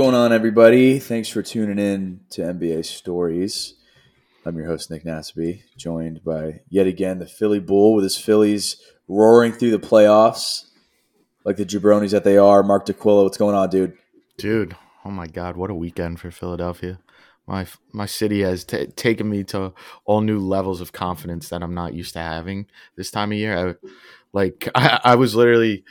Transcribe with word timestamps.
going 0.00 0.14
on, 0.14 0.32
everybody? 0.32 0.98
Thanks 0.98 1.28
for 1.28 1.42
tuning 1.42 1.78
in 1.78 2.20
to 2.30 2.40
NBA 2.40 2.86
Stories. 2.86 3.74
I'm 4.46 4.56
your 4.56 4.66
host, 4.66 4.90
Nick 4.90 5.04
Nasby, 5.04 5.64
joined 5.76 6.24
by 6.24 6.60
yet 6.70 6.86
again 6.86 7.18
the 7.18 7.26
Philly 7.26 7.60
Bull 7.60 7.94
with 7.94 8.04
his 8.04 8.16
Phillies 8.16 8.80
roaring 9.08 9.52
through 9.52 9.72
the 9.72 9.78
playoffs 9.78 10.70
like 11.44 11.58
the 11.58 11.66
jabronis 11.66 12.12
that 12.12 12.24
they 12.24 12.38
are. 12.38 12.62
Mark 12.62 12.86
DeQuillo, 12.86 13.24
what's 13.24 13.36
going 13.36 13.54
on, 13.54 13.68
dude? 13.68 13.92
Dude, 14.38 14.74
oh 15.04 15.10
my 15.10 15.26
God, 15.26 15.58
what 15.58 15.68
a 15.68 15.74
weekend 15.74 16.18
for 16.18 16.30
Philadelphia. 16.30 16.98
My 17.46 17.66
my 17.92 18.06
city 18.06 18.40
has 18.40 18.64
t- 18.64 18.86
taken 18.86 19.28
me 19.28 19.44
to 19.44 19.74
all 20.06 20.22
new 20.22 20.38
levels 20.38 20.80
of 20.80 20.92
confidence 20.92 21.50
that 21.50 21.62
I'm 21.62 21.74
not 21.74 21.92
used 21.92 22.14
to 22.14 22.20
having 22.20 22.68
this 22.96 23.10
time 23.10 23.32
of 23.32 23.38
year. 23.38 23.68
I, 23.68 23.74
like 24.32 24.66
I, 24.74 25.00
I 25.04 25.14
was 25.16 25.34
literally 25.34 25.84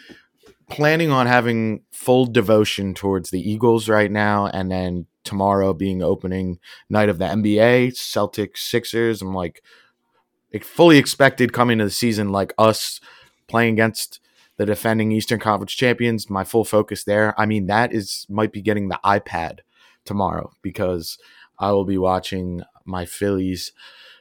planning 0.70 1.12
on 1.12 1.28
having 1.28 1.82
full 1.92 2.26
devotion 2.26 2.94
towards 2.94 3.30
the 3.30 3.42
Eagles 3.42 3.90
right 3.90 4.12
now, 4.12 4.48
and 4.48 4.72
then 4.72 5.08
tomorrow 5.24 5.74
being 5.74 6.02
opening 6.02 6.60
night 6.90 7.10
of 7.10 7.18
the 7.18 7.26
NBA, 7.26 7.90
Celtics, 7.94 8.58
Sixers. 8.58 9.22
I'm 9.22 9.34
like 9.34 9.62
fully 10.62 10.98
expected 10.98 11.54
coming 11.54 11.78
to 11.80 11.84
the 11.84 11.92
season, 11.92 12.32
like 12.32 12.54
us 12.58 13.00
playing 13.48 13.74
against 13.74 14.20
the 14.58 14.66
defending 14.66 15.12
Eastern 15.12 15.40
Conference 15.40 15.74
champions. 15.74 16.30
My 16.30 16.44
full 16.44 16.66
focus 16.66 17.04
there. 17.04 17.40
I 17.40 17.46
mean, 17.46 17.68
that 17.68 17.94
is 17.94 18.26
might 18.30 18.52
be 18.52 18.62
getting 18.62 18.90
the 18.90 19.00
iPad 19.04 19.60
tomorrow 20.06 20.52
because 20.62 21.18
I 21.58 21.72
will 21.72 21.86
be 21.86 21.98
watching 21.98 22.62
my 22.86 23.06
Phillies 23.06 23.72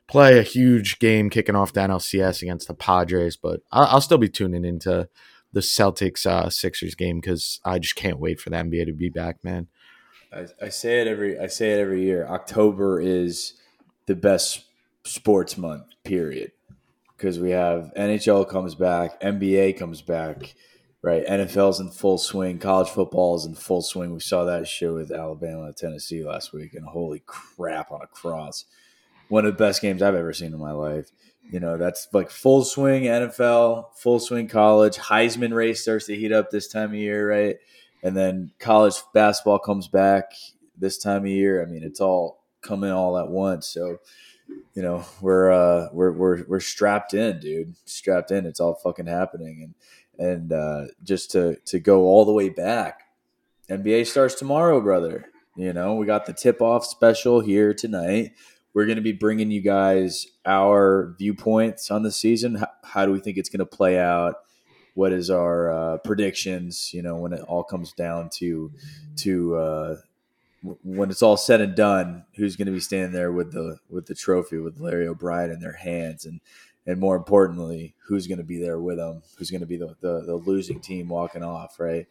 play 0.09 0.39
a 0.39 0.43
huge 0.43 0.99
game 0.99 1.31
kicking 1.31 1.55
off 1.55 1.73
the 1.73 1.81
NLCS 1.81 2.43
against 2.43 2.69
the 2.69 2.75
Padres. 2.75 3.37
But 3.37 3.61
I'll, 3.71 3.85
I'll 3.85 4.01
still 4.01 4.19
be 4.19 4.29
tuning 4.29 4.65
into 4.65 5.09
the 5.53 5.61
Celtics 5.61 6.27
uh, 6.27 6.51
Sixers 6.51 6.95
game 6.95 7.21
because 7.21 7.61
I 7.65 7.79
just 7.79 7.97
can't 7.97 8.19
wait 8.19 8.41
for 8.41 8.51
the 8.51 8.57
NBA 8.57 8.87
to 8.87 8.93
be 8.93 9.09
back, 9.09 9.43
man. 9.43 9.69
I, 10.33 10.47
I 10.61 10.69
say 10.69 11.01
it 11.01 11.07
every 11.07 11.39
I 11.39 11.47
say 11.47 11.73
it 11.73 11.81
every 11.81 12.03
year. 12.03 12.27
October 12.27 13.01
is 13.01 13.55
the 14.07 14.15
best 14.15 14.65
sports 15.05 15.57
month, 15.57 15.85
period. 16.05 16.53
Because 17.17 17.39
we 17.39 17.51
have 17.51 17.93
NHL 17.97 18.49
comes 18.49 18.75
back, 18.75 19.21
NBA 19.21 19.77
comes 19.77 20.03
back, 20.03 20.55
right? 21.03 21.27
NFL's 21.27 21.81
in 21.81 21.91
full 21.91 22.19
swing, 22.19 22.59
college 22.59 22.89
football 22.89 23.37
is 23.37 23.45
in 23.45 23.55
full 23.55 23.83
swing. 23.83 24.13
We 24.13 24.21
saw 24.21 24.45
that 24.45 24.69
show 24.69 24.95
with 24.95 25.11
Alabama 25.11 25.65
and 25.65 25.77
Tennessee 25.77 26.25
last 26.25 26.53
week, 26.53 26.75
and 26.75 26.87
holy 26.87 27.23
crap 27.27 27.91
on 27.91 28.03
a 28.03 28.07
cross. 28.07 28.67
One 29.29 29.45
of 29.45 29.53
the 29.53 29.65
best 29.65 29.83
games 29.83 30.01
I've 30.01 30.15
ever 30.15 30.33
seen 30.33 30.53
in 30.53 30.61
my 30.61 30.73
life. 30.73 31.11
You 31.51 31.61
know, 31.61 31.79
that's 31.79 32.09
like 32.13 32.31
full 32.31 32.65
swing 32.65 33.05
NFL, 33.05 33.95
full 33.97 34.21
swing 34.21 34.49
college. 34.49 34.97
Heisman 34.97 35.55
race 35.55 35.83
starts 35.83 36.07
to 36.07 36.15
heat 36.15 36.33
up 36.33 36.51
this 36.51 36.69
time 36.69 36.91
of 36.91 36.97
year, 36.97 37.29
right? 37.29 37.57
And 38.03 38.17
then 38.17 38.53
college 38.59 38.97
basketball 39.15 39.59
comes 39.59 39.89
back 39.89 40.33
this 40.77 40.99
time 40.99 41.23
of 41.23 41.29
year. 41.29 41.63
I 41.63 41.67
mean, 41.67 41.83
it's 41.83 42.01
all 42.01 42.45
coming 42.61 42.91
all 42.91 43.19
at 43.19 43.29
once. 43.29 43.67
So, 43.67 43.99
you 44.75 44.83
know, 44.83 45.05
we're 45.21 45.51
uh 45.51 45.89
we're 45.93 46.13
we're 46.13 46.45
we're 46.47 46.61
strapped 46.61 47.15
in, 47.15 47.41
dude. 47.41 47.75
Strapped 47.87 48.31
in. 48.31 48.47
It's 48.47 48.61
all 48.61 48.75
fucking 48.75 49.07
happening. 49.07 49.75
And 50.19 50.29
and 50.29 50.53
uh 50.53 50.85
just 51.03 51.31
to 51.33 51.57
to 51.67 51.79
go 51.79 52.03
all 52.03 52.25
the 52.25 52.33
way 52.33 52.51
back. 52.51 53.03
NBA 53.71 54.07
starts 54.07 54.35
tomorrow, 54.35 54.81
brother. 54.81 55.27
You 55.57 55.73
know, 55.73 55.95
we 55.95 56.07
got 56.07 56.27
the 56.27 56.33
tip 56.33 56.63
off 56.63 56.85
special 56.85 57.41
here 57.41 57.75
tonight. 57.75 58.33
We're 58.79 58.87
going 58.87 58.95
to 58.95 59.03
be 59.03 59.11
bringing 59.11 59.51
you 59.51 59.61
guys 59.61 60.29
our 60.47 61.17
viewpoints 61.19 61.91
on 61.91 62.05
the 62.05 62.13
season. 62.13 62.55
How, 62.55 62.69
how 62.85 63.07
do 63.07 63.11
we 63.11 63.19
think 63.19 63.37
it's 63.37 63.49
going 63.49 63.59
to 63.59 63.67
play 63.67 63.99
out? 63.99 64.37
What 64.95 65.13
is 65.13 65.31
our 65.31 65.69
uh, 65.69 65.99
predictions? 65.99 66.95
You 66.95 67.03
know, 67.03 67.17
when 67.17 67.33
it 67.33 67.41
all 67.41 67.65
comes 67.65 67.93
down 67.93 68.31
to 68.35 68.71
to 69.17 69.57
uh, 69.57 69.97
when 70.85 71.11
it's 71.11 71.23
all 71.23 71.37
said 71.37 71.61
and 71.61 71.75
done, 71.75 72.25
who's 72.37 72.55
going 72.55 72.67
to 72.67 72.73
be 72.73 72.79
standing 72.79 73.11
there 73.11 73.33
with 73.33 73.51
the 73.51 73.79
with 73.91 74.07
the 74.07 74.15
trophy 74.15 74.59
with 74.59 74.79
Larry 74.79 75.09
O'Brien 75.09 75.51
in 75.51 75.59
their 75.59 75.73
hands, 75.73 76.25
and 76.25 76.41
and 76.87 77.01
more 77.01 77.17
importantly, 77.17 77.97
who's 78.07 78.29
going 78.29 78.39
to 78.39 78.45
be 78.45 78.61
there 78.61 78.79
with 78.79 78.99
them? 78.99 79.25
Who's 79.39 79.51
going 79.51 79.61
to 79.61 79.67
be 79.67 79.77
the, 79.77 79.97
the, 80.01 80.21
the 80.21 80.37
losing 80.37 80.79
team 80.79 81.09
walking 81.09 81.43
off? 81.43 81.81
Right? 81.81 82.07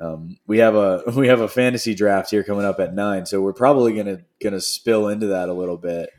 Um, 0.00 0.38
we 0.46 0.58
have 0.58 0.74
a 0.74 1.02
we 1.14 1.28
have 1.28 1.40
a 1.40 1.48
fantasy 1.48 1.94
draft 1.94 2.30
here 2.30 2.42
coming 2.42 2.64
up 2.64 2.80
at 2.80 2.94
nine, 2.94 3.26
so 3.26 3.40
we're 3.40 3.52
probably 3.52 3.94
gonna 3.94 4.22
gonna 4.42 4.60
spill 4.60 5.08
into 5.08 5.26
that 5.26 5.48
a 5.48 5.54
little 5.54 5.76
bit, 5.76 6.10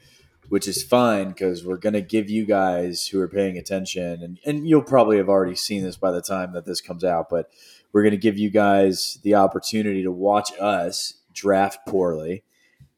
which 0.49 0.67
is 0.67 0.83
fine 0.83 1.29
because 1.29 1.65
we're 1.65 1.77
gonna 1.77 2.01
give 2.01 2.29
you 2.29 2.45
guys 2.45 3.07
who 3.07 3.19
are 3.19 3.27
paying 3.27 3.57
attention, 3.57 4.21
and 4.23 4.39
and 4.45 4.67
you'll 4.67 4.83
probably 4.83 5.17
have 5.17 5.29
already 5.29 5.55
seen 5.55 5.83
this 5.83 5.97
by 5.97 6.11
the 6.11 6.21
time 6.21 6.53
that 6.53 6.65
this 6.65 6.81
comes 6.81 7.03
out, 7.03 7.27
but 7.29 7.49
we're 7.91 8.03
gonna 8.03 8.17
give 8.17 8.37
you 8.37 8.49
guys 8.49 9.19
the 9.23 9.35
opportunity 9.35 10.03
to 10.03 10.11
watch 10.11 10.51
us 10.59 11.15
draft 11.33 11.79
poorly 11.87 12.43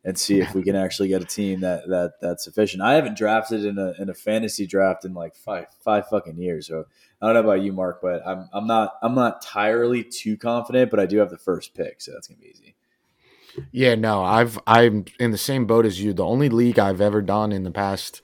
and 0.05 0.17
see 0.17 0.39
if 0.39 0.53
we 0.53 0.63
can 0.63 0.75
actually 0.75 1.07
get 1.07 1.21
a 1.21 1.25
team 1.25 1.61
that 1.61 1.87
that 1.87 2.13
that's 2.21 2.43
sufficient. 2.43 2.83
I 2.83 2.93
haven't 2.93 3.17
drafted 3.17 3.63
in 3.63 3.77
a 3.77 3.93
in 3.99 4.09
a 4.09 4.13
fantasy 4.13 4.67
draft 4.67 5.05
in 5.05 5.13
like 5.13 5.35
five 5.35 5.67
five 5.79 6.07
fucking 6.07 6.37
years, 6.37 6.67
so 6.67 6.85
I 7.21 7.27
don't 7.27 7.35
know 7.35 7.51
about 7.51 7.61
you, 7.61 7.71
Mark, 7.71 8.01
but 8.01 8.25
I'm 8.25 8.49
I'm 8.53 8.67
not 8.67 8.95
I'm 9.01 9.15
not 9.15 9.43
entirely 9.43 10.03
too 10.03 10.37
confident, 10.37 10.91
but 10.91 10.99
I 10.99 11.05
do 11.05 11.17
have 11.19 11.29
the 11.29 11.37
first 11.37 11.73
pick, 11.73 12.01
so 12.01 12.11
that's 12.11 12.27
gonna 12.27 12.39
be 12.39 12.47
easy. 12.47 12.75
Yeah, 13.71 13.95
no, 13.95 14.23
I've 14.23 14.59
I'm 14.67 15.05
in 15.19 15.31
the 15.31 15.37
same 15.37 15.65
boat 15.65 15.85
as 15.85 16.01
you. 16.01 16.13
The 16.13 16.25
only 16.25 16.49
league 16.49 16.79
I've 16.79 17.01
ever 17.01 17.21
done 17.21 17.51
in 17.51 17.63
the 17.63 17.71
past 17.71 18.21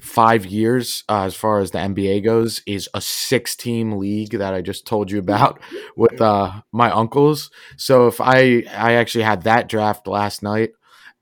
five 0.00 0.44
years, 0.44 1.04
uh, 1.08 1.22
as 1.22 1.36
far 1.36 1.60
as 1.60 1.70
the 1.70 1.78
NBA 1.78 2.24
goes, 2.24 2.62
is 2.66 2.88
a 2.92 3.00
six 3.00 3.54
team 3.54 3.92
league 3.92 4.32
that 4.32 4.54
I 4.54 4.60
just 4.60 4.86
told 4.86 5.10
you 5.10 5.18
about 5.18 5.60
with 5.96 6.20
uh, 6.20 6.62
my 6.72 6.90
uncles. 6.90 7.50
So 7.76 8.08
if 8.08 8.20
I 8.20 8.64
I 8.76 8.94
actually 8.94 9.24
had 9.24 9.42
that 9.42 9.68
draft 9.68 10.08
last 10.08 10.42
night 10.42 10.70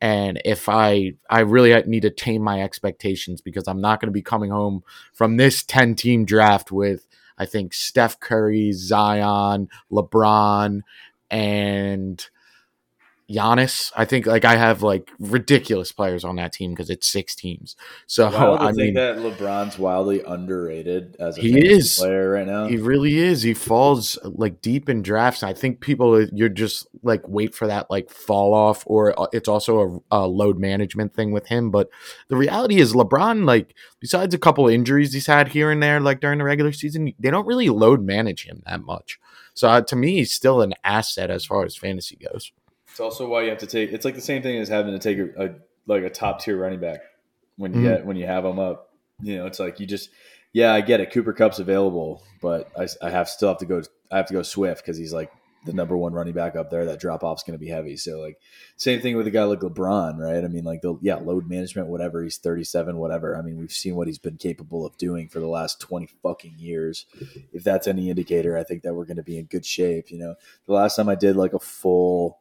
and 0.05 0.39
if 0.45 0.69
i 0.69 1.13
i 1.31 1.41
really 1.41 1.73
uh, 1.73 1.81
need 1.87 2.03
to 2.03 2.11
tame 2.11 2.43
my 2.43 2.63
expectations 2.63 3.41
because 3.41 3.67
i'm 3.67 3.81
not 3.81 4.01
going 4.01 4.09
to 4.09 4.13
be 4.13 4.21
coming 4.21 4.51
home 4.51 4.85
from 5.15 5.39
this 5.39 5.65
10 5.65 5.95
team 5.95 6.27
draft 6.27 6.71
with 6.71 7.07
i 7.39 7.47
think 7.47 7.73
steph 7.73 8.21
curry 8.21 8.71
zion 8.71 9.67
lebron 9.91 10.83
and 11.31 12.29
Giannis. 13.31 13.91
I 13.97 14.05
think 14.05 14.27
like 14.27 14.45
I 14.45 14.57
have 14.57 14.83
like 14.83 15.11
ridiculous 15.19 15.93
players 15.93 16.25
on 16.25 16.37
that 16.37 16.53
team 16.53 16.73
because 16.73 16.91
it's 16.91 17.07
six 17.07 17.35
teams. 17.35 17.75
So 18.07 18.27
I, 18.27 18.69
I 18.69 18.73
think 18.73 18.77
mean, 18.77 18.95
that 18.95 19.17
LeBron's 19.17 19.79
wildly 19.79 20.23
underrated 20.23 21.17
as 21.19 21.39
a 21.39 21.41
he 21.41 21.59
is 21.59 21.97
player 21.97 22.31
right 22.31 22.47
now. 22.47 22.67
He 22.67 22.77
really 22.77 23.19
is. 23.19 23.43
He 23.43 23.55
falls 23.55 24.19
like 24.25 24.61
deep 24.61 24.89
in 24.89 25.03
drafts. 25.03 25.43
I 25.43 25.55
think 25.55 25.81
people 25.81 26.23
you're 26.33 26.51
just 26.51 26.87
like 27.03 27.27
wait 27.27 27.55
for 27.55 27.67
that 27.67 27.91
like 27.91 28.11
fall 28.11 28.53
off, 28.53 28.85
or 28.87 29.19
uh, 29.19 29.27
it's 29.33 29.49
also 29.49 30.03
a, 30.11 30.19
a 30.19 30.27
load 30.27 30.59
management 30.59 31.15
thing 31.15 31.33
with 31.33 31.47
him. 31.47 31.71
But 31.71 31.89
the 32.29 32.37
reality 32.37 32.77
is, 32.77 32.93
LeBron 32.93 33.47
like 33.47 33.75
besides 34.01 34.35
a 34.35 34.39
couple 34.39 34.69
injuries 34.69 35.15
he's 35.15 35.27
had 35.27 35.49
here 35.49 35.71
and 35.71 35.83
there, 35.83 35.99
like 35.99 36.21
during 36.21 36.39
the 36.39 36.45
regular 36.45 36.73
season, 36.73 37.15
they 37.19 37.31
don't 37.31 37.47
really 37.47 37.71
load 37.71 38.05
manage 38.05 38.45
him 38.45 38.63
that 38.67 38.83
much. 38.83 39.19
So 39.55 39.69
uh, 39.69 39.81
to 39.83 39.97
me, 39.97 40.17
he's 40.17 40.33
still 40.33 40.61
an 40.61 40.75
asset 40.85 41.31
as 41.31 41.47
far 41.47 41.65
as 41.65 41.77
fantasy 41.77 42.17
goes. 42.17 42.53
It's 42.95 43.01
also 43.01 43.27
why 43.27 43.43
you 43.43 43.49
have 43.49 43.59
to 43.59 43.67
take. 43.67 43.91
It's 43.91 44.05
like 44.05 44.15
the 44.15 44.21
same 44.21 44.41
thing 44.41 44.57
as 44.59 44.69
having 44.69 44.97
to 44.97 45.01
take 45.01 45.19
a, 45.19 45.47
a 45.47 45.55
like 45.89 46.05
a 46.05 46.11
top 46.11 46.41
tier 46.41 46.57
running 46.57 46.79
back 46.79 47.01
when 47.57 47.73
you 47.75 47.81
mm-hmm. 47.81 47.89
get 47.89 48.07
when 48.07 48.17
you 48.17 48.25
have 48.25 48.45
them 48.45 48.61
up. 48.61 48.91
You 49.21 49.37
know, 49.39 49.47
it's 49.47 49.59
like 49.59 49.81
you 49.81 49.87
just 49.87 50.11
yeah, 50.53 50.73
I 50.73 50.81
get 50.81 51.01
it. 51.01 51.11
Cooper 51.11 51.33
Kupp's 51.33 51.59
available, 51.59 52.23
but 52.41 52.71
I, 52.79 52.87
I 53.05 53.11
have 53.11 53.29
still 53.29 53.49
have 53.49 53.59
to 53.59 53.67
go. 53.67 53.83
I 54.13 54.19
have 54.19 54.27
to 54.27 54.33
go 54.33 54.45
Swift 54.45 54.85
because 54.85 54.97
he's 54.97 55.13
like 55.13 55.33
the 55.67 55.73
number 55.73 55.97
one 55.97 56.13
running 56.13 56.35
back 56.35 56.55
up 56.55 56.71
there. 56.71 56.85
That 56.85 57.01
drop 57.01 57.25
off's 57.25 57.43
going 57.43 57.59
to 57.59 57.65
be 57.65 57.69
heavy. 57.69 57.97
So 57.97 58.21
like 58.21 58.39
same 58.77 59.01
thing 59.01 59.17
with 59.17 59.27
a 59.27 59.33
guy 59.33 59.43
like 59.43 59.59
LeBron, 59.59 60.21
right? 60.21 60.45
I 60.45 60.47
mean, 60.47 60.63
like 60.63 60.83
the 60.83 60.97
yeah 61.03 61.17
load 61.17 61.49
management, 61.49 61.89
whatever. 61.89 62.23
He's 62.23 62.39
thirty 62.39 62.63
seven, 62.63 62.99
whatever. 62.99 63.37
I 63.37 63.43
mean, 63.43 63.59
we've 63.59 63.73
seen 63.73 63.97
what 63.97 64.07
he's 64.07 64.21
been 64.21 64.37
capable 64.37 64.87
of 64.87 64.97
doing 64.99 65.29
for 65.29 65.41
the 65.41 65.49
last 65.49 65.81
twenty 65.81 66.09
fucking 66.23 66.55
years. 66.59 67.07
If 67.53 67.65
that's 67.65 67.89
any 67.89 68.09
indicator, 68.09 68.57
I 68.57 68.63
think 68.63 68.85
that 68.85 68.95
we're 68.95 69.07
going 69.07 69.17
to 69.17 69.25
be 69.25 69.37
in 69.37 69.47
good 69.47 69.67
shape. 69.67 70.13
You 70.13 70.19
know, 70.19 70.37
the 70.67 70.75
last 70.75 70.95
time 70.95 71.09
I 71.09 71.17
did 71.17 71.35
like 71.35 71.55
a 71.55 71.59
full 71.59 72.39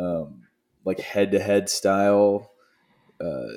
um, 0.00 0.42
like 0.84 1.00
head 1.00 1.32
to 1.32 1.38
head 1.38 1.68
style 1.68 2.50
uh, 3.20 3.48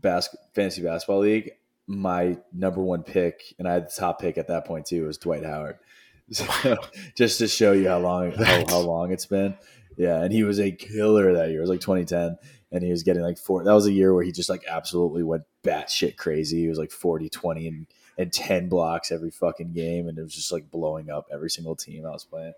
bas- 0.00 0.36
fantasy 0.54 0.82
basketball 0.82 1.20
league, 1.20 1.52
my 1.86 2.38
number 2.52 2.80
one 2.80 3.02
pick, 3.02 3.54
and 3.58 3.68
I 3.68 3.74
had 3.74 3.88
the 3.88 3.92
top 3.94 4.20
pick 4.20 4.38
at 4.38 4.48
that 4.48 4.64
point 4.64 4.86
too, 4.86 5.06
was 5.06 5.18
Dwight 5.18 5.44
Howard. 5.44 5.78
So, 6.32 6.78
just 7.14 7.36
to 7.40 7.46
show 7.46 7.72
you 7.72 7.86
how 7.86 7.98
long 7.98 8.32
how, 8.32 8.64
how, 8.66 8.78
long 8.78 9.12
it's 9.12 9.26
been. 9.26 9.58
Yeah, 9.98 10.22
and 10.22 10.32
he 10.32 10.42
was 10.42 10.58
a 10.58 10.70
killer 10.72 11.34
that 11.34 11.50
year. 11.50 11.58
It 11.58 11.60
was 11.60 11.68
like 11.68 11.82
2010, 11.82 12.38
and 12.72 12.82
he 12.82 12.90
was 12.90 13.02
getting 13.02 13.22
like 13.22 13.36
four. 13.36 13.62
That 13.62 13.74
was 13.74 13.84
a 13.84 13.92
year 13.92 14.14
where 14.14 14.24
he 14.24 14.32
just 14.32 14.48
like 14.48 14.62
absolutely 14.66 15.22
went 15.22 15.42
batshit 15.62 16.16
crazy. 16.16 16.62
He 16.62 16.68
was 16.68 16.78
like 16.78 16.92
40, 16.92 17.28
20, 17.28 17.68
and 17.68 17.86
and 18.16 18.32
10 18.32 18.70
blocks 18.70 19.12
every 19.12 19.30
fucking 19.30 19.74
game, 19.74 20.08
and 20.08 20.18
it 20.18 20.22
was 20.22 20.34
just 20.34 20.50
like 20.50 20.70
blowing 20.70 21.10
up 21.10 21.26
every 21.30 21.50
single 21.50 21.76
team 21.76 22.06
I 22.06 22.10
was 22.12 22.24
playing. 22.24 22.54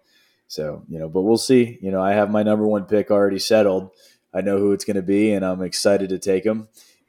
So, 0.48 0.84
you 0.88 0.98
know, 0.98 1.08
but 1.08 1.22
we'll 1.22 1.38
see. 1.38 1.78
You 1.80 1.90
know, 1.90 2.00
I 2.00 2.12
have 2.12 2.30
my 2.30 2.42
number 2.42 2.66
one 2.66 2.84
pick 2.84 3.10
already 3.10 3.38
settled. 3.38 3.90
I 4.32 4.40
know 4.40 4.58
who 4.58 4.72
it's 4.72 4.84
going 4.84 4.96
to 4.96 5.02
be, 5.02 5.32
and 5.32 5.44
I'm 5.44 5.62
excited 5.62 6.10
to 6.10 6.18
take 6.18 6.44
him. 6.44 6.68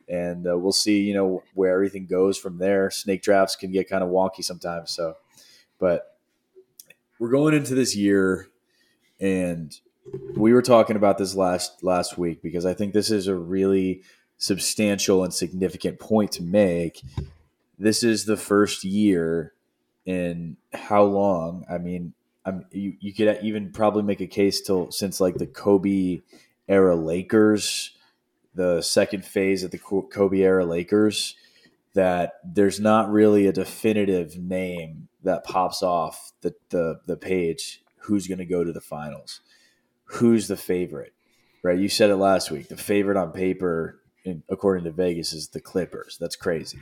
And 0.09 0.47
uh, 0.47 0.57
we'll 0.57 0.71
see, 0.71 1.01
you 1.01 1.13
know, 1.13 1.43
where 1.53 1.73
everything 1.73 2.05
goes 2.05 2.37
from 2.37 2.57
there. 2.57 2.89
Snake 2.89 3.21
drafts 3.21 3.55
can 3.55 3.71
get 3.71 3.89
kind 3.89 4.03
of 4.03 4.09
wonky 4.09 4.43
sometimes. 4.43 4.91
So, 4.91 5.15
but 5.79 6.17
we're 7.19 7.29
going 7.29 7.53
into 7.53 7.75
this 7.75 7.95
year, 7.95 8.47
and 9.19 9.75
we 10.35 10.53
were 10.53 10.61
talking 10.61 10.95
about 10.95 11.17
this 11.17 11.35
last 11.35 11.83
last 11.83 12.17
week 12.17 12.41
because 12.41 12.65
I 12.65 12.73
think 12.73 12.93
this 12.93 13.11
is 13.11 13.27
a 13.27 13.35
really 13.35 14.03
substantial 14.37 15.23
and 15.23 15.33
significant 15.33 15.99
point 15.99 16.31
to 16.33 16.43
make. 16.43 17.01
This 17.77 18.03
is 18.03 18.25
the 18.25 18.37
first 18.37 18.83
year 18.83 19.53
in 20.05 20.57
how 20.73 21.03
long? 21.03 21.65
I 21.69 21.77
mean, 21.77 22.13
I'm, 22.47 22.65
you 22.71 22.93
you 22.99 23.13
could 23.13 23.39
even 23.43 23.71
probably 23.71 24.03
make 24.03 24.21
a 24.21 24.27
case 24.27 24.61
till 24.61 24.89
since 24.91 25.19
like 25.19 25.35
the 25.35 25.47
Kobe 25.47 26.21
era 26.67 26.95
Lakers, 26.95 27.95
the 28.55 28.81
second 28.81 29.25
phase 29.25 29.63
of 29.63 29.71
the 29.71 29.77
Kobe 29.77 30.39
era 30.39 30.65
Lakers, 30.65 31.35
that 31.93 32.33
there's 32.45 32.79
not 32.79 33.11
really 33.11 33.47
a 33.47 33.51
definitive 33.51 34.37
name 34.37 35.09
that 35.23 35.43
pops 35.43 35.83
off 35.83 36.31
the 36.41 36.55
the, 36.69 37.01
the 37.05 37.17
page 37.17 37.83
who's 37.97 38.27
going 38.27 38.37
to 38.39 38.45
go 38.45 38.63
to 38.63 38.71
the 38.71 38.81
finals 38.81 39.41
who's 40.07 40.47
the 40.47 40.57
favorite, 40.57 41.13
right? 41.63 41.77
You 41.77 41.89
said 41.89 42.09
it 42.09 42.15
last 42.15 42.49
week. 42.51 42.69
The 42.69 42.77
favorite 42.77 43.17
on 43.17 43.31
paper, 43.31 44.01
according 44.49 44.85
to 44.85 44.91
Vegas, 44.91 45.33
is 45.33 45.49
the 45.49 45.61
Clippers. 45.61 46.17
That's 46.19 46.35
crazy. 46.35 46.79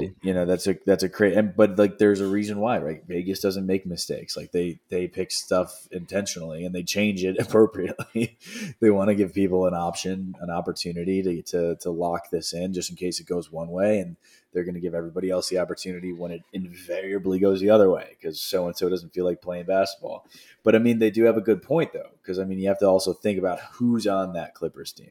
Right? 0.00 0.14
You 0.22 0.34
know, 0.34 0.44
that's 0.44 0.66
a 0.66 0.76
that's 0.86 1.02
a 1.02 1.08
crazy. 1.08 1.36
And 1.36 1.56
but 1.56 1.78
like, 1.78 1.98
there's 1.98 2.20
a 2.20 2.26
reason 2.26 2.60
why, 2.60 2.78
right? 2.78 3.02
Vegas 3.06 3.40
doesn't 3.40 3.66
make 3.66 3.86
mistakes. 3.86 4.36
Like 4.36 4.52
they 4.52 4.80
they 4.88 5.08
pick 5.08 5.32
stuff 5.32 5.88
intentionally 5.90 6.64
and 6.64 6.74
they 6.74 6.82
change 6.82 7.24
it 7.24 7.36
appropriately. 7.40 8.38
they 8.80 8.90
want 8.90 9.08
to 9.08 9.14
give 9.14 9.34
people 9.34 9.66
an 9.66 9.74
option, 9.74 10.34
an 10.40 10.50
opportunity 10.50 11.22
to 11.22 11.42
to 11.42 11.76
to 11.76 11.90
lock 11.90 12.30
this 12.30 12.52
in, 12.52 12.72
just 12.72 12.90
in 12.90 12.96
case 12.96 13.20
it 13.20 13.26
goes 13.26 13.50
one 13.50 13.68
way, 13.68 13.98
and 13.98 14.16
they're 14.54 14.64
going 14.64 14.74
to 14.74 14.80
give 14.80 14.94
everybody 14.94 15.28
else 15.28 15.48
the 15.48 15.58
opportunity 15.58 16.12
when 16.12 16.30
it 16.30 16.42
invariably 16.52 17.40
goes 17.40 17.60
the 17.60 17.70
other 17.70 17.90
way 17.90 18.16
because 18.18 18.40
so 18.40 18.66
and 18.66 18.76
so 18.76 18.88
doesn't 18.88 19.12
feel 19.12 19.24
like 19.24 19.42
playing 19.42 19.66
basketball. 19.66 20.26
But 20.62 20.74
I 20.74 20.78
mean, 20.78 21.00
they 21.00 21.10
do 21.10 21.24
have 21.24 21.36
a 21.36 21.42
good 21.42 21.60
point 21.60 21.92
though, 21.92 22.10
because 22.22 22.38
I 22.38 22.44
mean, 22.44 22.58
you 22.58 22.68
have 22.68 22.78
to 22.78 22.88
also 22.88 23.12
think 23.12 23.38
about 23.38 23.60
who's 23.72 24.06
on 24.06 24.32
that 24.34 24.54
Clippers 24.54 24.92
team, 24.92 25.10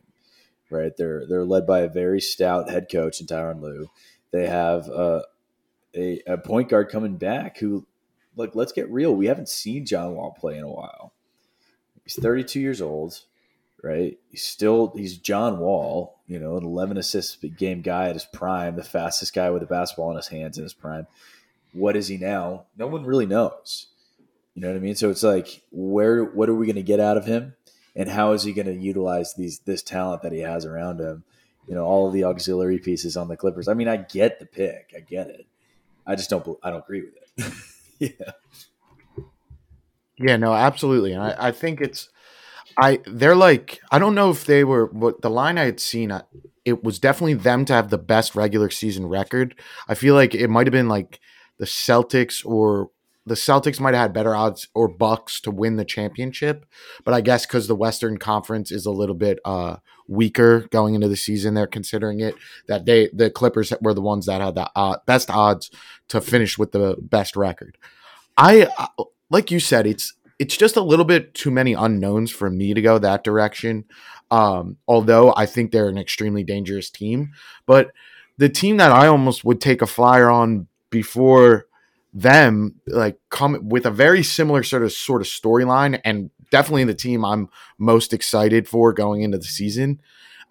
right? 0.72 0.96
They're 0.98 1.28
they're 1.28 1.46
led 1.46 1.68
by 1.68 1.82
a 1.82 1.90
very 1.90 2.22
stout 2.22 2.70
head 2.70 2.88
coach 2.92 3.20
in 3.20 3.28
Tyronn 3.28 3.62
Lue. 3.62 3.90
They 4.34 4.48
have 4.48 4.88
a, 4.88 5.24
a, 5.96 6.22
a 6.26 6.38
point 6.38 6.68
guard 6.68 6.90
coming 6.90 7.18
back 7.18 7.60
who, 7.60 7.86
like, 8.36 8.56
let's 8.56 8.72
get 8.72 8.90
real. 8.90 9.16
We 9.16 9.28
haven't 9.28 9.48
seen 9.48 9.86
John 9.86 10.16
Wall 10.16 10.36
play 10.38 10.58
in 10.58 10.64
a 10.64 10.70
while. 10.70 11.14
He's 12.04 12.16
32 12.16 12.60
years 12.60 12.82
old, 12.82 13.22
right? 13.84 14.18
He's 14.30 14.44
still 14.44 14.92
he's 14.96 15.18
John 15.18 15.60
Wall, 15.60 16.20
you 16.28 16.40
know, 16.40 16.58
an 16.58 16.66
11 16.66 16.98
assists 16.98 17.36
game 17.36 17.82
guy 17.82 18.10
at 18.10 18.16
his 18.16 18.26
prime, 18.26 18.76
the 18.76 18.84
fastest 18.84 19.36
guy 19.36 19.52
with 19.52 19.62
a 19.62 19.68
basketball 19.68 20.10
in 20.10 20.18
his 20.18 20.28
hands 20.28 20.58
in 20.58 20.64
his 20.64 20.74
prime. 20.74 21.06
What 21.72 21.96
is 21.96 22.08
he 22.08 22.18
now? 22.18 22.66
No 22.76 22.88
one 22.88 23.06
really 23.06 23.28
knows. 23.28 23.88
You 24.56 24.62
know 24.62 24.70
what 24.70 24.78
I 24.78 24.82
mean? 24.82 24.96
So 24.96 25.10
it's 25.10 25.24
like, 25.24 25.62
where, 25.72 26.24
what 26.24 26.50
are 26.50 26.56
we 26.56 26.66
going 26.66 26.76
to 26.76 26.84
get 26.84 27.00
out 27.00 27.18
of 27.18 27.26
him, 27.26 27.56
and 27.96 28.10
how 28.10 28.34
is 28.34 28.44
he 28.44 28.54
going 28.54 28.68
to 28.68 28.74
utilize 28.74 29.36
these 29.36 29.60
this 29.60 29.84
talent 29.84 30.24
that 30.24 30.32
he 30.32 30.40
has 30.40 30.66
around 30.66 31.00
him? 31.00 31.24
You 31.68 31.76
know, 31.76 31.86
all 31.86 32.08
of 32.08 32.14
the 32.14 32.26
auxiliary 32.26 32.80
pieces 32.80 33.16
on 33.16 33.28
the 33.28 33.38
Clippers. 33.38 33.68
I 33.68 33.74
mean, 33.74 33.88
I 33.88 33.98
get 33.98 34.40
the 34.40 34.46
pick, 34.46 34.94
I 34.96 35.00
get 35.00 35.28
it. 35.28 35.48
I 36.06 36.16
just 36.16 36.30
don't, 36.30 36.46
I 36.64 36.70
don't 36.72 36.84
agree 36.84 37.04
with 37.04 37.16
it. 37.48 37.54
yeah. 38.20 38.32
Yeah, 40.18 40.38
no, 40.38 40.54
absolutely, 40.54 41.14
and 41.14 41.24
I, 41.24 41.36
I 41.48 41.52
think 41.52 41.82
it's, 41.82 42.10
I 42.78 43.00
they're 43.06 43.36
like 43.36 43.80
I 43.92 44.00
don't 44.00 44.16
know 44.16 44.30
if 44.32 44.46
they 44.46 44.64
were 44.64 44.88
what 44.88 45.22
the 45.22 45.30
line 45.30 45.58
I 45.58 45.66
had 45.66 45.80
seen. 45.80 46.12
I, 46.12 46.22
It 46.66 46.84
was 46.84 47.00
definitely 47.00 47.36
them 47.36 47.66
to 47.66 47.74
have 47.74 47.90
the 47.90 47.98
best 47.98 48.36
regular 48.36 48.70
season 48.70 49.08
record. 49.08 49.56
I 49.88 49.96
feel 49.96 50.16
like 50.16 50.34
it 50.36 50.50
might 50.50 50.68
have 50.68 50.72
been 50.72 50.88
like 50.90 51.20
the 51.60 51.66
Celtics 51.66 52.46
or 52.46 52.90
the 53.26 53.36
Celtics 53.36 53.80
might 53.80 53.94
have 53.94 54.04
had 54.04 54.14
better 54.14 54.36
odds 54.36 54.68
or 54.74 54.88
Bucks 54.88 55.40
to 55.42 55.52
win 55.52 55.78
the 55.78 55.86
championship, 55.86 56.66
but 57.06 57.14
I 57.14 57.22
guess 57.22 57.46
because 57.46 57.68
the 57.68 57.76
Western 57.76 58.18
Conference 58.18 58.72
is 58.72 58.86
a 58.86 58.92
little 58.92 59.16
bit 59.16 59.40
uh, 59.46 59.78
weaker 60.08 60.62
going 60.72 60.94
into 60.94 61.08
the 61.08 61.16
season, 61.16 61.54
they're 61.54 61.68
considering 61.68 62.20
it 62.20 62.36
that 62.68 62.86
they 62.86 63.10
the 63.14 63.30
Clippers 63.30 63.74
were 63.82 63.94
the 63.94 64.02
ones 64.02 64.26
that 64.26 64.42
had 64.42 64.56
the 64.56 64.70
uh, 64.76 64.98
best 65.06 65.30
odds 65.30 65.72
to 66.10 66.20
finish 66.20 66.58
with 66.58 66.74
the 66.74 66.98
best 67.00 67.36
record. 67.36 67.78
I 68.38 68.68
uh, 68.78 69.06
like 69.30 69.52
you 69.52 69.60
said, 69.60 69.88
it's 69.88 70.14
it's 70.40 70.58
just 70.58 70.76
a 70.76 70.82
little 70.82 71.06
bit 71.06 71.34
too 71.34 71.52
many 71.52 71.74
unknowns 71.74 72.32
for 72.32 72.50
me 72.50 72.74
to 72.74 72.82
go 72.82 72.98
that 72.98 73.24
direction. 73.24 73.86
Um, 74.32 74.78
although 74.88 75.34
I 75.36 75.46
think 75.46 75.72
they're 75.72 75.90
an 75.90 75.98
extremely 75.98 76.44
dangerous 76.44 76.90
team, 76.90 77.32
but 77.66 77.92
the 78.38 78.50
team 78.50 78.78
that 78.78 78.92
I 78.92 79.08
almost 79.08 79.46
would 79.46 79.62
take 79.62 79.82
a 79.82 79.88
flyer 79.88 80.30
on 80.30 80.68
before 80.90 81.68
them 82.14 82.76
like 82.88 83.18
come 83.30 83.68
with 83.68 83.86
a 83.86 83.92
very 83.92 84.22
similar 84.22 84.62
sort 84.64 84.84
of 84.84 84.92
sort 84.92 85.22
of 85.22 85.28
storyline 85.28 86.00
and 86.06 86.30
definitely 86.52 86.84
the 86.84 86.94
team 86.94 87.26
I'm 87.26 87.50
most 87.80 88.14
excited 88.14 88.68
for 88.68 88.94
going 88.94 89.24
into 89.24 89.40
the 89.40 89.46
season. 89.46 90.00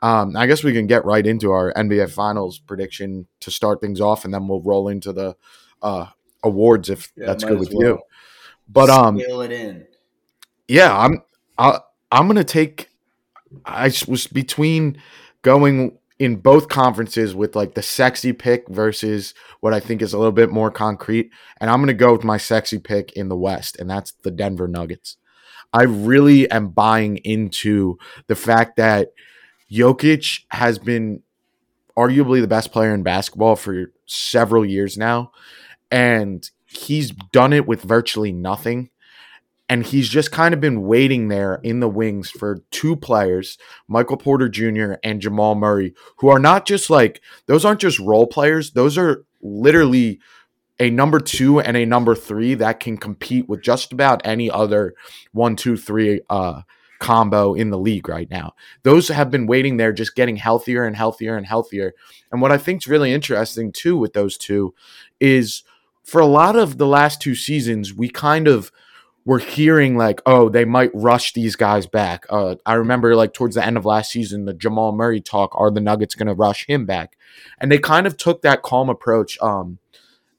Um, 0.02 0.36
I 0.36 0.46
guess 0.46 0.64
we 0.64 0.72
can 0.72 0.88
get 0.88 1.04
right 1.04 1.24
into 1.24 1.52
our 1.52 1.72
NBA 1.74 2.10
Finals 2.10 2.58
prediction 2.58 3.28
to 3.38 3.52
start 3.52 3.80
things 3.80 4.00
off, 4.00 4.24
and 4.24 4.34
then 4.34 4.48
we'll 4.48 4.60
roll 4.60 4.88
into 4.88 5.12
the 5.12 5.36
uh, 5.80 6.06
awards 6.42 6.90
if 6.90 7.12
yeah, 7.16 7.26
that's 7.26 7.44
good 7.44 7.60
with 7.60 7.72
well. 7.72 7.86
you. 7.86 7.98
But 8.68 8.90
um, 8.90 9.20
it 9.20 9.52
in. 9.52 9.86
Yeah, 10.66 10.96
I'm. 10.96 11.22
I, 11.56 11.78
I'm 12.10 12.26
gonna 12.26 12.42
take. 12.42 12.88
I 13.64 13.92
was 14.08 14.26
between 14.26 15.00
going 15.42 15.98
in 16.22 16.36
both 16.36 16.68
conferences 16.68 17.34
with 17.34 17.56
like 17.56 17.74
the 17.74 17.82
sexy 17.82 18.32
pick 18.32 18.68
versus 18.68 19.34
what 19.58 19.74
I 19.74 19.80
think 19.80 20.00
is 20.00 20.12
a 20.12 20.18
little 20.18 20.30
bit 20.30 20.50
more 20.50 20.70
concrete. 20.70 21.32
And 21.60 21.68
I'm 21.68 21.80
going 21.80 21.88
to 21.88 21.94
go 21.94 22.12
with 22.12 22.22
my 22.22 22.36
sexy 22.36 22.78
pick 22.78 23.10
in 23.14 23.28
the 23.28 23.36
West, 23.36 23.76
and 23.80 23.90
that's 23.90 24.12
the 24.22 24.30
Denver 24.30 24.68
Nuggets. 24.68 25.16
I 25.72 25.82
really 25.82 26.48
am 26.48 26.68
buying 26.68 27.16
into 27.24 27.98
the 28.28 28.36
fact 28.36 28.76
that 28.76 29.08
Jokic 29.68 30.44
has 30.52 30.78
been 30.78 31.24
arguably 31.98 32.40
the 32.40 32.46
best 32.46 32.70
player 32.70 32.94
in 32.94 33.02
basketball 33.02 33.56
for 33.56 33.90
several 34.06 34.64
years 34.64 34.96
now. 34.96 35.32
And 35.90 36.48
he's 36.66 37.10
done 37.10 37.52
it 37.52 37.66
with 37.66 37.82
virtually 37.82 38.30
nothing 38.30 38.90
and 39.72 39.86
he's 39.86 40.10
just 40.10 40.30
kind 40.30 40.52
of 40.52 40.60
been 40.60 40.82
waiting 40.82 41.28
there 41.28 41.54
in 41.62 41.80
the 41.80 41.88
wings 41.88 42.28
for 42.28 42.58
two 42.70 42.94
players, 42.94 43.56
Michael 43.88 44.18
Porter 44.18 44.46
Jr. 44.46 44.96
and 45.02 45.18
Jamal 45.18 45.54
Murray, 45.54 45.94
who 46.18 46.28
are 46.28 46.38
not 46.38 46.66
just 46.66 46.90
like 46.90 47.22
those 47.46 47.64
aren't 47.64 47.80
just 47.80 47.98
role 47.98 48.26
players, 48.26 48.72
those 48.72 48.98
are 48.98 49.24
literally 49.40 50.20
a 50.78 50.90
number 50.90 51.18
two 51.18 51.58
and 51.58 51.74
a 51.74 51.86
number 51.86 52.14
three 52.14 52.52
that 52.52 52.80
can 52.80 52.98
compete 52.98 53.48
with 53.48 53.62
just 53.62 53.94
about 53.94 54.20
any 54.26 54.50
other 54.50 54.92
one, 55.32 55.56
two, 55.56 55.78
three 55.78 56.20
uh, 56.28 56.60
combo 57.00 57.54
in 57.54 57.70
the 57.70 57.78
league 57.78 58.10
right 58.10 58.28
now. 58.30 58.52
Those 58.82 59.08
have 59.08 59.30
been 59.30 59.46
waiting 59.46 59.78
there, 59.78 59.94
just 59.94 60.14
getting 60.14 60.36
healthier 60.36 60.84
and 60.84 60.94
healthier 60.94 61.38
and 61.38 61.46
healthier. 61.46 61.94
And 62.30 62.42
what 62.42 62.52
I 62.52 62.58
think 62.58 62.82
is 62.82 62.88
really 62.88 63.14
interesting 63.14 63.72
too 63.72 63.96
with 63.96 64.12
those 64.12 64.36
two 64.36 64.74
is 65.18 65.62
for 66.04 66.20
a 66.20 66.26
lot 66.26 66.56
of 66.56 66.76
the 66.76 66.86
last 66.86 67.22
two 67.22 67.34
seasons, 67.34 67.94
we 67.94 68.10
kind 68.10 68.48
of 68.48 68.70
we're 69.24 69.38
hearing 69.38 69.96
like, 69.96 70.20
oh, 70.26 70.48
they 70.48 70.64
might 70.64 70.90
rush 70.94 71.32
these 71.32 71.54
guys 71.54 71.86
back. 71.86 72.26
Uh, 72.28 72.56
I 72.66 72.74
remember 72.74 73.14
like 73.14 73.32
towards 73.32 73.54
the 73.54 73.64
end 73.64 73.76
of 73.76 73.84
last 73.84 74.10
season, 74.10 74.44
the 74.44 74.54
Jamal 74.54 74.92
Murray 74.92 75.20
talk, 75.20 75.52
are 75.54 75.70
the 75.70 75.80
Nuggets 75.80 76.14
going 76.14 76.26
to 76.26 76.34
rush 76.34 76.66
him 76.66 76.86
back? 76.86 77.16
And 77.60 77.70
they 77.70 77.78
kind 77.78 78.06
of 78.06 78.16
took 78.16 78.42
that 78.42 78.62
calm 78.62 78.88
approach 78.88 79.38
um, 79.40 79.78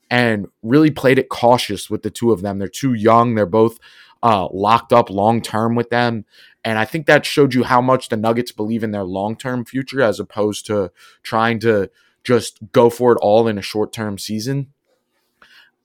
and 0.10 0.48
really 0.62 0.92
played 0.92 1.18
it 1.18 1.30
cautious 1.30 1.90
with 1.90 2.04
the 2.04 2.10
two 2.10 2.32
of 2.32 2.42
them. 2.42 2.60
They're 2.60 2.68
too 2.68 2.94
young. 2.94 3.36
They're 3.36 3.46
both 3.46 3.80
uh, 4.22 4.50
locked 4.52 4.92
up 4.92 5.10
long 5.10 5.42
term 5.42 5.75
with 5.75 5.90
them. 5.90 6.25
And 6.66 6.78
I 6.78 6.86
think 6.86 7.06
that 7.06 7.25
showed 7.25 7.54
you 7.54 7.63
how 7.63 7.82
much 7.82 8.10
the 8.10 8.18
Nuggets 8.18 8.52
believe 8.52 8.84
in 8.84 8.92
their 8.92 9.04
long 9.04 9.38
term 9.38 9.63
future 9.63 10.02
as 10.02 10.20
opposed 10.20 10.66
to 10.68 10.92
trying 11.24 11.60
to 11.60 11.90
just 12.24 12.60
go 12.72 12.90
for 12.90 13.13
it 13.13 13.20
all 13.22 13.48
in 13.48 13.58
a 13.58 13.62
short 13.62 13.94
term 13.94 14.18
season. 14.18 14.73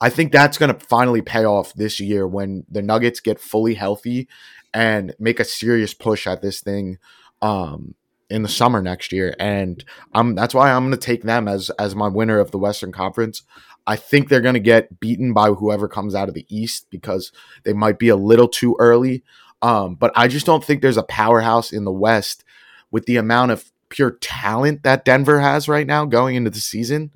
I 0.01 0.11
think 0.11 0.33
that's 0.33 0.59
going 0.59 0.73
to 0.73 0.87
finally 0.87 1.23
pay 1.23 1.45
off 1.45 1.75
this 1.75 1.99
year 1.99 2.27
when 2.27 2.65
the 2.71 2.83
Nuggets 2.83 3.21
get 3.21 3.41
fully 3.41 3.75
healthy 3.75 4.29
and 4.73 5.15
make 5.19 5.41
a 5.41 5.45
serious 5.45 5.95
push 5.95 6.27
at 6.27 6.43
this 6.43 6.61
thing 6.61 6.99
um, 7.43 7.95
in 8.31 8.43
the 8.43 8.49
summer 8.49 8.81
next 8.81 9.13
year. 9.13 9.35
And 9.39 9.85
I'm 10.13 10.35
that's 10.35 10.55
why 10.55 10.71
I'm 10.71 10.85
going 10.85 10.93
to 10.93 10.99
take 10.99 11.23
them 11.23 11.49
as 11.49 11.71
as 11.79 11.95
my 11.95 12.09
winner 12.09 12.39
of 12.39 12.51
the 12.51 12.59
Western 12.59 12.93
Conference. 12.93 13.43
I 13.87 13.97
think 13.97 14.29
they're 14.29 14.41
going 14.43 14.55
to 14.55 14.61
get 14.61 15.01
beaten 15.01 15.33
by 15.33 15.49
whoever 15.49 15.89
comes 15.89 16.15
out 16.15 16.29
of 16.29 16.35
the 16.35 16.47
East 16.49 16.87
because 16.91 17.33
they 17.65 17.73
might 17.73 17.99
be 17.99 18.11
a 18.11 18.17
little 18.17 18.49
too 18.49 18.77
early. 18.79 19.25
Um, 19.63 19.95
but 19.95 20.13
I 20.15 20.29
just 20.29 20.47
don't 20.47 20.63
think 20.63 20.83
there's 20.83 20.99
a 20.99 21.03
powerhouse 21.03 21.73
in 21.73 21.85
the 21.85 21.91
West 21.91 22.45
with 22.91 23.07
the 23.07 23.17
amount 23.17 23.51
of 23.51 23.73
pure 23.89 24.13
talent 24.13 24.83
that 24.83 25.05
Denver 25.05 25.41
has 25.41 25.69
right 25.69 25.87
now 25.87 26.05
going 26.05 26.37
into 26.37 26.51
the 26.51 26.61
season. 26.61 27.13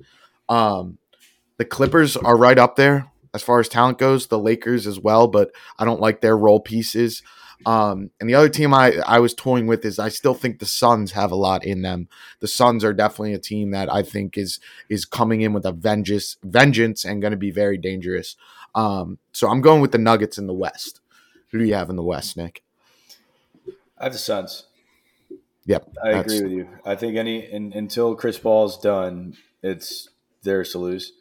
Um, 0.49 0.97
the 1.57 1.65
Clippers 1.65 2.17
are 2.17 2.37
right 2.37 2.57
up 2.57 2.75
there 2.75 3.11
as 3.33 3.41
far 3.41 3.59
as 3.59 3.69
talent 3.69 3.97
goes. 3.97 4.27
The 4.27 4.39
Lakers 4.39 4.87
as 4.87 4.99
well, 4.99 5.27
but 5.27 5.51
I 5.77 5.85
don't 5.85 6.01
like 6.01 6.21
their 6.21 6.37
role 6.37 6.59
pieces. 6.59 7.23
Um, 7.65 8.09
and 8.19 8.29
the 8.29 8.35
other 8.35 8.49
team 8.49 8.73
I, 8.73 8.97
I 9.05 9.19
was 9.19 9.33
toying 9.33 9.67
with 9.67 9.85
is 9.85 9.99
I 9.99 10.09
still 10.09 10.33
think 10.33 10.59
the 10.59 10.65
Suns 10.65 11.13
have 11.13 11.31
a 11.31 11.35
lot 11.35 11.63
in 11.63 11.81
them. 11.81 12.09
The 12.39 12.47
Suns 12.47 12.83
are 12.83 12.93
definitely 12.93 13.33
a 13.33 13.39
team 13.39 13.71
that 13.71 13.91
I 13.91 14.03
think 14.03 14.37
is 14.37 14.59
is 14.89 15.05
coming 15.05 15.41
in 15.41 15.53
with 15.53 15.65
a 15.65 15.71
vengeance 15.71 16.37
vengeance 16.43 17.05
and 17.05 17.21
going 17.21 17.31
to 17.31 17.37
be 17.37 17.51
very 17.51 17.77
dangerous. 17.77 18.35
Um, 18.75 19.19
so 19.31 19.49
I'm 19.49 19.61
going 19.61 19.81
with 19.81 19.91
the 19.91 19.97
Nuggets 19.97 20.37
in 20.37 20.47
the 20.47 20.53
West. 20.53 20.99
Who 21.51 21.59
do 21.59 21.65
you 21.65 21.75
have 21.75 21.89
in 21.89 21.95
the 21.95 22.03
West, 22.03 22.35
Nick? 22.35 22.63
I 23.97 24.05
have 24.05 24.13
the 24.13 24.19
Suns. 24.19 24.65
Yep, 25.65 25.93
I 26.03 26.09
agree 26.09 26.41
with 26.41 26.51
you. 26.51 26.67
I 26.83 26.95
think 26.95 27.15
any 27.15 27.49
in, 27.49 27.71
until 27.71 28.15
Chris 28.15 28.37
Paul's 28.37 28.77
done, 28.77 29.37
it's 29.61 30.09
theirs 30.41 30.73
to 30.73 30.79
lose. 30.79 31.13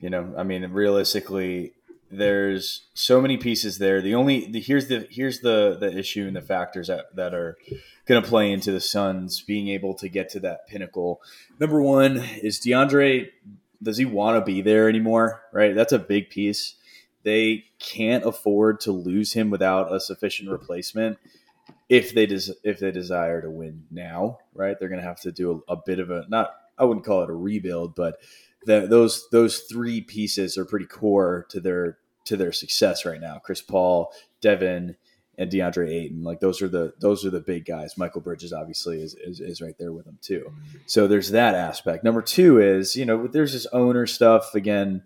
You 0.00 0.10
know, 0.10 0.34
I 0.36 0.42
mean, 0.42 0.64
realistically, 0.72 1.74
there's 2.10 2.86
so 2.94 3.20
many 3.20 3.36
pieces 3.36 3.78
there. 3.78 4.00
The 4.00 4.14
only 4.14 4.46
the, 4.50 4.60
here's 4.60 4.88
the 4.88 5.06
here's 5.10 5.40
the 5.40 5.76
the 5.78 5.96
issue 5.96 6.26
and 6.26 6.34
the 6.34 6.40
factors 6.40 6.88
that 6.88 7.14
that 7.14 7.34
are 7.34 7.56
going 8.06 8.22
to 8.22 8.28
play 8.28 8.50
into 8.50 8.72
the 8.72 8.80
Suns 8.80 9.40
being 9.42 9.68
able 9.68 9.94
to 9.94 10.08
get 10.08 10.28
to 10.30 10.40
that 10.40 10.66
pinnacle. 10.66 11.20
Number 11.58 11.80
one 11.80 12.16
is 12.42 12.58
DeAndre. 12.58 13.28
Does 13.82 13.96
he 13.96 14.04
want 14.04 14.36
to 14.36 14.44
be 14.44 14.60
there 14.60 14.88
anymore? 14.88 15.42
Right, 15.52 15.74
that's 15.74 15.92
a 15.92 15.98
big 15.98 16.30
piece. 16.30 16.74
They 17.22 17.64
can't 17.78 18.24
afford 18.24 18.80
to 18.80 18.92
lose 18.92 19.34
him 19.34 19.50
without 19.50 19.94
a 19.94 20.00
sufficient 20.00 20.50
replacement 20.50 21.18
if 21.88 22.14
they 22.14 22.26
des- 22.26 22.54
if 22.64 22.78
they 22.78 22.90
desire 22.90 23.42
to 23.42 23.50
win 23.50 23.84
now, 23.90 24.38
right? 24.54 24.76
They're 24.78 24.88
going 24.88 25.00
to 25.00 25.06
have 25.06 25.20
to 25.22 25.32
do 25.32 25.62
a, 25.68 25.72
a, 25.72 25.76
bit 25.76 25.98
of 25.98 26.10
a 26.10 26.24
not 26.28 26.54
I 26.78 26.84
wouldn't 26.84 27.04
call 27.04 27.22
it 27.22 27.30
a 27.30 27.34
rebuild, 27.34 27.94
but 27.94 28.20
those 28.66 29.28
those 29.30 29.60
three 29.60 30.00
pieces 30.00 30.58
are 30.58 30.64
pretty 30.64 30.86
core 30.86 31.46
to 31.50 31.60
their 31.60 31.98
to 32.24 32.36
their 32.36 32.52
success 32.52 33.04
right 33.04 33.20
now. 33.20 33.38
Chris 33.38 33.62
Paul, 33.62 34.12
Devin, 34.40 34.96
and 35.38 35.50
DeAndre 35.50 35.88
Ayton, 35.88 36.22
like 36.22 36.40
those 36.40 36.60
are 36.60 36.68
the 36.68 36.92
those 37.00 37.24
are 37.24 37.30
the 37.30 37.40
big 37.40 37.64
guys. 37.64 37.94
Mikal 37.94 38.22
Bridges 38.22 38.52
obviously 38.52 39.00
is, 39.02 39.14
is, 39.14 39.40
is 39.40 39.62
right 39.62 39.76
there 39.78 39.92
with 39.92 40.04
them 40.04 40.18
too. 40.20 40.52
So 40.86 41.06
there's 41.06 41.30
that 41.30 41.54
aspect. 41.54 42.04
Number 42.04 42.22
two 42.22 42.60
is 42.60 42.94
you 42.94 43.06
know 43.06 43.26
there's 43.26 43.52
this 43.52 43.66
owner 43.72 44.06
stuff 44.06 44.54
again. 44.54 45.02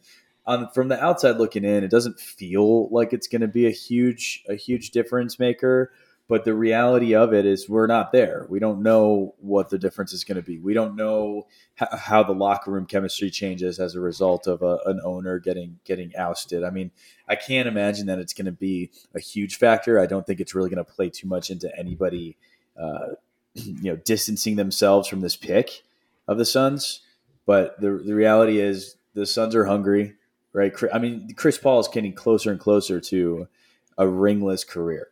On, 0.46 0.68
from 0.74 0.88
the 0.88 1.02
outside 1.02 1.38
looking 1.38 1.64
in, 1.64 1.84
it 1.84 1.90
doesn't 1.90 2.20
feel 2.20 2.90
like 2.90 3.14
it's 3.14 3.28
going 3.28 3.40
to 3.40 3.48
be 3.48 3.66
a 3.66 3.70
huge 3.70 4.44
a 4.46 4.54
huge 4.54 4.90
difference 4.90 5.38
maker 5.38 5.90
but 6.26 6.44
the 6.44 6.54
reality 6.54 7.14
of 7.14 7.34
it 7.34 7.44
is 7.44 7.68
we're 7.68 7.86
not 7.86 8.10
there. 8.10 8.46
We 8.48 8.58
don't 8.58 8.82
know 8.82 9.34
what 9.38 9.68
the 9.68 9.78
difference 9.78 10.14
is 10.14 10.24
going 10.24 10.36
to 10.36 10.42
be. 10.42 10.58
We 10.58 10.72
don't 10.72 10.96
know 10.96 11.46
how 11.76 12.22
the 12.22 12.32
locker 12.32 12.70
room 12.70 12.86
chemistry 12.86 13.30
changes 13.30 13.78
as 13.78 13.94
a 13.94 14.00
result 14.00 14.46
of 14.46 14.62
a, 14.62 14.78
an 14.86 15.00
owner 15.04 15.38
getting 15.38 15.78
getting 15.84 16.12
ousted. 16.16 16.64
I 16.64 16.70
mean, 16.70 16.92
I 17.28 17.36
can't 17.36 17.68
imagine 17.68 18.06
that 18.06 18.18
it's 18.18 18.32
going 18.32 18.46
to 18.46 18.52
be 18.52 18.90
a 19.14 19.20
huge 19.20 19.56
factor. 19.56 20.00
I 20.00 20.06
don't 20.06 20.26
think 20.26 20.40
it's 20.40 20.54
really 20.54 20.70
going 20.70 20.84
to 20.84 20.90
play 20.90 21.10
too 21.10 21.28
much 21.28 21.50
into 21.50 21.70
anybody, 21.78 22.38
uh, 22.80 23.08
you 23.54 23.92
know, 23.92 23.96
distancing 23.96 24.56
themselves 24.56 25.06
from 25.06 25.20
this 25.20 25.36
pick 25.36 25.82
of 26.26 26.38
the 26.38 26.46
Suns. 26.46 27.02
But 27.44 27.78
the 27.82 27.92
the 27.92 28.14
reality 28.14 28.60
is 28.60 28.96
the 29.12 29.26
Suns 29.26 29.54
are 29.54 29.66
hungry, 29.66 30.14
right? 30.54 30.72
I 30.90 30.98
mean, 30.98 31.34
Chris 31.36 31.58
Paul 31.58 31.80
is 31.80 31.88
getting 31.88 32.14
closer 32.14 32.50
and 32.50 32.58
closer 32.58 32.98
to 32.98 33.46
a 33.98 34.08
ringless 34.08 34.64
career 34.64 35.08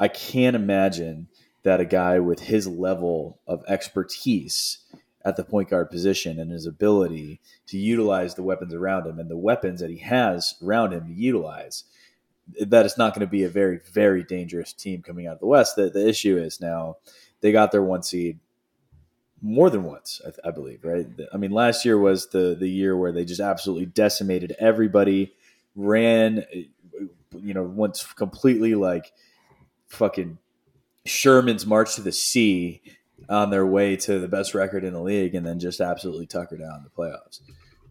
I 0.00 0.08
can't 0.08 0.56
imagine 0.56 1.28
that 1.62 1.80
a 1.80 1.84
guy 1.84 2.18
with 2.18 2.40
his 2.40 2.66
level 2.66 3.38
of 3.46 3.62
expertise 3.68 4.78
at 5.24 5.36
the 5.36 5.44
point 5.44 5.70
guard 5.70 5.90
position 5.90 6.40
and 6.40 6.50
his 6.50 6.66
ability 6.66 7.40
to 7.68 7.78
utilize 7.78 8.34
the 8.34 8.42
weapons 8.42 8.74
around 8.74 9.06
him 9.06 9.20
and 9.20 9.30
the 9.30 9.36
weapons 9.36 9.80
that 9.80 9.90
he 9.90 9.98
has 9.98 10.56
around 10.62 10.92
him 10.92 11.06
to 11.06 11.12
utilize, 11.12 11.84
that 12.60 12.84
it's 12.84 12.98
not 12.98 13.14
going 13.14 13.24
to 13.24 13.30
be 13.30 13.44
a 13.44 13.48
very, 13.48 13.78
very 13.92 14.24
dangerous 14.24 14.72
team 14.72 15.02
coming 15.02 15.28
out 15.28 15.34
of 15.34 15.40
the 15.40 15.46
West. 15.46 15.76
The, 15.76 15.88
the 15.88 16.08
issue 16.08 16.36
is 16.36 16.60
now 16.60 16.96
they 17.40 17.52
got 17.52 17.70
their 17.70 17.82
one 17.82 18.02
seed 18.02 18.40
more 19.40 19.70
than 19.70 19.84
once, 19.84 20.20
I, 20.26 20.48
I 20.48 20.50
believe, 20.50 20.80
right? 20.82 21.06
I 21.32 21.36
mean, 21.36 21.52
last 21.52 21.84
year 21.84 21.98
was 21.98 22.28
the, 22.30 22.56
the 22.58 22.68
year 22.68 22.96
where 22.96 23.12
they 23.12 23.24
just 23.24 23.40
absolutely 23.40 23.86
decimated 23.86 24.56
everybody, 24.58 25.32
ran, 25.76 26.44
you 27.36 27.54
know, 27.54 27.62
once 27.62 28.04
completely 28.14 28.74
like– 28.74 29.12
fucking 29.92 30.38
Sherman's 31.04 31.66
March 31.66 31.94
to 31.96 32.00
the 32.00 32.12
Sea 32.12 32.80
on 33.28 33.50
their 33.50 33.66
way 33.66 33.96
to 33.96 34.18
the 34.18 34.28
best 34.28 34.54
record 34.54 34.84
in 34.84 34.92
the 34.92 35.00
league 35.00 35.34
and 35.34 35.46
then 35.46 35.58
just 35.58 35.80
absolutely 35.80 36.26
tucker 36.26 36.56
down 36.56 36.78
in 36.78 36.84
the 36.84 36.90
playoffs. 36.90 37.40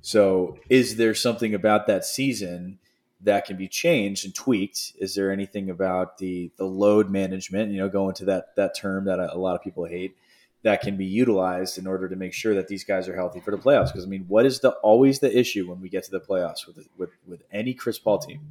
So, 0.01 0.57
is 0.69 0.97
there 0.97 1.13
something 1.13 1.53
about 1.53 1.87
that 1.87 2.03
season 2.03 2.79
that 3.21 3.45
can 3.45 3.55
be 3.55 3.67
changed 3.67 4.25
and 4.25 4.33
tweaked? 4.33 4.93
Is 4.97 5.13
there 5.13 5.31
anything 5.31 5.69
about 5.69 6.17
the 6.17 6.51
the 6.57 6.65
load 6.65 7.09
management, 7.09 7.71
you 7.71 7.77
know, 7.77 7.87
going 7.87 8.15
to 8.15 8.25
that 8.25 8.55
that 8.55 8.75
term 8.75 9.05
that 9.05 9.19
a, 9.19 9.35
a 9.35 9.37
lot 9.37 9.55
of 9.55 9.61
people 9.61 9.85
hate 9.85 10.15
that 10.63 10.81
can 10.81 10.97
be 10.97 11.05
utilized 11.05 11.77
in 11.77 11.87
order 11.87 12.09
to 12.09 12.15
make 12.15 12.33
sure 12.33 12.55
that 12.55 12.67
these 12.67 12.83
guys 12.83 13.07
are 13.07 13.15
healthy 13.15 13.39
for 13.39 13.51
the 13.51 13.57
playoffs? 13.57 13.87
Because 13.87 14.05
I 14.05 14.07
mean, 14.07 14.25
what 14.27 14.45
is 14.45 14.59
the 14.59 14.71
always 14.81 15.19
the 15.19 15.37
issue 15.37 15.69
when 15.69 15.79
we 15.79 15.89
get 15.89 16.03
to 16.05 16.11
the 16.11 16.19
playoffs 16.19 16.65
with 16.65 16.79
with 16.97 17.11
with 17.27 17.43
any 17.51 17.75
Chris 17.75 17.99
Paul 17.99 18.17
team? 18.17 18.41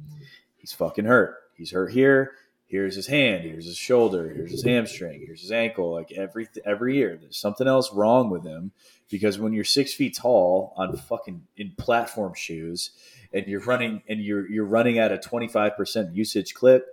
He's 0.57 0.71
fucking 0.71 1.05
hurt. 1.05 1.35
He's 1.57 1.71
hurt 1.71 1.91
here 1.91 2.31
here's 2.71 2.95
his 2.95 3.07
hand, 3.07 3.43
here's 3.43 3.65
his 3.65 3.75
shoulder, 3.75 4.31
here's 4.33 4.51
his 4.51 4.63
hamstring, 4.63 5.21
here's 5.25 5.41
his 5.41 5.51
ankle. 5.51 5.91
Like 5.91 6.13
every 6.13 6.47
every 6.65 6.95
year, 6.95 7.17
there's 7.19 7.37
something 7.37 7.67
else 7.67 7.93
wrong 7.93 8.29
with 8.29 8.45
him 8.45 8.71
because 9.09 9.37
when 9.37 9.51
you're 9.51 9.65
six 9.65 9.93
feet 9.93 10.17
tall 10.17 10.73
on 10.77 10.95
fucking 10.95 11.43
in 11.57 11.73
platform 11.77 12.33
shoes 12.33 12.91
and 13.33 13.45
you're 13.45 13.61
running 13.61 14.01
and 14.07 14.21
you're 14.21 14.49
you're 14.49 14.65
running 14.65 14.97
at 14.97 15.11
a 15.11 15.17
25 15.17 15.75
percent 15.75 16.15
usage 16.15 16.53
clip, 16.53 16.87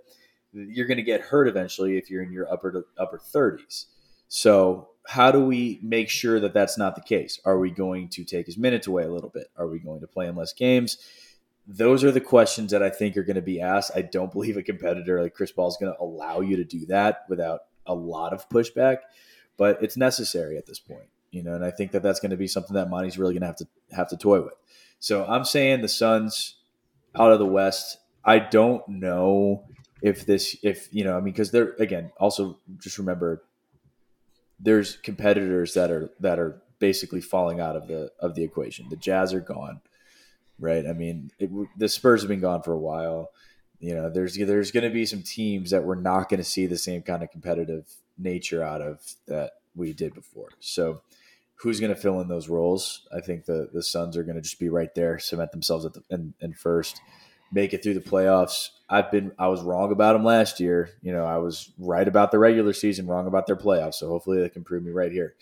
you're 0.51 0.87
going 0.87 0.97
to 0.97 1.03
get 1.03 1.21
hurt 1.21 1.47
eventually 1.47 1.97
if 1.97 2.11
you're 2.11 2.23
in 2.23 2.31
your 2.31 2.51
upper 2.51 2.85
upper 2.97 3.17
30s. 3.17 3.85
So 4.27 4.89
how 5.07 5.31
do 5.31 5.43
we 5.43 5.79
make 5.81 6.09
sure 6.09 6.39
that 6.41 6.53
that's 6.53 6.77
not 6.77 6.95
the 6.95 7.01
case? 7.01 7.39
Are 7.45 7.57
we 7.57 7.71
going 7.71 8.09
to 8.09 8.23
take 8.25 8.45
his 8.45 8.57
minutes 8.57 8.85
away 8.85 9.03
a 9.03 9.09
little 9.09 9.29
bit? 9.29 9.47
Are 9.57 9.67
we 9.67 9.79
going 9.79 10.01
to 10.01 10.07
play 10.07 10.27
him 10.27 10.35
less 10.35 10.53
games? 10.53 10.97
Those 11.71 12.03
are 12.03 12.11
the 12.11 12.19
questions 12.19 12.71
that 12.71 12.81
I 12.81 12.89
think 12.89 13.15
are 13.15 13.23
going 13.23 13.35
to 13.35 13.43
be 13.43 13.61
asked. 13.61 13.91
I 13.93 14.01
don't 14.01 14.31
believe 14.31 14.57
a 14.57 14.63
competitor 14.63 15.21
like 15.21 15.35
Chris 15.35 15.51
Paul 15.51 15.67
is 15.67 15.77
going 15.79 15.93
to 15.93 16.01
allow 16.01 16.41
you 16.41 16.57
to 16.57 16.63
do 16.63 16.87
that 16.87 17.25
without 17.29 17.61
a 17.85 17.93
lot 17.93 18.33
of 18.33 18.49
pushback, 18.49 18.97
but 19.55 19.81
it's 19.83 19.95
necessary 19.95 20.57
at 20.57 20.65
this 20.65 20.79
point, 20.79 21.07
you 21.29 21.43
know. 21.43 21.53
And 21.53 21.63
I 21.63 21.69
think 21.69 21.91
that 21.91 22.01
that's 22.01 22.19
going 22.19 22.31
to 22.31 22.37
be 22.37 22.47
something 22.47 22.73
that 22.73 22.89
Monty's 22.89 23.19
really 23.19 23.35
going 23.35 23.41
to 23.41 23.47
have 23.47 23.55
to 23.57 23.67
have 23.91 24.09
to 24.09 24.17
toy 24.17 24.41
with. 24.41 24.55
So 24.97 25.25
I'm 25.27 25.45
saying 25.45 25.81
the 25.81 25.87
Suns 25.87 26.55
out 27.15 27.31
of 27.31 27.37
the 27.37 27.45
West. 27.45 27.99
I 28.25 28.39
don't 28.39 28.87
know 28.89 29.63
if 30.01 30.25
this, 30.25 30.57
if 30.63 30.89
you 30.91 31.03
know, 31.03 31.15
I 31.15 31.21
mean, 31.21 31.33
because 31.33 31.51
they're 31.51 31.75
again 31.79 32.11
also 32.19 32.57
just 32.79 32.97
remember 32.97 33.43
there's 34.59 34.97
competitors 34.97 35.75
that 35.75 35.91
are 35.91 36.09
that 36.19 36.39
are 36.39 36.63
basically 36.79 37.21
falling 37.21 37.59
out 37.59 37.75
of 37.75 37.87
the 37.87 38.11
of 38.19 38.33
the 38.33 38.43
equation. 38.43 38.89
The 38.89 38.95
Jazz 38.95 39.35
are 39.35 39.39
gone 39.39 39.81
right? 40.59 40.85
I 40.85 40.93
mean, 40.93 41.31
it, 41.39 41.49
the 41.77 41.89
Spurs 41.89 42.21
have 42.21 42.29
been 42.29 42.41
gone 42.41 42.61
for 42.61 42.73
a 42.73 42.79
while. 42.79 43.31
You 43.79 43.95
know, 43.95 44.09
there's 44.09 44.35
there's 44.35 44.71
going 44.71 44.83
to 44.83 44.89
be 44.89 45.05
some 45.05 45.23
teams 45.23 45.71
that 45.71 45.83
we're 45.83 45.95
not 45.95 46.29
going 46.29 46.39
to 46.39 46.43
see 46.43 46.65
the 46.65 46.77
same 46.77 47.01
kind 47.01 47.23
of 47.23 47.31
competitive 47.31 47.85
nature 48.17 48.61
out 48.63 48.81
of 48.81 49.01
that 49.27 49.53
we 49.75 49.93
did 49.93 50.13
before. 50.13 50.49
So, 50.59 51.01
who's 51.55 51.79
going 51.79 51.93
to 51.93 51.99
fill 51.99 52.19
in 52.19 52.27
those 52.27 52.49
roles? 52.49 53.07
I 53.15 53.21
think 53.21 53.45
the 53.45 53.69
the 53.73 53.83
Suns 53.83 54.17
are 54.17 54.23
going 54.23 54.35
to 54.35 54.41
just 54.41 54.59
be 54.59 54.69
right 54.69 54.93
there, 54.95 55.17
cement 55.17 55.51
themselves 55.51 55.85
at 55.85 55.93
the 55.93 56.03
in, 56.09 56.33
in 56.41 56.53
first, 56.53 57.01
make 57.53 57.73
it 57.73 57.81
through 57.81 57.93
the 57.93 58.01
playoffs. 58.01 58.69
I've 58.89 59.11
been 59.11 59.31
I 59.39 59.47
was 59.47 59.61
wrong 59.61 59.93
about 59.93 60.13
them 60.13 60.25
last 60.25 60.59
year. 60.59 60.89
You 61.01 61.13
know, 61.13 61.23
I 61.23 61.37
was 61.37 61.71
right 61.77 62.07
about 62.07 62.31
the 62.31 62.39
regular 62.39 62.73
season, 62.73 63.07
wrong 63.07 63.27
about 63.27 63.47
their 63.47 63.55
playoffs. 63.55 63.95
So 63.95 64.09
hopefully 64.09 64.41
they 64.41 64.49
can 64.49 64.63
prove 64.63 64.83
me 64.83 64.91
right 64.91 65.11
here. 65.11 65.35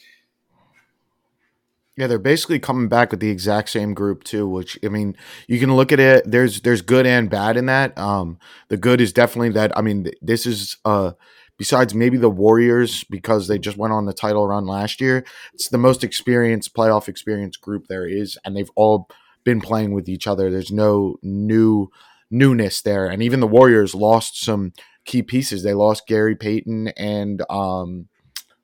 Yeah, 1.97 2.05
they're 2.05 2.19
basically 2.19 2.59
coming 2.59 2.87
back 2.87 3.09
with 3.09 3.19
the 3.19 3.31
exact 3.31 3.69
same 3.69 3.95
group 3.95 4.23
too. 4.23 4.47
Which 4.47 4.77
I 4.83 4.89
mean, 4.89 5.17
you 5.47 5.59
can 5.59 5.75
look 5.75 5.91
at 5.91 5.99
it. 5.99 6.29
There's 6.29 6.61
there's 6.61 6.83
good 6.83 7.07
and 7.07 7.29
bad 7.29 7.57
in 7.57 7.65
that. 7.65 7.97
Um, 7.97 8.37
the 8.69 8.77
good 8.77 9.01
is 9.01 9.11
definitely 9.11 9.49
that. 9.49 9.75
I 9.75 9.81
mean, 9.81 10.11
this 10.21 10.45
is 10.45 10.77
uh, 10.85 11.13
besides 11.57 11.95
maybe 11.95 12.17
the 12.17 12.29
Warriors 12.29 13.03
because 13.05 13.47
they 13.47 13.57
just 13.57 13.77
went 13.77 13.93
on 13.93 14.05
the 14.05 14.13
title 14.13 14.47
run 14.47 14.67
last 14.67 15.01
year. 15.01 15.25
It's 15.55 15.69
the 15.69 15.79
most 15.79 16.03
experienced 16.03 16.75
playoff 16.75 17.07
experience 17.07 17.57
group 17.57 17.87
there 17.87 18.07
is, 18.07 18.37
and 18.45 18.55
they've 18.55 18.71
all 18.75 19.09
been 19.43 19.59
playing 19.59 19.91
with 19.93 20.07
each 20.07 20.27
other. 20.27 20.51
There's 20.51 20.71
no 20.71 21.15
new 21.23 21.89
newness 22.29 22.83
there, 22.83 23.07
and 23.07 23.23
even 23.23 23.39
the 23.39 23.47
Warriors 23.47 23.95
lost 23.95 24.39
some 24.39 24.71
key 25.03 25.23
pieces. 25.23 25.63
They 25.63 25.73
lost 25.73 26.05
Gary 26.05 26.35
Payton 26.35 26.89
and 26.89 27.41
um, 27.49 28.07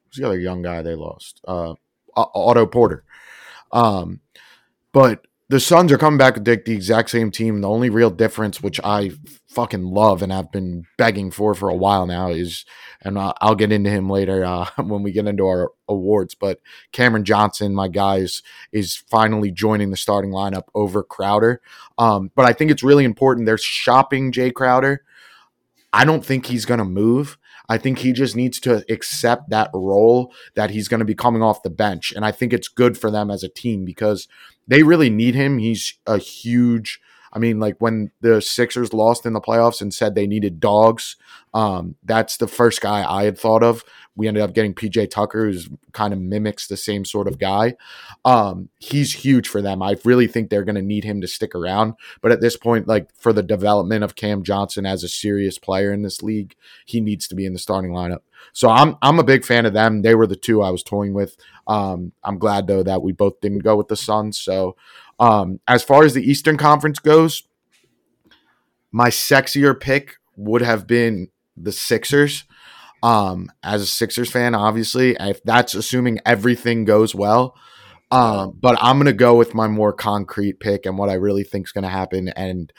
who's 0.05 0.17
the 0.17 0.27
other 0.27 0.39
young 0.39 0.61
guy 0.61 0.83
they 0.83 0.93
lost? 0.93 1.41
Uh, 1.47 1.73
Otto 2.15 2.65
Porter. 2.65 3.03
Um, 3.71 4.21
but 4.91 5.25
the 5.49 5.59
Suns 5.59 5.91
are 5.91 5.97
coming 5.97 6.17
back 6.17 6.35
with 6.35 6.45
the, 6.45 6.61
the 6.65 6.73
exact 6.73 7.09
same 7.09 7.29
team. 7.29 7.61
The 7.61 7.69
only 7.69 7.89
real 7.89 8.09
difference, 8.09 8.63
which 8.63 8.79
I 8.83 9.11
fucking 9.49 9.83
love 9.83 10.23
and 10.23 10.33
I've 10.33 10.51
been 10.51 10.85
begging 10.97 11.29
for 11.29 11.53
for 11.53 11.69
a 11.69 11.75
while 11.75 12.07
now, 12.07 12.29
is, 12.29 12.65
and 13.01 13.19
I'll 13.19 13.55
get 13.55 13.71
into 13.71 13.89
him 13.89 14.09
later 14.09 14.43
uh, 14.43 14.67
when 14.83 15.03
we 15.03 15.11
get 15.11 15.27
into 15.27 15.45
our 15.45 15.71
awards. 15.87 16.33
But 16.33 16.59
Cameron 16.91 17.25
Johnson, 17.25 17.75
my 17.75 17.87
guys, 17.87 18.41
is 18.71 18.95
finally 18.95 19.51
joining 19.51 19.91
the 19.91 19.97
starting 19.97 20.31
lineup 20.31 20.63
over 20.73 21.03
Crowder. 21.03 21.61
Um, 21.97 22.31
but 22.35 22.45
I 22.45 22.53
think 22.53 22.71
it's 22.71 22.83
really 22.83 23.05
important. 23.05 23.45
They're 23.45 23.57
shopping 23.57 24.31
Jae 24.31 24.53
Crowder. 24.53 25.03
I 25.91 26.05
don't 26.05 26.25
think 26.25 26.47
he's 26.47 26.65
going 26.65 26.79
to 26.79 26.85
move. 26.85 27.37
I 27.69 27.77
think 27.77 27.99
he 27.99 28.11
just 28.11 28.35
needs 28.35 28.59
to 28.61 28.83
accept 28.89 29.49
that 29.49 29.69
role 29.73 30.33
that 30.55 30.71
he's 30.71 30.87
going 30.87 30.99
to 30.99 31.05
be 31.05 31.15
coming 31.15 31.41
off 31.41 31.63
the 31.63 31.69
bench. 31.69 32.11
And 32.13 32.25
I 32.25 32.31
think 32.31 32.53
it's 32.53 32.67
good 32.67 32.97
for 32.97 33.09
them 33.09 33.31
as 33.31 33.43
a 33.43 33.49
team 33.49 33.85
because 33.85 34.27
they 34.67 34.83
really 34.83 35.09
need 35.09 35.35
him. 35.35 35.59
He's 35.59 35.97
a 36.05 36.17
huge 36.17 36.99
I 37.33 37.39
mean, 37.39 37.59
like 37.59 37.75
when 37.79 38.11
the 38.21 38.41
Sixers 38.41 38.93
lost 38.93 39.25
in 39.25 39.33
the 39.33 39.41
playoffs 39.41 39.81
and 39.81 39.91
said 39.91 40.13
they 40.13 40.27
needed 40.27 40.59
dogs, 40.59 41.15
um, 41.53 41.95
that's 42.03 42.37
the 42.37 42.47
first 42.47 42.79
guy 42.79 43.03
I 43.09 43.23
had 43.25 43.37
thought 43.39 43.63
of. 43.63 43.83
We 44.15 44.27
ended 44.27 44.43
up 44.43 44.53
getting 44.53 44.75
PJ 44.75 45.09
Tucker, 45.09 45.45
who's 45.45 45.67
kind 45.91 46.13
of 46.13 46.19
mimics 46.19 46.67
the 46.67 46.77
same 46.77 47.03
sort 47.03 47.27
of 47.27 47.39
guy. 47.39 47.73
Um, 48.23 48.69
he's 48.77 49.11
huge 49.11 49.47
for 49.47 49.63
them. 49.63 49.81
I 49.81 49.95
really 50.05 50.27
think 50.27 50.49
they're 50.49 50.63
going 50.63 50.75
to 50.75 50.83
need 50.83 51.03
him 51.03 51.21
to 51.21 51.27
stick 51.27 51.55
around. 51.55 51.95
But 52.21 52.31
at 52.31 52.39
this 52.39 52.55
point, 52.55 52.87
like 52.87 53.09
for 53.15 53.33
the 53.33 53.41
development 53.41 54.03
of 54.03 54.15
Cam 54.15 54.43
Johnson 54.43 54.85
as 54.85 55.03
a 55.03 55.09
serious 55.09 55.57
player 55.57 55.91
in 55.91 56.03
this 56.03 56.21
league, 56.21 56.55
he 56.85 57.01
needs 57.01 57.27
to 57.29 57.35
be 57.35 57.47
in 57.47 57.53
the 57.53 57.59
starting 57.59 57.91
lineup. 57.91 58.21
So 58.51 58.69
I'm 58.69 58.97
I'm 59.01 59.19
a 59.19 59.23
big 59.23 59.45
fan 59.45 59.65
of 59.65 59.73
them. 59.73 60.01
They 60.01 60.15
were 60.15 60.27
the 60.27 60.35
two 60.35 60.61
I 60.61 60.69
was 60.69 60.83
toying 60.83 61.13
with. 61.13 61.37
Um, 61.65 62.11
I'm 62.23 62.37
glad 62.37 62.67
though 62.67 62.83
that 62.83 63.01
we 63.01 63.13
both 63.13 63.39
didn't 63.41 63.59
go 63.59 63.75
with 63.75 63.87
the 63.87 63.95
Suns. 63.95 64.37
So 64.37 64.75
um, 65.23 65.61
as 65.69 65.83
far 65.83 66.03
as 66.03 66.13
the 66.13 66.21
Eastern 66.21 66.57
Conference 66.57 66.99
goes, 66.99 67.43
my 68.91 69.09
sexier 69.09 69.79
pick 69.79 70.17
would 70.35 70.61
have 70.61 70.85
been 70.85 71.29
the 71.55 71.71
Sixers. 71.71 72.43
Um, 73.01 73.49
as 73.63 73.81
a 73.81 73.85
Sixers 73.85 74.29
fan, 74.29 74.53
obviously, 74.53 75.15
if 75.17 75.41
that's 75.43 75.75
assuming 75.75 76.19
everything 76.25 76.83
goes 76.83 77.15
well. 77.15 77.55
Um, 78.11 78.57
but 78.59 78.77
I'm 78.81 78.97
gonna 78.97 79.13
go 79.13 79.35
with 79.35 79.53
my 79.53 79.67
more 79.69 79.93
concrete 79.93 80.59
pick 80.59 80.85
and 80.85 80.97
what 80.97 81.09
I 81.09 81.13
really 81.13 81.43
think 81.43 81.67
is 81.67 81.71
gonna 81.71 81.87
happen, 81.87 82.27
and 82.27 82.73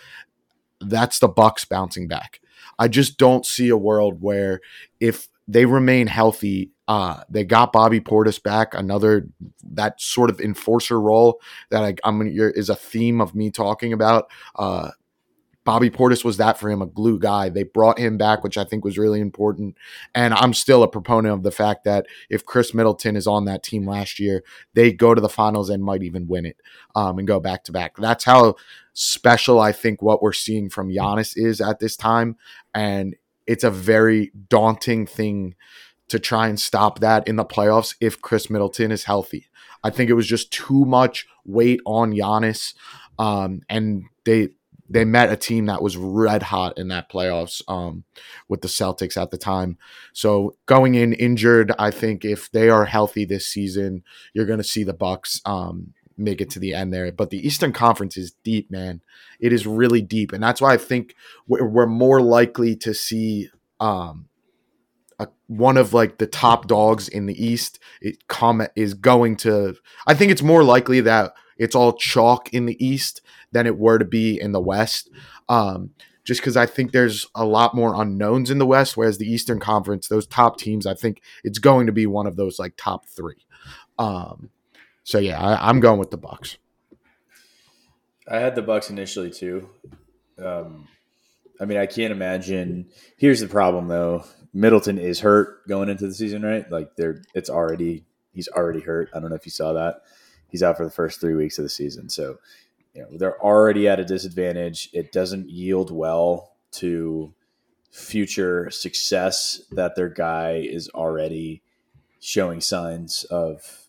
that's 0.83 1.21
the 1.21 1.29
Bucks 1.29 1.65
bouncing 1.65 2.09
back. 2.09 2.41
I 2.79 2.89
just 2.89 3.17
don't 3.17 3.47
see 3.47 3.71
a 3.71 3.77
world 3.77 4.21
where 4.21 4.61
if 5.01 5.29
they 5.49 5.65
remain 5.65 6.09
healthy, 6.09 6.73
uh, 6.87 7.23
they 7.31 7.45
got 7.45 7.73
Bobby 7.73 8.01
Portis 8.01 8.43
back, 8.43 8.75
another 8.75 9.29
that 9.73 10.01
sort 10.01 10.31
of 10.31 10.41
enforcer 10.41 11.01
role 11.01 11.41
that 11.71 11.83
I, 11.83 12.09
am 12.09 12.19
gonna, 12.19 12.31
is 12.31 12.69
a 12.69 12.77
theme 12.77 13.21
of 13.21 13.35
me 13.35 13.51
talking 13.51 13.93
about. 13.93 14.31
Uh, 14.57 14.91
Bobby 15.65 15.89
Portis 15.89 16.25
was 16.25 16.37
that 16.37 16.59
for 16.59 16.71
him, 16.71 16.83
a 16.83 16.87
glue 16.87 17.19
guy. 17.19 17.49
They 17.49 17.63
brought 17.63 17.99
him 17.99 18.19
back, 18.19 18.45
which 18.45 18.59
I 18.59 18.65
think 18.65 18.85
was 18.85 18.99
really 18.99 19.21
important. 19.21 19.77
And 20.15 20.35
I'm 20.35 20.53
still 20.53 20.83
a 20.83 20.89
proponent 20.89 21.33
of 21.33 21.43
the 21.43 21.51
fact 21.51 21.85
that 21.85 22.07
if 22.29 22.45
Khris 22.45 22.75
Middleton 22.75 23.17
is 23.17 23.27
on 23.27 23.47
that 23.47 23.63
team 23.63 23.87
last 23.87 24.21
year, 24.21 24.45
they 24.75 24.93
go 24.93 25.15
to 25.15 25.21
the 25.21 25.29
finals 25.29 25.71
and 25.71 25.83
might 25.83 26.03
even 26.03 26.29
win 26.29 26.45
it 26.45 26.59
um, 26.95 27.19
and 27.19 27.27
go 27.27 27.41
back 27.41 27.65
to 27.65 27.73
back. 27.73 27.97
That's 27.97 28.25
how 28.25 28.57
special 28.93 29.59
I 29.59 29.73
think 29.73 30.03
what 30.03 30.23
we're 30.23 30.35
seeing 30.35 30.69
from 30.69 30.91
Giannis 30.91 31.33
is 31.35 31.63
at 31.63 31.79
this 31.79 31.97
time. 31.97 32.37
And 32.75 33.17
it's 33.47 33.65
a 33.65 33.71
very 33.71 34.33
daunting 34.49 35.07
thing 35.07 35.55
to 36.15 36.21
try 36.21 36.47
and 36.47 36.61
stop 36.61 37.01
that 37.01 37.27
in 37.27 37.35
the 37.35 37.45
playoffs 37.45 37.97
if 38.01 38.23
Khris 38.23 38.49
Middleton 38.49 38.93
is 38.93 39.05
healthy. 39.05 39.49
I 39.83 39.91
think 39.91 40.09
it 40.09 40.15
was 40.15 40.29
just 40.29 40.53
too 40.53 40.85
much 40.85 41.27
weight 41.45 41.81
on 41.85 42.13
Giannis. 42.13 42.75
Um, 43.19 43.63
and 43.69 44.05
they 44.25 44.51
they 44.89 45.05
met 45.05 45.33
a 45.33 45.37
team 45.37 45.67
that 45.67 45.83
was 45.83 45.97
red 45.97 46.45
hot 46.45 46.79
in 46.79 46.89
that 46.89 47.11
playoffs 47.11 47.63
um, 47.67 48.05
with 48.49 48.61
the 48.61 48.69
Celtics 48.69 49.21
at 49.21 49.31
the 49.31 49.39
time. 49.39 49.77
So 50.13 50.57
going 50.67 50.95
in 50.95 51.15
injured, 51.15 51.73
I 51.79 51.91
think 51.91 52.25
if 52.25 52.51
they 52.53 52.69
are 52.69 52.85
healthy 52.85 53.25
this 53.25 53.47
season, 53.47 54.05
you're 54.35 54.47
going 54.47 54.59
to 54.59 54.65
see 54.65 54.85
the 54.85 54.93
Bucks 54.93 55.41
um, 55.47 55.95
make 56.17 56.41
it 56.41 56.51
to 56.51 56.61
the 56.61 56.75
end 56.75 56.93
there. 56.93 57.11
But 57.11 57.31
the 57.31 57.45
Eastern 57.45 57.73
Conference 57.73 58.17
is 58.17 58.33
deep, 58.45 58.71
man. 58.71 59.01
It 59.41 59.53
is 59.53 59.67
really 59.67 60.03
deep, 60.03 60.33
and 60.33 60.43
that's 60.43 60.61
why 60.61 60.75
I 60.75 60.77
think 60.77 61.17
we're, 61.49 61.87
more 61.87 62.21
likely 62.21 62.77
to 62.77 62.95
see 62.95 63.51
um, 63.81 64.29
a, 65.19 65.29
one 65.47 65.77
of 65.77 65.93
like 65.93 66.19
the 66.19 66.27
top 66.27 66.67
dogs 66.67 67.09
in 67.09 67.27
the 67.27 67.45
East. 67.45 67.79
It 68.01 68.27
comment 68.29 68.71
is 68.77 68.95
going 68.95 69.37
to. 69.39 69.77
I 70.07 70.15
think 70.15 70.33
it's 70.33 70.43
more 70.43 70.65
likely 70.65 71.01
that 71.03 71.35
it's 71.57 71.75
all 71.75 71.93
chalk 71.93 72.53
in 72.53 72.67
the 72.67 72.85
East 72.85 73.21
than 73.53 73.67
it 73.67 73.79
were 73.79 73.99
to 73.99 74.05
be 74.05 74.41
in 74.41 74.53
the 74.53 74.61
West. 74.61 75.11
Um, 75.49 75.91
just 76.25 76.41
because 76.41 76.57
I 76.57 76.67
think 76.67 76.93
there's 76.93 77.27
a 77.35 77.45
lot 77.45 77.75
more 77.75 78.01
unknowns 78.01 78.51
in 78.51 78.59
the 78.59 78.67
West, 78.67 78.97
whereas 78.97 79.19
the 79.19 79.31
Eastern 79.31 79.61
Conference, 79.61 80.09
those 80.09 80.27
top 80.27 80.59
teams, 80.59 80.87
I 80.87 80.95
think 80.95 81.21
it's 81.45 81.59
going 81.59 81.87
to 81.87 81.93
be 81.93 82.07
one 82.07 82.27
of 82.27 82.37
those 82.37 82.59
like 82.59 82.75
top 82.77 83.07
three. 83.07 83.45
Um, 83.99 84.51
so 85.05 85.19
yeah, 85.19 85.41
I, 85.41 85.69
am 85.69 85.81
going 85.81 85.99
with 85.99 86.11
the 86.11 86.17
Bucks. 86.17 86.57
I 88.27 88.39
had 88.39 88.55
the 88.55 88.63
Bucks 88.63 88.89
initially 88.89 89.31
too. 89.31 89.69
Um, 90.43 90.89
I 91.61 91.67
mean, 91.67 91.77
I 91.77 91.87
can't 91.87 92.11
imagine. 92.11 92.87
Here's 93.19 93.41
the 93.41 93.47
problem 93.47 93.89
though: 93.89 94.25
Middleton 94.55 94.99
is 94.99 95.21
hurt 95.21 95.67
going 95.69 95.89
into 95.89 96.07
the 96.07 96.15
season, 96.15 96.43
right? 96.43 96.71
Like, 96.71 96.95
they're 96.97 97.23
it's 97.35 97.51
already 97.51 98.05
he's 98.33 98.49
already 98.49 98.81
hurt. 98.81 99.11
I 99.13 99.21
don't 99.21 99.31
know 99.31 99.37
if 99.37 99.45
you 99.45 99.53
saw 99.53 99.73
that. 99.75 100.03
He's 100.49 100.63
out 100.63 100.77
for 100.77 100.85
the 100.85 100.91
first 100.91 101.21
three 101.21 101.35
weeks 101.35 101.59
of 101.59 101.65
the 101.65 101.69
season, 101.69 102.09
so 102.09 102.39
you 102.95 103.03
know 103.03 103.09
they're 103.19 103.43
already 103.43 103.89
at 103.89 104.01
a 104.01 104.05
disadvantage. 104.05 104.89
It 104.93 105.13
doesn't 105.13 105.51
yield 105.51 105.91
well 105.91 106.55
to 106.73 107.35
future 107.91 108.71
success 108.71 109.63
that 109.73 109.95
their 109.97 110.09
guy 110.09 110.55
is 110.65 110.89
already 110.91 111.63
showing 112.21 112.61
signs 112.61 113.25
of 113.25 113.87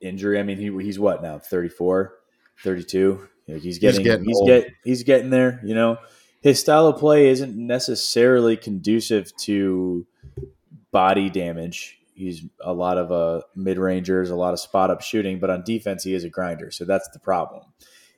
injury. 0.00 0.38
I 0.38 0.42
mean, 0.42 0.58
he, 0.58 0.70
he's 0.84 0.98
what 0.98 1.22
now? 1.22 1.38
34, 1.38 2.14
32. 2.62 3.28
he's 3.46 3.78
getting, 3.78 4.00
he's 4.00 4.06
getting, 4.06 4.24
he's, 4.24 4.42
get, 4.46 4.70
he's 4.84 5.02
getting 5.02 5.30
there, 5.30 5.60
you 5.64 5.74
know, 5.74 5.98
his 6.48 6.60
style 6.60 6.86
of 6.86 6.98
play 6.98 7.28
isn't 7.28 7.56
necessarily 7.56 8.56
conducive 8.56 9.34
to 9.36 10.06
body 10.90 11.30
damage 11.30 11.98
he's 12.18 12.44
a 12.60 12.72
lot 12.72 12.98
of 12.98 13.12
uh, 13.12 13.42
mid 13.54 13.78
rangers, 13.78 14.30
a 14.30 14.36
lot 14.36 14.52
of 14.52 14.60
spot 14.60 14.90
up 14.90 15.00
shooting, 15.00 15.38
but 15.38 15.50
on 15.50 15.62
defense 15.62 16.02
he 16.02 16.14
is 16.14 16.24
a 16.24 16.28
grinder. 16.28 16.70
So 16.70 16.84
that's 16.84 17.08
the 17.08 17.20
problem. 17.20 17.62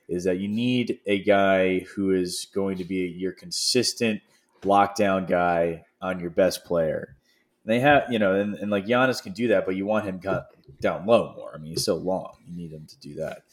Is 0.09 0.23
that 0.25 0.39
you 0.39 0.47
need 0.47 0.99
a 1.05 1.23
guy 1.23 1.79
who 1.81 2.11
is 2.11 2.47
going 2.53 2.77
to 2.77 2.83
be 2.83 3.07
your 3.07 3.31
consistent 3.31 4.21
lockdown 4.63 5.27
guy 5.27 5.85
on 6.01 6.19
your 6.19 6.31
best 6.31 6.65
player. 6.65 7.15
And 7.63 7.71
they 7.71 7.79
have, 7.79 8.11
you 8.11 8.19
know, 8.19 8.35
and, 8.35 8.55
and 8.55 8.71
like 8.71 8.87
Giannis 8.87 9.21
can 9.21 9.33
do 9.33 9.49
that, 9.49 9.65
but 9.65 9.75
you 9.75 9.85
want 9.85 10.05
him 10.05 10.19
cut 10.19 10.47
down 10.81 11.05
low 11.05 11.33
more. 11.37 11.51
I 11.53 11.59
mean, 11.59 11.71
he's 11.71 11.85
so 11.85 11.95
long. 11.95 12.33
You 12.45 12.57
need 12.57 12.71
him 12.71 12.87
to 12.87 12.99
do 12.99 13.15
that. 13.15 13.43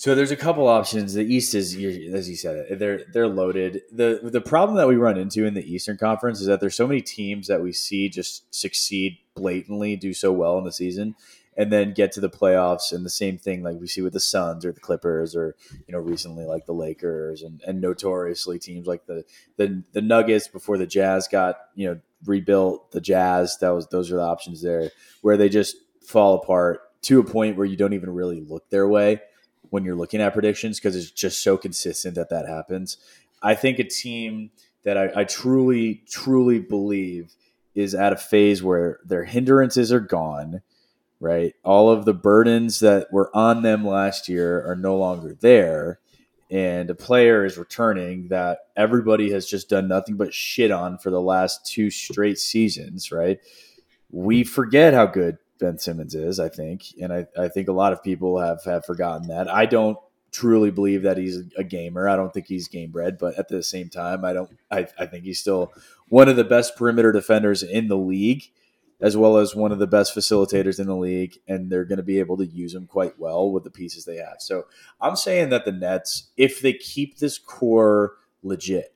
So 0.00 0.14
there's 0.14 0.30
a 0.30 0.36
couple 0.36 0.66
options. 0.66 1.12
The 1.12 1.26
East 1.26 1.54
is, 1.54 1.74
as 1.74 2.26
you 2.26 2.34
said, 2.34 2.78
they're 2.78 3.02
they're 3.12 3.28
loaded. 3.28 3.82
the 3.92 4.18
The 4.22 4.40
problem 4.40 4.78
that 4.78 4.88
we 4.88 4.96
run 4.96 5.18
into 5.18 5.44
in 5.44 5.52
the 5.52 5.74
Eastern 5.74 5.98
Conference 5.98 6.40
is 6.40 6.46
that 6.46 6.58
there's 6.58 6.74
so 6.74 6.86
many 6.86 7.02
teams 7.02 7.48
that 7.48 7.60
we 7.62 7.74
see 7.74 8.08
just 8.08 8.46
succeed 8.50 9.18
blatantly, 9.34 9.96
do 9.96 10.14
so 10.14 10.32
well 10.32 10.56
in 10.56 10.64
the 10.64 10.72
season, 10.72 11.16
and 11.54 11.70
then 11.70 11.92
get 11.92 12.12
to 12.12 12.20
the 12.22 12.30
playoffs 12.30 12.92
and 12.92 13.04
the 13.04 13.10
same 13.10 13.36
thing 13.36 13.62
like 13.62 13.78
we 13.78 13.86
see 13.86 14.00
with 14.00 14.14
the 14.14 14.20
Suns 14.20 14.64
or 14.64 14.72
the 14.72 14.80
Clippers 14.80 15.36
or 15.36 15.54
you 15.86 15.92
know 15.92 15.98
recently 15.98 16.46
like 16.46 16.64
the 16.64 16.72
Lakers 16.72 17.42
and, 17.42 17.60
and 17.66 17.82
notoriously 17.82 18.58
teams 18.58 18.86
like 18.86 19.04
the, 19.04 19.22
the 19.58 19.82
the 19.92 20.00
Nuggets 20.00 20.48
before 20.48 20.78
the 20.78 20.86
Jazz 20.86 21.28
got 21.28 21.56
you 21.74 21.86
know 21.86 22.00
rebuilt 22.24 22.90
the 22.92 23.02
Jazz 23.02 23.58
that 23.58 23.74
was 23.74 23.86
those 23.88 24.10
are 24.10 24.16
the 24.16 24.22
options 24.22 24.62
there 24.62 24.92
where 25.20 25.36
they 25.36 25.50
just 25.50 25.76
fall 26.02 26.36
apart 26.36 26.80
to 27.02 27.20
a 27.20 27.24
point 27.24 27.58
where 27.58 27.66
you 27.66 27.76
don't 27.76 27.92
even 27.92 28.08
really 28.08 28.40
look 28.40 28.70
their 28.70 28.88
way 28.88 29.20
when 29.70 29.84
you're 29.84 29.96
looking 29.96 30.20
at 30.20 30.32
predictions 30.32 30.78
because 30.78 30.96
it's 30.96 31.10
just 31.10 31.42
so 31.42 31.56
consistent 31.56 32.14
that 32.16 32.28
that 32.30 32.46
happens. 32.46 32.98
I 33.42 33.54
think 33.54 33.78
a 33.78 33.84
team 33.84 34.50
that 34.84 34.96
I, 34.96 35.20
I, 35.20 35.24
truly, 35.24 36.02
truly 36.10 36.58
believe 36.58 37.34
is 37.74 37.94
at 37.94 38.12
a 38.12 38.16
phase 38.16 38.62
where 38.62 38.98
their 39.04 39.24
hindrances 39.24 39.92
are 39.92 40.00
gone, 40.00 40.62
right? 41.20 41.54
All 41.64 41.90
of 41.90 42.04
the 42.04 42.14
burdens 42.14 42.80
that 42.80 43.12
were 43.12 43.34
on 43.34 43.62
them 43.62 43.86
last 43.86 44.28
year 44.28 44.66
are 44.68 44.76
no 44.76 44.96
longer 44.96 45.36
there. 45.40 46.00
And 46.50 46.90
a 46.90 46.94
player 46.94 47.44
is 47.44 47.56
returning 47.56 48.28
that 48.28 48.58
everybody 48.76 49.30
has 49.30 49.46
just 49.46 49.68
done 49.68 49.86
nothing 49.86 50.16
but 50.16 50.34
shit 50.34 50.72
on 50.72 50.98
for 50.98 51.10
the 51.10 51.20
last 51.20 51.64
two 51.64 51.90
straight 51.90 52.38
seasons, 52.38 53.12
right? 53.12 53.38
We 54.10 54.42
forget 54.42 54.92
how 54.92 55.06
good 55.06 55.38
Ben 55.60 55.78
Simmons 55.78 56.14
is, 56.14 56.40
I 56.40 56.48
think. 56.48 56.86
And 57.00 57.12
I, 57.12 57.26
I 57.38 57.48
think 57.48 57.68
a 57.68 57.72
lot 57.72 57.92
of 57.92 58.02
people 58.02 58.40
have, 58.40 58.64
have 58.64 58.84
forgotten 58.84 59.28
that. 59.28 59.48
I 59.48 59.66
don't 59.66 59.98
truly 60.32 60.70
believe 60.70 61.02
that 61.02 61.16
he's 61.16 61.38
a 61.56 61.64
gamer. 61.64 62.08
I 62.08 62.16
don't 62.16 62.32
think 62.32 62.46
he's 62.46 62.68
game 62.68 62.90
bred, 62.90 63.18
but 63.18 63.38
at 63.38 63.48
the 63.48 63.62
same 63.62 63.88
time, 63.88 64.24
I 64.24 64.32
don't 64.32 64.50
I, 64.70 64.86
I 64.98 65.06
think 65.06 65.24
he's 65.24 65.40
still 65.40 65.72
one 66.08 66.28
of 66.28 66.36
the 66.36 66.44
best 66.44 66.76
perimeter 66.76 67.12
defenders 67.12 67.62
in 67.62 67.88
the 67.88 67.96
league, 67.96 68.44
as 69.00 69.16
well 69.16 69.38
as 69.38 69.54
one 69.54 69.72
of 69.72 69.78
the 69.78 69.86
best 69.86 70.14
facilitators 70.14 70.78
in 70.78 70.86
the 70.86 70.96
league, 70.96 71.38
and 71.48 71.70
they're 71.70 71.84
going 71.84 71.98
to 71.98 72.02
be 72.02 72.18
able 72.18 72.36
to 72.36 72.46
use 72.46 72.74
him 72.74 72.86
quite 72.86 73.18
well 73.18 73.50
with 73.50 73.64
the 73.64 73.70
pieces 73.70 74.04
they 74.04 74.16
have. 74.16 74.36
So 74.38 74.66
I'm 75.00 75.16
saying 75.16 75.50
that 75.50 75.64
the 75.64 75.72
Nets, 75.72 76.30
if 76.36 76.60
they 76.60 76.74
keep 76.74 77.18
this 77.18 77.38
core 77.38 78.16
legit, 78.42 78.94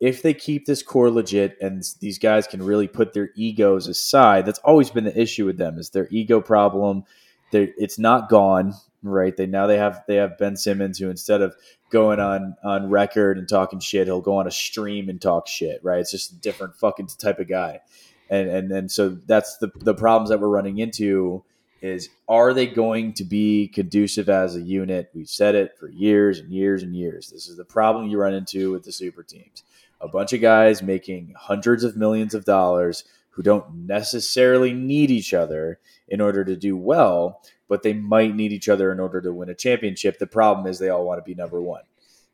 if 0.00 0.22
they 0.22 0.34
keep 0.34 0.66
this 0.66 0.82
core 0.82 1.10
legit 1.10 1.56
and 1.60 1.82
these 2.00 2.18
guys 2.18 2.46
can 2.46 2.62
really 2.62 2.88
put 2.88 3.14
their 3.14 3.30
egos 3.34 3.86
aside, 3.86 4.44
that's 4.44 4.58
always 4.60 4.90
been 4.90 5.04
the 5.04 5.20
issue 5.20 5.46
with 5.46 5.56
them 5.56 5.78
is 5.78 5.90
their 5.90 6.08
ego 6.10 6.40
problem. 6.40 7.04
They're, 7.50 7.68
it's 7.78 7.98
not 7.98 8.28
gone, 8.28 8.74
right? 9.02 9.36
They 9.36 9.46
now 9.46 9.66
they 9.66 9.78
have 9.78 10.04
they 10.06 10.16
have 10.16 10.38
Ben 10.38 10.56
Simmons 10.56 10.98
who 10.98 11.08
instead 11.08 11.40
of 11.40 11.54
going 11.90 12.20
on 12.20 12.56
on 12.62 12.90
record 12.90 13.38
and 13.38 13.48
talking 13.48 13.80
shit, 13.80 14.06
he'll 14.06 14.20
go 14.20 14.36
on 14.36 14.46
a 14.46 14.50
stream 14.50 15.08
and 15.08 15.20
talk 15.20 15.46
shit, 15.46 15.80
right? 15.82 16.00
It's 16.00 16.10
just 16.10 16.32
a 16.32 16.36
different 16.36 16.76
fucking 16.76 17.08
type 17.18 17.38
of 17.38 17.48
guy, 17.48 17.80
and 18.28 18.48
and 18.48 18.72
and 18.72 18.90
so 18.90 19.10
that's 19.10 19.56
the 19.58 19.70
the 19.76 19.94
problems 19.94 20.28
that 20.30 20.40
we're 20.40 20.48
running 20.48 20.78
into 20.78 21.44
is 21.82 22.08
are 22.28 22.52
they 22.52 22.66
going 22.66 23.12
to 23.14 23.24
be 23.24 23.68
conducive 23.68 24.28
as 24.28 24.56
a 24.56 24.62
unit? 24.62 25.10
We've 25.14 25.28
said 25.28 25.54
it 25.54 25.76
for 25.78 25.88
years 25.88 26.38
and 26.40 26.50
years 26.50 26.82
and 26.82 26.96
years. 26.96 27.30
This 27.30 27.48
is 27.48 27.56
the 27.56 27.64
problem 27.64 28.08
you 28.08 28.18
run 28.18 28.34
into 28.34 28.72
with 28.72 28.84
the 28.84 28.92
super 28.92 29.22
teams. 29.22 29.62
A 30.00 30.08
bunch 30.08 30.32
of 30.32 30.40
guys 30.40 30.82
making 30.82 31.34
hundreds 31.36 31.84
of 31.84 31.96
millions 31.96 32.34
of 32.34 32.44
dollars 32.44 33.04
who 33.30 33.42
don't 33.42 33.86
necessarily 33.86 34.72
need 34.72 35.10
each 35.10 35.34
other 35.34 35.78
in 36.08 36.20
order 36.20 36.44
to 36.44 36.56
do 36.56 36.76
well, 36.76 37.42
but 37.68 37.82
they 37.82 37.92
might 37.92 38.34
need 38.34 38.52
each 38.52 38.68
other 38.68 38.90
in 38.90 38.98
order 38.98 39.20
to 39.20 39.32
win 39.32 39.50
a 39.50 39.54
championship. 39.54 40.18
The 40.18 40.26
problem 40.26 40.66
is 40.66 40.78
they 40.78 40.88
all 40.88 41.04
want 41.04 41.18
to 41.18 41.28
be 41.28 41.34
number 41.34 41.60
one. 41.60 41.82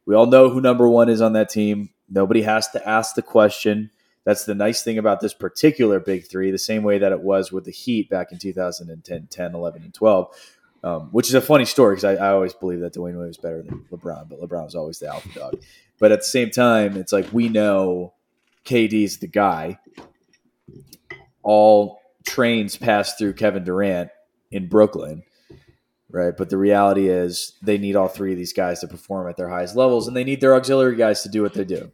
We 0.07 0.15
all 0.15 0.27
know 0.27 0.49
who 0.49 0.61
number 0.61 0.89
one 0.89 1.09
is 1.09 1.21
on 1.21 1.33
that 1.33 1.49
team. 1.49 1.91
Nobody 2.09 2.43
has 2.43 2.69
to 2.71 2.89
ask 2.89 3.15
the 3.15 3.23
question. 3.23 3.91
That's 4.25 4.45
the 4.45 4.55
nice 4.55 4.83
thing 4.83 4.99
about 4.99 5.21
this 5.21 5.35
particular 5.35 5.99
big 5.99 6.29
three, 6.29 6.51
the 6.51 6.59
same 6.59 6.83
way 6.83 6.99
that 6.99 7.13
it 7.13 7.23
was 7.23 7.51
with 7.51 7.65
the 7.65 7.73
Heat 7.73 8.09
back 8.09 8.31
in 8.31 8.39
2010, 8.39 9.27
10, 9.29 9.55
11, 9.55 9.83
and 9.83 9.95
12, 9.95 10.29
um, 10.85 11.01
which 11.11 11.29
is 11.29 11.35
a 11.35 11.41
funny 11.41 11.65
story 11.65 11.97
because 11.97 12.05
I, 12.05 12.15
I, 12.15 12.31
always 12.31 12.53
believe 12.53 12.81
that 12.81 12.95
Dwyane 12.95 13.19
Wade 13.19 13.27
was 13.27 13.39
better 13.39 13.63
than 13.63 13.85
LeBron, 13.91 14.29
but 14.29 14.41
LeBron 14.41 14.65
was 14.65 14.75
always 14.77 15.01
the 15.01 15.09
alpha 15.09 15.29
dog. 15.37 15.55
But 16.03 16.11
at 16.11 16.19
the 16.19 16.27
same 16.27 16.51
time, 16.51 16.97
it's 16.97 17.13
like 17.13 17.33
we 17.33 17.49
know 17.49 18.13
KD's 18.67 19.19
the 19.19 19.29
guy. 19.29 19.79
All 21.43 22.01
trains 22.27 22.77
pass 22.77 23.15
through 23.15 23.35
Kevin 23.35 23.65
Durant 23.65 24.11
in 24.51 24.69
Brooklyn 24.69 25.23
right? 26.13 26.37
But 26.37 26.51
the 26.51 26.59
reality 26.59 27.09
is 27.09 27.55
they 27.63 27.79
need 27.79 27.97
all 27.97 28.09
three 28.09 28.33
of 28.33 28.39
these 28.39 28.53
guys 28.53 28.81
to 28.81 28.87
perform 28.87 29.29
at 29.29 29.37
their 29.37 29.49
highest 29.49 29.75
levels, 29.75 30.07
and 30.07 30.17
they 30.17 30.25
need 30.25 30.41
their 30.41 30.55
auxiliary 30.55 30.97
guys 30.97 31.23
to 31.23 31.29
do 31.29 31.43
what 31.43 31.55
they 31.55 31.65
do, 31.65 31.91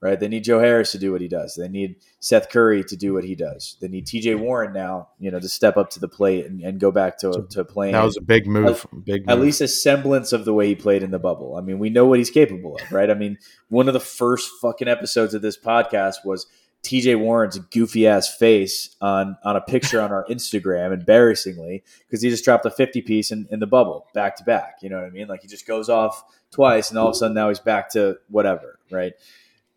right? 0.00 0.18
They 0.18 0.28
need 0.28 0.44
Joe 0.44 0.60
Harris 0.60 0.92
to 0.92 0.98
do 0.98 1.12
what 1.12 1.20
he 1.20 1.28
does. 1.28 1.54
They 1.54 1.68
need 1.68 1.96
Seth 2.20 2.48
Curry 2.48 2.82
to 2.84 2.96
do 2.96 3.12
what 3.12 3.24
he 3.24 3.34
does. 3.34 3.76
They 3.80 3.88
need 3.88 4.06
T.J. 4.06 4.36
Warren 4.36 4.72
now, 4.72 5.08
you 5.18 5.30
know, 5.30 5.38
to 5.38 5.48
step 5.48 5.76
up 5.76 5.90
to 5.90 6.00
the 6.00 6.08
plate 6.08 6.46
and, 6.46 6.60
and 6.62 6.80
go 6.80 6.90
back 6.90 7.18
to 7.18 7.46
to 7.50 7.64
playing. 7.64 7.92
That 7.92 8.04
was 8.04 8.16
a 8.16 8.22
big 8.22 8.46
move. 8.46 8.86
At, 8.92 9.04
big, 9.04 9.26
move. 9.26 9.30
at 9.30 9.40
least 9.40 9.60
a 9.60 9.68
semblance 9.68 10.32
of 10.32 10.44
the 10.44 10.54
way 10.54 10.68
he 10.68 10.74
played 10.74 11.02
in 11.02 11.10
the 11.10 11.18
bubble. 11.18 11.56
I 11.56 11.60
mean, 11.60 11.78
we 11.78 11.90
know 11.90 12.06
what 12.06 12.18
he's 12.18 12.30
capable 12.30 12.76
of, 12.76 12.92
right? 12.92 13.10
I 13.10 13.14
mean, 13.14 13.38
one 13.68 13.88
of 13.88 13.94
the 13.94 14.00
first 14.00 14.50
fucking 14.62 14.88
episodes 14.88 15.34
of 15.34 15.42
this 15.42 15.58
podcast 15.58 16.24
was 16.24 16.46
TJ 16.82 17.20
Warren's 17.20 17.58
goofy 17.58 18.06
ass 18.06 18.34
face 18.34 18.96
on 19.02 19.36
on 19.44 19.56
a 19.56 19.60
picture 19.60 20.00
on 20.00 20.12
our 20.12 20.24
Instagram, 20.30 20.94
embarrassingly, 20.94 21.84
because 22.06 22.22
he 22.22 22.30
just 22.30 22.44
dropped 22.44 22.64
a 22.64 22.70
50 22.70 23.02
piece 23.02 23.30
in, 23.30 23.46
in 23.50 23.60
the 23.60 23.66
bubble 23.66 24.06
back 24.14 24.36
to 24.36 24.44
back. 24.44 24.76
You 24.80 24.88
know 24.88 24.96
what 24.96 25.04
I 25.04 25.10
mean? 25.10 25.28
Like 25.28 25.42
he 25.42 25.48
just 25.48 25.66
goes 25.66 25.90
off 25.90 26.24
twice 26.50 26.90
and 26.90 26.98
all 26.98 27.08
of 27.08 27.12
a 27.12 27.18
sudden 27.18 27.34
now 27.34 27.48
he's 27.48 27.60
back 27.60 27.90
to 27.90 28.16
whatever, 28.28 28.78
right? 28.90 29.12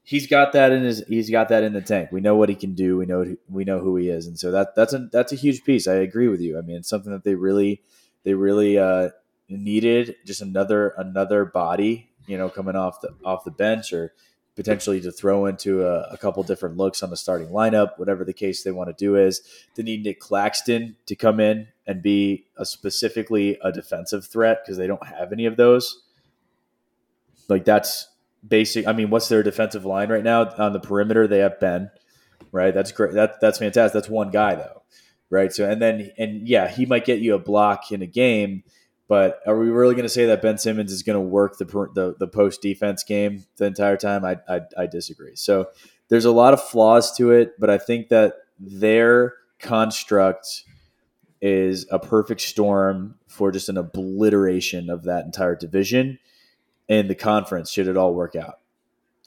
He's 0.05 0.27
got 0.27 0.51
that 0.51 0.71
in 0.71 0.83
his 0.83 1.03
he's 1.07 1.29
got 1.29 1.49
that 1.49 1.63
in 1.63 1.73
the 1.73 1.81
tank. 1.81 2.11
We 2.11 2.19
know 2.19 2.35
what 2.35 2.49
he 2.49 2.55
can 2.55 2.73
do. 2.73 2.97
We 2.97 3.05
know 3.05 3.35
we 3.49 3.63
know 3.63 3.79
who 3.79 3.95
he 3.95 4.09
is. 4.09 4.27
And 4.27 4.37
so 4.37 4.51
that 4.51 4.75
that's 4.75 4.93
a 4.93 5.07
that's 5.11 5.31
a 5.31 5.37
huge 5.37 5.63
piece. 5.63 5.87
I 5.87 5.95
agree 5.95 6.27
with 6.27 6.41
you. 6.41 6.57
I 6.57 6.61
mean, 6.61 6.77
it's 6.77 6.89
something 6.89 7.11
that 7.11 7.23
they 7.23 7.35
really 7.35 7.81
they 8.23 8.33
really 8.33 8.77
uh 8.77 9.09
needed 9.47 10.15
just 10.25 10.41
another 10.41 10.93
another 10.97 11.45
body, 11.45 12.09
you 12.27 12.37
know, 12.37 12.49
coming 12.49 12.75
off 12.75 12.99
the 13.01 13.15
off 13.23 13.45
the 13.45 13.51
bench 13.51 13.93
or 13.93 14.13
potentially 14.55 15.01
to 15.01 15.11
throw 15.11 15.45
into 15.45 15.85
a, 15.85 16.01
a, 16.11 16.17
couple 16.17 16.43
different 16.43 16.77
looks 16.77 17.01
on 17.01 17.09
the 17.09 17.17
starting 17.17 17.47
lineup, 17.47 17.97
whatever 17.97 18.23
the 18.23 18.33
case 18.33 18.63
they 18.63 18.71
want 18.71 18.87
to 18.87 18.93
do 18.93 19.15
is. 19.15 19.41
They 19.75 19.81
need 19.81 20.03
Nic 20.03 20.19
Claxton 20.19 20.95
to 21.07 21.15
come 21.15 21.39
in 21.39 21.69
and 21.87 22.03
be 22.03 22.45
a 22.57 22.65
specifically 22.65 23.57
a 23.63 23.71
defensive 23.71 24.25
threat 24.27 24.59
because 24.63 24.77
they 24.77 24.85
don't 24.85 25.05
have 25.07 25.31
any 25.31 25.47
of 25.47 25.57
those. 25.57 26.03
Like 27.49 27.65
that's 27.65 28.07
basic. 28.47 28.87
I 28.87 28.93
mean, 28.93 29.09
what's 29.09 29.27
their 29.27 29.43
defensive 29.43 29.85
line 29.85 30.09
right 30.09 30.23
now 30.23 30.49
on 30.57 30.73
the 30.73 30.79
perimeter? 30.79 31.27
They 31.27 31.39
have 31.39 31.59
Ben, 31.59 31.91
right? 32.51 32.73
That's 32.73 32.91
great. 32.91 33.13
That 33.13 33.39
that's 33.41 33.59
fantastic. 33.59 33.93
That's 33.93 34.09
one 34.09 34.31
guy 34.31 34.55
though, 34.55 34.83
right? 35.29 35.51
So 35.51 35.69
and 35.69 35.81
then 35.81 36.11
and 36.17 36.47
yeah, 36.47 36.67
he 36.67 36.85
might 36.85 37.05
get 37.05 37.19
you 37.19 37.35
a 37.35 37.39
block 37.39 37.91
in 37.91 38.01
a 38.01 38.07
game 38.07 38.63
but 39.07 39.41
are 39.45 39.57
we 39.57 39.69
really 39.69 39.95
going 39.95 40.05
to 40.05 40.09
say 40.09 40.25
that 40.27 40.41
Ben 40.41 40.57
Simmons 40.57 40.91
is 40.91 41.03
going 41.03 41.15
to 41.15 41.21
work 41.21 41.57
the, 41.57 41.65
the, 41.65 42.15
the 42.17 42.27
post 42.27 42.61
defense 42.61 43.03
game 43.03 43.45
the 43.57 43.65
entire 43.65 43.97
time? 43.97 44.23
I, 44.23 44.39
I, 44.47 44.61
I 44.77 44.87
disagree. 44.87 45.35
So 45.35 45.67
there's 46.09 46.25
a 46.25 46.31
lot 46.31 46.53
of 46.53 46.63
flaws 46.63 47.15
to 47.17 47.31
it, 47.31 47.53
but 47.59 47.69
I 47.69 47.77
think 47.77 48.09
that 48.09 48.35
their 48.59 49.35
construct 49.59 50.63
is 51.41 51.85
a 51.91 51.99
perfect 51.99 52.41
storm 52.41 53.15
for 53.27 53.51
just 53.51 53.67
an 53.67 53.77
obliteration 53.77 54.89
of 54.89 55.03
that 55.03 55.25
entire 55.25 55.55
division 55.55 56.17
and 56.89 57.09
the 57.09 57.15
conference. 57.15 57.71
Should 57.71 57.87
it 57.87 57.97
all 57.97 58.13
work 58.13 58.35
out? 58.35 58.59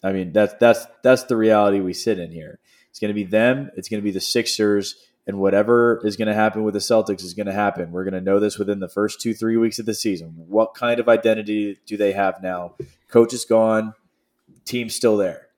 I 0.02 0.12
mean, 0.12 0.32
that's 0.32 0.54
that's 0.60 0.86
that's 1.02 1.24
the 1.24 1.36
reality 1.36 1.80
we 1.80 1.92
sit 1.92 2.18
in 2.18 2.30
here. 2.30 2.58
It's 2.90 3.00
going 3.00 3.10
to 3.10 3.14
be 3.14 3.24
them. 3.24 3.70
It's 3.76 3.88
going 3.88 4.00
to 4.00 4.04
be 4.04 4.10
the 4.10 4.20
Sixers 4.20 4.96
and 5.26 5.38
whatever 5.38 6.00
is 6.04 6.16
going 6.16 6.28
to 6.28 6.34
happen 6.34 6.62
with 6.62 6.74
the 6.74 6.80
Celtics 6.80 7.24
is 7.24 7.34
going 7.34 7.46
to 7.46 7.52
happen. 7.52 7.90
We're 7.90 8.04
going 8.04 8.14
to 8.14 8.20
know 8.20 8.38
this 8.38 8.58
within 8.58 8.78
the 8.78 8.88
first 8.88 9.20
two, 9.20 9.34
three 9.34 9.56
weeks 9.56 9.78
of 9.78 9.86
the 9.86 9.94
season. 9.94 10.34
What 10.36 10.74
kind 10.74 11.00
of 11.00 11.08
identity 11.08 11.78
do 11.84 11.96
they 11.96 12.12
have 12.12 12.42
now? 12.42 12.74
Coach 13.08 13.34
is 13.34 13.44
gone, 13.44 13.94
team's 14.64 14.94
still 14.94 15.16
there. 15.16 15.48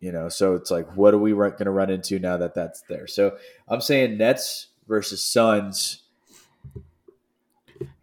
You 0.00 0.12
know, 0.12 0.28
so 0.28 0.54
it's 0.54 0.70
like, 0.70 0.96
what 0.96 1.14
are 1.14 1.18
we 1.18 1.32
going 1.32 1.64
to 1.64 1.70
run 1.70 1.90
into 1.90 2.18
now 2.20 2.36
that 2.36 2.54
that's 2.54 2.82
there? 2.82 3.08
So 3.08 3.36
I'm 3.66 3.80
saying 3.80 4.18
Nets 4.18 4.68
versus 4.86 5.24
Suns. 5.24 6.02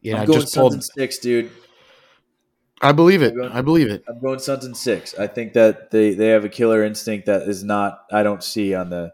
Yeah, 0.01 0.19
I'm 0.19 0.25
going 0.25 0.41
Suns 0.41 0.55
pulled... 0.55 0.73
in 0.73 0.81
six, 0.81 1.19
dude. 1.19 1.51
I 2.81 2.91
believe 2.91 3.21
it. 3.21 3.35
Going, 3.35 3.51
I 3.51 3.61
believe 3.61 3.89
it. 3.89 4.03
I'm 4.07 4.19
going 4.19 4.39
Suns 4.39 4.65
in 4.65 4.75
six. 4.75 5.17
I 5.17 5.27
think 5.27 5.53
that 5.53 5.91
they 5.91 6.13
they 6.13 6.27
have 6.29 6.45
a 6.45 6.49
killer 6.49 6.83
instinct 6.83 7.25
that 7.27 7.43
is 7.43 7.63
not 7.63 8.05
I 8.11 8.23
don't 8.23 8.43
see 8.43 8.73
on 8.73 8.89
the 8.89 9.13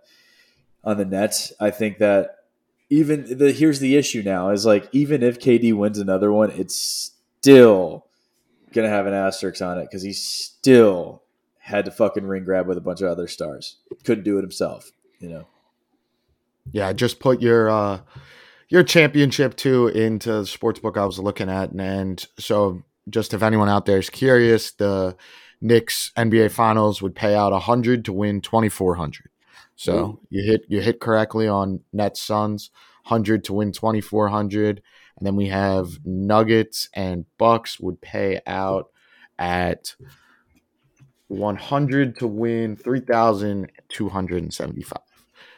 on 0.83 0.97
the 0.97 1.05
Nets. 1.05 1.53
I 1.59 1.69
think 1.69 1.99
that 1.99 2.37
even 2.89 3.37
the 3.37 3.51
here's 3.51 3.79
the 3.79 3.95
issue 3.95 4.23
now 4.23 4.49
is 4.49 4.65
like 4.65 4.89
even 4.91 5.21
if 5.23 5.39
KD 5.39 5.73
wins 5.73 5.99
another 5.99 6.31
one, 6.31 6.51
it's 6.51 7.11
still 7.39 8.07
gonna 8.73 8.89
have 8.89 9.05
an 9.05 9.13
asterisk 9.13 9.61
on 9.61 9.77
it 9.77 9.83
because 9.83 10.01
he 10.01 10.13
still 10.13 11.21
had 11.59 11.85
to 11.85 11.91
fucking 11.91 12.25
ring 12.25 12.43
grab 12.43 12.67
with 12.67 12.77
a 12.77 12.81
bunch 12.81 13.01
of 13.01 13.07
other 13.07 13.27
stars. 13.27 13.77
Couldn't 14.03 14.23
do 14.23 14.37
it 14.37 14.41
himself, 14.41 14.91
you 15.19 15.29
know. 15.29 15.47
Yeah, 16.71 16.91
just 16.93 17.19
put 17.19 17.41
your 17.41 17.69
uh 17.69 17.99
your 18.69 18.83
championship 18.83 19.55
too 19.55 19.87
into 19.87 20.31
the 20.31 20.45
sports 20.47 20.79
book 20.79 20.97
I 20.97 21.05
was 21.05 21.19
looking 21.19 21.49
at, 21.49 21.71
and, 21.71 21.81
and 21.81 22.27
so 22.39 22.83
just 23.09 23.33
if 23.33 23.43
anyone 23.43 23.69
out 23.69 23.85
there 23.85 23.97
is 23.97 24.09
curious, 24.09 24.71
the 24.71 25.15
Knicks 25.61 26.11
NBA 26.17 26.51
Finals 26.51 27.01
would 27.01 27.15
pay 27.15 27.35
out 27.35 27.51
100 27.51 28.05
to 28.05 28.13
win 28.13 28.41
2400. 28.41 29.29
So 29.75 30.19
you 30.29 30.43
hit 30.43 30.65
you 30.67 30.81
hit 30.81 30.99
correctly 30.99 31.47
on 31.47 31.81
Nets 31.91 32.21
Suns 32.21 32.69
100 33.07 33.43
to 33.45 33.53
win 33.53 33.71
2400 33.71 34.81
and 35.17 35.25
then 35.25 35.35
we 35.35 35.47
have 35.47 36.05
Nuggets 36.05 36.87
and 36.93 37.25
Bucks 37.37 37.79
would 37.79 37.99
pay 38.01 38.41
out 38.45 38.91
at 39.39 39.95
100 41.27 42.17
to 42.17 42.27
win 42.27 42.75
3275. 42.75 44.99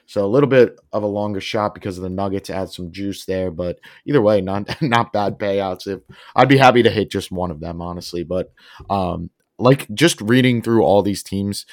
So 0.05 0.25
a 0.25 0.27
little 0.27 0.49
bit 0.49 0.79
of 0.91 1.03
a 1.03 1.07
longer 1.07 1.41
shot 1.41 1.73
because 1.73 1.97
of 1.97 2.03
the 2.03 2.09
Nuggets 2.09 2.49
add 2.49 2.69
some 2.69 2.91
juice 2.91 3.25
there, 3.25 3.51
but 3.51 3.79
either 4.05 4.21
way, 4.21 4.41
not 4.41 4.69
not 4.81 5.13
bad 5.13 5.39
payouts. 5.39 5.87
If 5.87 6.01
I'd 6.35 6.49
be 6.49 6.57
happy 6.57 6.83
to 6.83 6.89
hit 6.89 7.11
just 7.11 7.31
one 7.31 7.51
of 7.51 7.59
them, 7.59 7.81
honestly. 7.81 8.23
But 8.23 8.51
um, 8.89 9.29
like 9.57 9.87
just 9.93 10.21
reading 10.21 10.61
through 10.61 10.83
all 10.83 11.01
these 11.01 11.23
teams, 11.23 11.65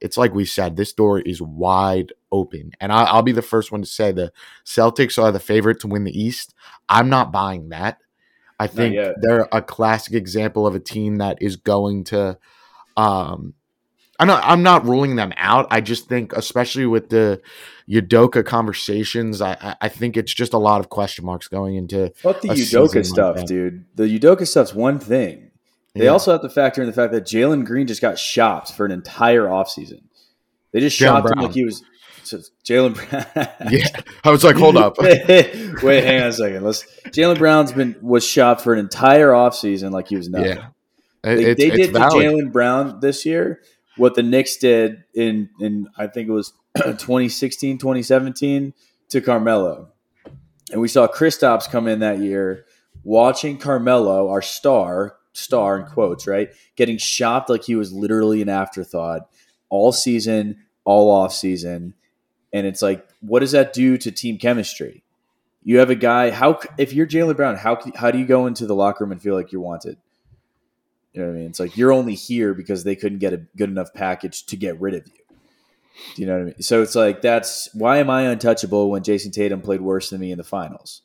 it's 0.00 0.16
like 0.16 0.34
we 0.34 0.44
said, 0.44 0.76
this 0.76 0.92
door 0.92 1.20
is 1.20 1.40
wide 1.40 2.12
open. 2.30 2.72
And 2.80 2.92
I, 2.92 3.14
will 3.14 3.22
be 3.22 3.32
the 3.32 3.42
first 3.42 3.72
one 3.72 3.82
to 3.82 3.88
say 3.88 4.12
the 4.12 4.32
Celtics 4.64 5.22
are 5.22 5.32
the 5.32 5.40
favorite 5.40 5.80
to 5.80 5.88
win 5.88 6.04
the 6.04 6.20
East. 6.20 6.54
I'm 6.88 7.08
not 7.08 7.32
buying 7.32 7.70
that. 7.70 7.98
I 8.60 8.66
think 8.66 8.96
they're 9.20 9.48
a 9.52 9.62
classic 9.62 10.14
example 10.14 10.66
of 10.66 10.74
a 10.74 10.80
team 10.80 11.16
that 11.16 11.38
is 11.40 11.56
going 11.56 12.04
to. 12.04 12.38
Um, 12.96 13.54
I'm 14.18 14.26
not, 14.26 14.42
I'm 14.44 14.62
not 14.62 14.84
ruling 14.84 15.16
them 15.16 15.32
out. 15.36 15.68
I 15.70 15.80
just 15.80 16.08
think, 16.08 16.32
especially 16.32 16.86
with 16.86 17.08
the 17.08 17.40
Udoka 17.88 18.44
conversations, 18.44 19.40
I, 19.40 19.76
I 19.80 19.88
think 19.88 20.16
it's 20.16 20.34
just 20.34 20.52
a 20.52 20.58
lot 20.58 20.80
of 20.80 20.88
question 20.88 21.24
marks 21.24 21.46
going 21.46 21.76
into. 21.76 22.10
Fuck 22.16 22.40
the 22.40 22.48
Udoka 22.48 23.06
stuff, 23.06 23.36
like 23.36 23.46
dude. 23.46 23.84
The 23.94 24.04
Udoka 24.18 24.46
stuff's 24.46 24.74
one 24.74 24.98
thing. 24.98 25.50
They 25.94 26.04
yeah. 26.04 26.10
also 26.10 26.32
have 26.32 26.42
to 26.42 26.50
factor 26.50 26.82
in 26.82 26.86
the 26.86 26.92
fact 26.92 27.12
that 27.12 27.24
Jalen 27.24 27.64
Green 27.64 27.86
just 27.86 28.00
got 28.00 28.18
shopped 28.18 28.72
for 28.72 28.84
an 28.84 28.92
entire 28.92 29.46
offseason. 29.46 30.02
They 30.72 30.80
just 30.80 30.98
Jaylen 30.98 31.00
shopped 31.00 31.26
Brown. 31.26 31.38
him 31.38 31.44
like 31.44 31.54
he 31.54 31.64
was 31.64 31.82
Jaylen 32.64 32.94
Brown. 32.94 33.48
yeah, 33.70 33.86
I 34.24 34.30
was 34.30 34.44
like, 34.44 34.56
hold 34.56 34.76
up. 34.76 34.98
Wait, 35.00 36.04
hang 36.04 36.22
on 36.22 36.28
a 36.28 36.32
second. 36.32 36.64
Let's. 36.64 36.84
Jaylen 37.06 37.38
Brown's 37.38 37.72
been 37.72 37.96
was 38.02 38.24
shopped 38.24 38.60
for 38.62 38.72
an 38.72 38.80
entire 38.80 39.30
offseason 39.30 39.92
like 39.92 40.08
he 40.08 40.16
was 40.16 40.28
nothing. 40.28 40.58
Yeah, 40.58 40.66
they, 41.22 41.44
it's, 41.44 41.60
they 41.60 41.70
did 41.70 41.94
to 41.94 42.00
Jaylen 42.00 42.52
Brown 42.52 43.00
this 43.00 43.24
year 43.24 43.62
what 43.98 44.14
the 44.14 44.22
Knicks 44.22 44.56
did 44.56 45.04
in 45.14 45.50
in 45.60 45.88
I 45.96 46.06
think 46.06 46.28
it 46.28 46.32
was 46.32 46.52
2016, 46.76 47.78
2017 47.78 48.72
to 49.10 49.20
Carmelo, 49.20 49.88
and 50.70 50.80
we 50.80 50.88
saw 50.88 51.06
Kristaps 51.06 51.70
come 51.70 51.88
in 51.88 52.00
that 52.00 52.18
year, 52.18 52.64
watching 53.04 53.58
Carmelo, 53.58 54.28
our 54.30 54.42
star, 54.42 55.16
star 55.32 55.78
in 55.78 55.86
quotes, 55.86 56.26
right? 56.26 56.50
Getting 56.76 56.98
shopped 56.98 57.48
like 57.50 57.64
he 57.64 57.74
was 57.74 57.92
literally 57.92 58.42
an 58.42 58.48
afterthought 58.48 59.28
all 59.70 59.92
season, 59.92 60.58
all 60.84 61.10
off 61.10 61.34
season. 61.34 61.94
And 62.52 62.66
it's 62.66 62.82
like, 62.82 63.06
what 63.20 63.40
does 63.40 63.52
that 63.52 63.72
do 63.72 63.98
to 63.98 64.10
team 64.10 64.38
chemistry? 64.38 65.02
You 65.62 65.78
have 65.78 65.90
a 65.90 65.94
guy. 65.94 66.30
How 66.30 66.60
if 66.78 66.92
you're 66.92 67.06
Jaylen 67.06 67.36
Brown, 67.36 67.56
how 67.56 67.78
how 67.94 68.10
do 68.10 68.18
you 68.18 68.24
go 68.24 68.46
into 68.46 68.64
the 68.64 68.74
locker 68.74 69.04
room 69.04 69.12
and 69.12 69.20
feel 69.20 69.34
like 69.34 69.52
you're 69.52 69.60
wanted? 69.60 69.98
You 71.18 71.24
know 71.24 71.30
what 71.30 71.36
I 71.36 71.40
mean? 71.40 71.50
It's 71.50 71.58
like 71.58 71.76
you're 71.76 71.92
only 71.92 72.14
here 72.14 72.54
because 72.54 72.84
they 72.84 72.94
couldn't 72.94 73.18
get 73.18 73.32
a 73.32 73.38
good 73.56 73.68
enough 73.68 73.92
package 73.92 74.46
to 74.46 74.56
get 74.56 74.80
rid 74.80 74.94
of 74.94 75.04
you. 75.04 75.36
Do 76.14 76.22
you 76.22 76.28
know 76.28 76.34
what 76.34 76.42
I 76.42 76.44
mean? 76.44 76.62
So 76.62 76.80
it's 76.80 76.94
like 76.94 77.22
that's 77.22 77.68
why 77.74 77.98
am 77.98 78.08
I 78.08 78.22
untouchable 78.22 78.88
when 78.88 79.02
Jayson 79.02 79.32
Tatum 79.32 79.60
played 79.60 79.80
worse 79.80 80.10
than 80.10 80.20
me 80.20 80.30
in 80.30 80.38
the 80.38 80.44
finals? 80.44 81.02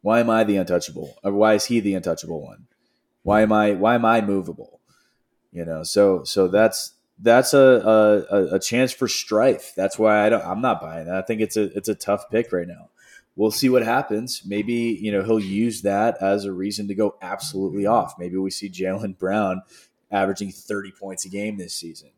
Why 0.00 0.18
am 0.18 0.28
I 0.30 0.42
the 0.42 0.56
untouchable? 0.56 1.16
Or 1.22 1.30
why 1.30 1.54
is 1.54 1.66
he 1.66 1.78
the 1.78 1.94
untouchable 1.94 2.42
one? 2.42 2.66
Why 3.22 3.42
am 3.42 3.52
I 3.52 3.74
why 3.74 3.94
am 3.94 4.04
I 4.04 4.20
movable? 4.20 4.80
You 5.52 5.64
know, 5.64 5.84
so 5.84 6.24
so 6.24 6.48
that's 6.48 6.94
that's 7.20 7.54
a, 7.54 8.26
a, 8.32 8.56
a 8.56 8.58
chance 8.58 8.90
for 8.90 9.06
strife. 9.06 9.74
That's 9.76 9.96
why 9.96 10.26
I 10.26 10.28
don't 10.28 10.44
I'm 10.44 10.60
not 10.60 10.80
buying 10.80 11.06
that. 11.06 11.14
I 11.14 11.22
think 11.22 11.40
it's 11.40 11.56
a 11.56 11.70
it's 11.76 11.88
a 11.88 11.94
tough 11.94 12.28
pick 12.32 12.52
right 12.52 12.66
now. 12.66 12.88
We'll 13.34 13.50
see 13.50 13.68
what 13.68 13.82
happens. 13.82 14.42
Maybe, 14.44 14.98
you 15.00 15.10
know, 15.10 15.22
he'll 15.22 15.40
use 15.40 15.82
that 15.82 16.18
as 16.20 16.44
a 16.44 16.52
reason 16.52 16.88
to 16.88 16.94
go 16.94 17.16
absolutely 17.22 17.86
off. 17.86 18.14
Maybe 18.18 18.36
we 18.36 18.50
see 18.50 18.68
Jaylen 18.68 19.18
Brown 19.18 19.62
averaging 20.10 20.52
30 20.52 20.92
points 20.92 21.24
a 21.24 21.30
game 21.30 21.56
this 21.56 21.74
season 21.74 22.10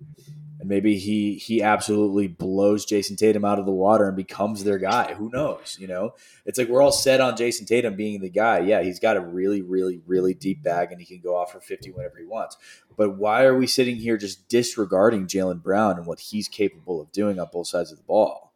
and 0.64 0.68
maybe 0.70 0.98
he 0.98 1.34
he 1.34 1.62
absolutely 1.62 2.26
blows 2.26 2.86
Jayson 2.86 3.16
Tatum 3.16 3.44
out 3.44 3.58
of 3.58 3.66
the 3.66 3.72
water 3.72 4.06
and 4.08 4.16
becomes 4.16 4.64
their 4.64 4.78
guy. 4.78 5.12
Who 5.12 5.28
knows? 5.30 5.76
You 5.78 5.86
know, 5.86 6.14
it's 6.46 6.58
like 6.58 6.68
we're 6.68 6.80
all 6.80 6.90
set 6.90 7.20
on 7.20 7.36
Jayson 7.36 7.66
Tatum 7.66 7.96
being 7.96 8.22
the 8.22 8.30
guy. 8.30 8.60
Yeah, 8.60 8.82
he's 8.82 8.98
got 8.98 9.18
a 9.18 9.20
really, 9.20 9.60
really, 9.60 10.00
really 10.06 10.32
deep 10.32 10.62
bag, 10.62 10.90
and 10.90 11.00
he 11.00 11.06
can 11.06 11.20
go 11.20 11.36
off 11.36 11.52
for 11.52 11.60
fifty 11.60 11.90
whenever 11.90 12.16
he 12.16 12.24
wants. 12.24 12.56
But 12.96 13.18
why 13.18 13.44
are 13.44 13.58
we 13.58 13.66
sitting 13.66 13.96
here 13.96 14.16
just 14.16 14.48
disregarding 14.48 15.26
Jaylen 15.26 15.62
Brown 15.62 15.98
and 15.98 16.06
what 16.06 16.20
he's 16.20 16.48
capable 16.48 16.98
of 16.98 17.12
doing 17.12 17.38
on 17.38 17.48
both 17.52 17.66
sides 17.66 17.92
of 17.92 17.98
the 17.98 18.04
ball? 18.04 18.53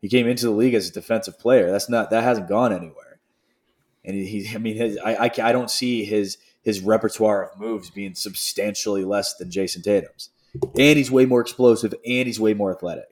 He 0.00 0.08
came 0.08 0.26
into 0.26 0.46
the 0.46 0.52
league 0.52 0.74
as 0.74 0.88
a 0.88 0.92
defensive 0.92 1.38
player. 1.38 1.70
That's 1.70 1.88
not 1.88 2.10
that 2.10 2.22
hasn't 2.22 2.48
gone 2.48 2.72
anywhere. 2.72 3.20
And 4.04 4.14
he, 4.14 4.42
he 4.42 4.54
I 4.54 4.58
mean, 4.58 4.76
his, 4.76 4.98
I, 4.98 5.24
I 5.24 5.30
I 5.42 5.52
don't 5.52 5.70
see 5.70 6.04
his 6.04 6.38
his 6.62 6.80
repertoire 6.80 7.50
of 7.50 7.58
moves 7.58 7.90
being 7.90 8.14
substantially 8.14 9.04
less 9.04 9.34
than 9.36 9.50
Jayson 9.50 9.82
Tatum's 9.82 10.30
and 10.78 10.96
he's 10.96 11.10
way 11.10 11.26
more 11.26 11.40
explosive, 11.40 11.94
and 12.06 12.26
he's 12.26 12.40
way 12.40 12.54
more 12.54 12.72
athletic. 12.72 13.08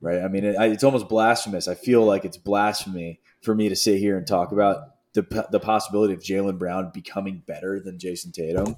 Right? 0.00 0.20
I 0.20 0.28
mean, 0.28 0.44
it, 0.44 0.56
it's 0.58 0.84
almost 0.84 1.08
blasphemous. 1.08 1.68
I 1.68 1.74
feel 1.74 2.04
like 2.04 2.24
it's 2.24 2.36
blasphemy 2.36 3.20
for 3.40 3.54
me 3.54 3.68
to 3.68 3.76
sit 3.76 3.98
here 3.98 4.16
and 4.16 4.26
talk 4.26 4.52
about 4.52 4.94
the, 5.12 5.46
the 5.50 5.60
possibility 5.60 6.14
of 6.14 6.20
Jaylen 6.20 6.58
Brown 6.58 6.90
becoming 6.92 7.42
better 7.46 7.78
than 7.78 7.98
Jayson 7.98 8.32
Tatum. 8.32 8.76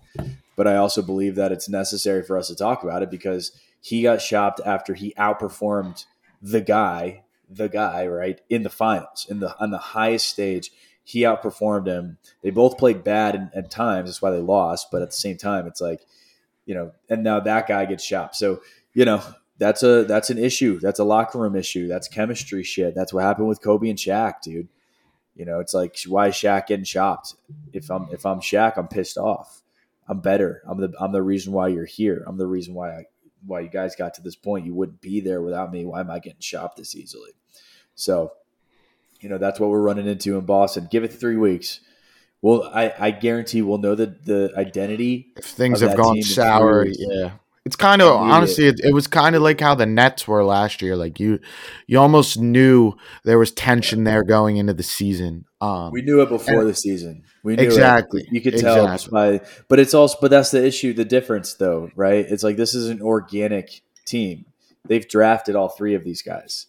But 0.57 0.67
I 0.67 0.77
also 0.77 1.01
believe 1.01 1.37
that 1.37 1.53
it's 1.53 1.69
necessary 1.69 2.23
for 2.23 2.37
us 2.37 2.49
to 2.49 2.57
talk 2.57 2.83
about 2.83 3.03
it 3.03 3.11
because 3.11 3.53
he 3.81 4.03
got 4.03 4.21
shopped 4.21 4.61
after 4.65 4.95
he 4.95 5.15
outperformed 5.19 6.05
the 6.45 6.61
guy, 6.61 7.25
the 7.49 7.69
guy, 7.69 8.07
right, 8.07 8.41
in 8.51 8.63
the 8.63 8.71
finals, 8.71 9.27
in 9.29 9.41
the 9.41 9.59
on 9.59 9.71
the 9.71 9.79
highest 9.79 10.29
stage. 10.29 10.71
He 11.07 11.21
outperformed 11.21 11.87
him. 11.87 12.17
They 12.43 12.51
both 12.51 12.79
played 12.79 13.05
bad 13.05 13.51
at 13.55 13.71
times. 13.71 14.09
That's 14.09 14.23
why 14.23 14.31
they 14.31 14.41
lost. 14.41 14.91
But 14.91 15.03
at 15.03 15.11
the 15.11 15.17
same 15.17 15.37
time, 15.37 15.67
it's 15.67 15.81
like 15.81 16.01
you 16.67 16.75
know, 16.75 16.93
and 17.09 17.23
now 17.23 17.41
that 17.41 17.67
guy 17.67 17.85
gets 17.85 18.05
shopped. 18.05 18.37
So, 18.37 18.63
you 18.95 19.05
know, 19.05 19.23
that's 19.59 19.83
a 19.83 20.05
that's 20.05 20.31
an 20.31 20.39
issue. 20.39 20.81
That's 20.81 20.99
a 20.99 21.05
locker 21.05 21.39
room 21.39 21.57
issue. 21.57 21.89
That's 21.89 22.09
chemistry 22.09 22.63
shit. 22.63 22.95
That's 22.95 23.13
what 23.13 23.25
happened 23.25 23.49
with 23.49 23.63
Kobe 23.63 23.89
and 23.89 23.99
Shaq, 23.99 24.41
dude. 24.43 24.69
You 25.37 25.45
know, 25.45 25.61
it's 25.61 25.75
like 25.75 25.97
why 26.07 26.29
is 26.29 26.35
Shaq 26.35 26.67
getting 26.67 26.85
shopped? 26.85 27.35
If 27.73 27.91
I'm 27.91 28.09
if 28.13 28.27
I'm 28.27 28.41
Shaq, 28.41 28.77
I'm 28.77 28.89
pissed 28.89 29.19
off. 29.19 29.63
I'm 30.09 30.21
better. 30.21 30.63
I'm 30.67 30.81
the 30.81 30.93
I'm 30.99 31.13
the 31.13 31.23
reason 31.23 31.53
why 31.53 31.69
you're 31.69 31.85
here. 31.87 32.25
I'm 32.27 32.37
the 32.37 32.47
reason 32.47 32.75
why 32.75 32.91
I 32.91 33.07
why 33.47 33.61
you 33.61 33.69
guys 33.69 33.97
got 33.97 34.15
to 34.15 34.23
this 34.23 34.37
point. 34.37 34.67
You 34.67 34.75
wouldn't 34.75 35.01
be 35.01 35.21
there 35.21 35.43
without 35.43 35.73
me. 35.73 35.85
Why 35.85 36.01
am 36.01 36.11
I 36.11 36.19
getting 36.19 36.41
shopped 36.41 36.77
this 36.77 36.95
easily? 36.95 37.31
So, 37.95 38.33
you 39.21 39.29
know, 39.29 39.39
that's 39.39 39.61
what 39.61 39.71
we're 39.71 39.81
running 39.81 40.07
into 40.07 40.37
in 40.39 40.45
Boston. 40.45 40.89
Give 40.91 41.05
it 41.05 41.13
three 41.13 41.37
weeks. 41.37 41.81
Well, 42.43 42.71
I, 42.75 42.93
I 42.99 43.11
guarantee 43.11 43.63
we'll 43.63 43.79
know 43.79 43.95
the, 43.95 44.07
the 44.07 44.53
identity. 44.57 45.33
If 45.37 45.47
things 45.47 45.81
have 45.81 45.97
gone 45.97 46.23
sour, 46.23 46.87
yeah. 46.87 47.33
It's 47.65 47.77
kind 47.77 48.03
of 48.03 48.13
honestly, 48.13 48.67
it, 48.67 48.81
it 48.85 48.93
was 48.93 49.07
kind 49.07 49.35
of 49.35 49.41
like 49.41 49.59
how 49.59 49.75
the 49.75 49.87
Nets 49.87 50.29
were 50.29 50.45
last 50.45 50.83
year. 50.83 50.97
Like 50.97 51.19
you, 51.19 51.41
you 51.87 51.99
almost 51.99 52.39
knew 52.39 52.93
there 53.25 53.39
was 53.39 53.53
tension 53.53 54.05
there 54.05 54.23
going 54.23 54.59
into 54.59 54.75
the 54.75 54.83
season. 54.83 55.47
Um, 55.63 55.91
we 55.91 56.03
knew 56.03 56.21
it 56.21 56.29
before 56.29 56.61
and, 56.61 56.69
the 56.69 56.75
season. 56.75 57.25
We 57.43 57.57
knew 57.57 57.63
exactly. 57.63 58.21
It. 58.21 58.29
You 58.33 58.43
could 58.43 58.59
tell 58.59 58.85
exactly. 58.93 59.39
by, 59.39 59.47
but 59.69 59.79
it's 59.79 59.95
also, 59.95 60.19
but 60.21 60.31
that's 60.31 60.51
the 60.51 60.63
issue, 60.63 60.93
the 60.93 61.07
difference, 61.07 61.55
though, 61.55 61.91
right? 61.97 62.27
It's 62.29 62.43
like 62.43 62.57
this 62.57 62.75
is 62.75 62.91
an 62.91 63.01
organic 63.01 63.81
team. 64.05 64.45
They've 64.87 65.09
drafted 65.09 65.57
all 65.57 65.71
three 65.71 65.95
of 65.95 66.05
these 66.05 66.21
guys, 66.21 66.67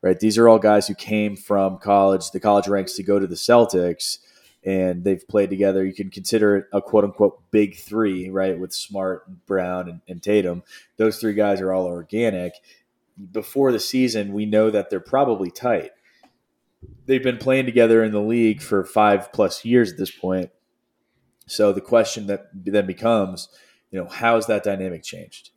right? 0.00 0.18
These 0.18 0.38
are 0.38 0.48
all 0.48 0.58
guys 0.58 0.88
who 0.88 0.94
came 0.94 1.36
from 1.36 1.76
college, 1.76 2.30
the 2.30 2.40
college 2.40 2.68
ranks, 2.68 2.94
to 2.94 3.02
go 3.02 3.18
to 3.18 3.26
the 3.26 3.34
Celtics 3.34 4.18
and 4.64 5.04
they've 5.04 5.26
played 5.28 5.50
together. 5.50 5.84
You 5.84 5.94
can 5.94 6.10
consider 6.10 6.56
it 6.56 6.66
a 6.72 6.82
quote 6.82 7.04
unquote 7.04 7.50
big 7.50 7.76
three, 7.76 8.28
right? 8.28 8.58
With 8.58 8.72
Smart, 8.72 9.46
Brown, 9.46 9.88
and, 9.88 10.00
and 10.08 10.22
Tatum. 10.22 10.62
Those 10.96 11.18
three 11.18 11.34
guys 11.34 11.60
are 11.60 11.72
all 11.72 11.86
organic. 11.86 12.54
Before 13.32 13.72
the 13.72 13.80
season, 13.80 14.32
we 14.32 14.46
know 14.46 14.70
that 14.70 14.90
they're 14.90 15.00
probably 15.00 15.50
tight. 15.50 15.90
They've 17.06 17.22
been 17.22 17.38
playing 17.38 17.66
together 17.66 18.04
in 18.04 18.12
the 18.12 18.20
league 18.20 18.62
for 18.62 18.84
five 18.84 19.32
plus 19.32 19.64
years 19.64 19.92
at 19.92 19.98
this 19.98 20.10
point. 20.10 20.50
So 21.46 21.72
the 21.72 21.80
question 21.80 22.26
that 22.26 22.50
then 22.52 22.86
becomes, 22.86 23.48
you 23.90 23.98
know, 23.98 24.08
how 24.08 24.36
has 24.36 24.46
that 24.46 24.62
dynamic 24.62 25.02
changed? 25.02 25.50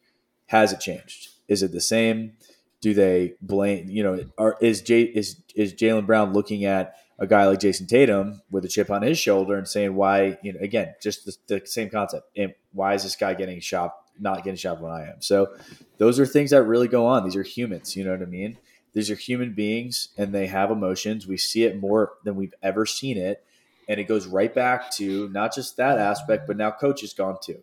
Has 0.47 0.71
it 0.71 0.79
changed? 0.79 1.29
Is 1.47 1.61
it 1.61 1.71
the 1.71 1.81
same? 1.81 2.33
Do 2.79 2.93
they 2.93 3.33
blame? 3.41 3.89
You 3.89 4.03
know, 4.03 4.25
are, 4.37 4.57
is 4.61 4.81
Jay 4.81 5.03
is 5.03 5.41
is 5.55 5.73
Jaylen 5.73 6.07
Brown 6.07 6.33
looking 6.33 6.65
at 6.65 6.95
a 7.21 7.27
guy 7.27 7.45
like 7.45 7.59
Jayson 7.59 7.85
Tatum 7.87 8.41
with 8.49 8.65
a 8.65 8.67
chip 8.67 8.89
on 8.89 9.03
his 9.03 9.17
shoulder 9.17 9.55
and 9.55 9.67
saying 9.67 9.93
why, 9.93 10.39
you 10.41 10.53
know, 10.53 10.59
again, 10.59 10.95
just 10.99 11.23
the, 11.25 11.35
the 11.45 11.61
same 11.65 11.87
concept. 11.87 12.27
And 12.35 12.55
why 12.73 12.95
is 12.95 13.03
this 13.03 13.15
guy 13.15 13.35
getting 13.35 13.59
shot, 13.59 13.95
not 14.19 14.43
getting 14.43 14.57
shot 14.57 14.81
when 14.81 14.91
I 14.91 15.03
am? 15.03 15.21
So 15.21 15.55
those 15.99 16.19
are 16.19 16.25
things 16.25 16.49
that 16.49 16.63
really 16.63 16.87
go 16.87 17.05
on. 17.05 17.23
These 17.23 17.35
are 17.35 17.43
humans, 17.43 17.95
you 17.95 18.03
know 18.03 18.09
what 18.09 18.23
I 18.23 18.25
mean? 18.25 18.57
These 18.93 19.11
are 19.11 19.15
human 19.15 19.53
beings 19.53 20.09
and 20.17 20.33
they 20.33 20.47
have 20.47 20.71
emotions. 20.71 21.27
We 21.27 21.37
see 21.37 21.63
it 21.63 21.79
more 21.79 22.13
than 22.23 22.35
we've 22.35 22.55
ever 22.63 22.87
seen 22.87 23.17
it. 23.17 23.45
And 23.87 23.99
it 23.99 24.05
goes 24.05 24.25
right 24.25 24.53
back 24.53 24.89
to 24.93 25.29
not 25.29 25.53
just 25.53 25.77
that 25.77 25.99
aspect, 25.99 26.47
but 26.47 26.57
now 26.57 26.71
coach 26.71 27.03
is 27.03 27.13
gone 27.13 27.37
too. 27.39 27.61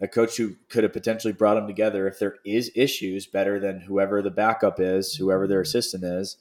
A 0.00 0.08
coach 0.08 0.38
who 0.38 0.56
could 0.70 0.82
have 0.82 0.94
potentially 0.94 1.34
brought 1.34 1.56
them 1.56 1.66
together 1.66 2.08
if 2.08 2.18
there 2.18 2.36
is 2.46 2.72
issues 2.74 3.26
better 3.26 3.60
than 3.60 3.80
whoever 3.80 4.22
the 4.22 4.30
backup 4.30 4.80
is, 4.80 5.16
whoever 5.16 5.46
their 5.46 5.60
assistant 5.60 6.04
is 6.04 6.38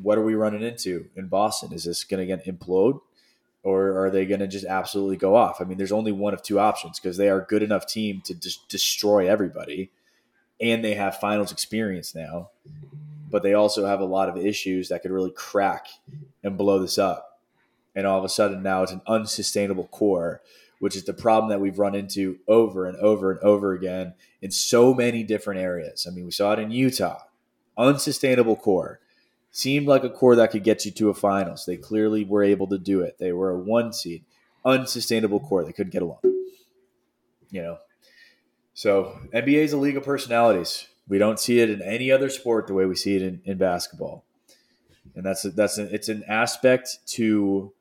what 0.00 0.18
are 0.18 0.24
we 0.24 0.34
running 0.34 0.62
into 0.62 1.08
in 1.16 1.28
Boston? 1.28 1.72
Is 1.72 1.84
this 1.84 2.04
going 2.04 2.20
to 2.20 2.26
get 2.26 2.46
implode 2.46 3.00
or 3.62 4.04
are 4.04 4.10
they 4.10 4.26
going 4.26 4.40
to 4.40 4.46
just 4.46 4.64
absolutely 4.64 5.16
go 5.16 5.36
off? 5.36 5.60
I 5.60 5.64
mean, 5.64 5.78
there's 5.78 5.92
only 5.92 6.12
one 6.12 6.34
of 6.34 6.42
two 6.42 6.58
options 6.58 6.98
because 6.98 7.16
they 7.16 7.28
are 7.28 7.42
a 7.42 7.46
good 7.46 7.62
enough 7.62 7.86
team 7.86 8.20
to 8.24 8.34
just 8.34 8.68
destroy 8.68 9.28
everybody 9.28 9.90
and 10.60 10.84
they 10.84 10.94
have 10.94 11.18
finals 11.18 11.52
experience 11.52 12.14
now, 12.14 12.50
but 13.30 13.42
they 13.42 13.54
also 13.54 13.86
have 13.86 14.00
a 14.00 14.04
lot 14.04 14.28
of 14.28 14.36
issues 14.36 14.88
that 14.88 15.02
could 15.02 15.10
really 15.10 15.32
crack 15.32 15.88
and 16.42 16.56
blow 16.56 16.78
this 16.78 16.98
up. 16.98 17.40
And 17.94 18.06
all 18.06 18.18
of 18.18 18.24
a 18.24 18.28
sudden 18.28 18.62
now 18.62 18.82
it's 18.82 18.92
an 18.92 19.02
unsustainable 19.06 19.88
core, 19.88 20.40
which 20.78 20.96
is 20.96 21.04
the 21.04 21.12
problem 21.12 21.50
that 21.50 21.60
we've 21.60 21.78
run 21.78 21.94
into 21.94 22.38
over 22.48 22.86
and 22.86 22.96
over 22.98 23.30
and 23.30 23.40
over 23.40 23.72
again 23.72 24.14
in 24.40 24.50
so 24.50 24.94
many 24.94 25.22
different 25.22 25.60
areas. 25.60 26.06
I 26.08 26.14
mean, 26.14 26.24
we 26.24 26.30
saw 26.30 26.52
it 26.52 26.58
in 26.58 26.70
Utah, 26.70 27.20
unsustainable 27.76 28.56
core 28.56 29.00
seemed 29.52 29.86
like 29.86 30.02
a 30.02 30.10
core 30.10 30.34
that 30.36 30.50
could 30.50 30.64
get 30.64 30.84
you 30.84 30.90
to 30.90 31.10
a 31.10 31.14
finals. 31.14 31.64
They 31.66 31.76
clearly 31.76 32.24
were 32.24 32.42
able 32.42 32.66
to 32.68 32.78
do 32.78 33.02
it. 33.02 33.18
They 33.18 33.32
were 33.32 33.50
a 33.50 33.58
one 33.58 33.92
seed, 33.92 34.24
unsustainable 34.64 35.40
core. 35.40 35.64
They 35.64 35.72
couldn't 35.72 35.92
get 35.92 36.02
along. 36.02 36.20
You 37.50 37.62
know, 37.62 37.78
so 38.72 39.18
NBA 39.34 39.58
is 39.58 39.74
a 39.74 39.76
league 39.76 39.98
of 39.98 40.04
personalities. 40.04 40.88
We 41.06 41.18
don't 41.18 41.38
see 41.38 41.60
it 41.60 41.68
in 41.68 41.82
any 41.82 42.10
other 42.10 42.30
sport 42.30 42.66
the 42.66 42.74
way 42.74 42.86
we 42.86 42.96
see 42.96 43.14
it 43.14 43.22
in, 43.22 43.42
in 43.44 43.58
basketball, 43.58 44.24
and 45.14 45.24
that's 45.26 45.44
a, 45.44 45.50
that's 45.50 45.76
a, 45.76 45.92
it's 45.94 46.08
an 46.08 46.24
aspect 46.26 47.00
to 47.08 47.74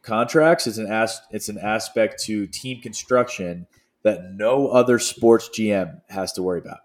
contracts. 0.00 0.66
It's 0.66 0.78
an 0.78 0.86
as, 0.86 1.20
it's 1.30 1.50
an 1.50 1.58
aspect 1.58 2.22
to 2.24 2.46
team 2.46 2.80
construction 2.80 3.66
that 4.02 4.32
no 4.32 4.68
other 4.68 4.98
sports 4.98 5.50
GM 5.50 6.00
has 6.08 6.32
to 6.32 6.42
worry 6.42 6.60
about. 6.60 6.78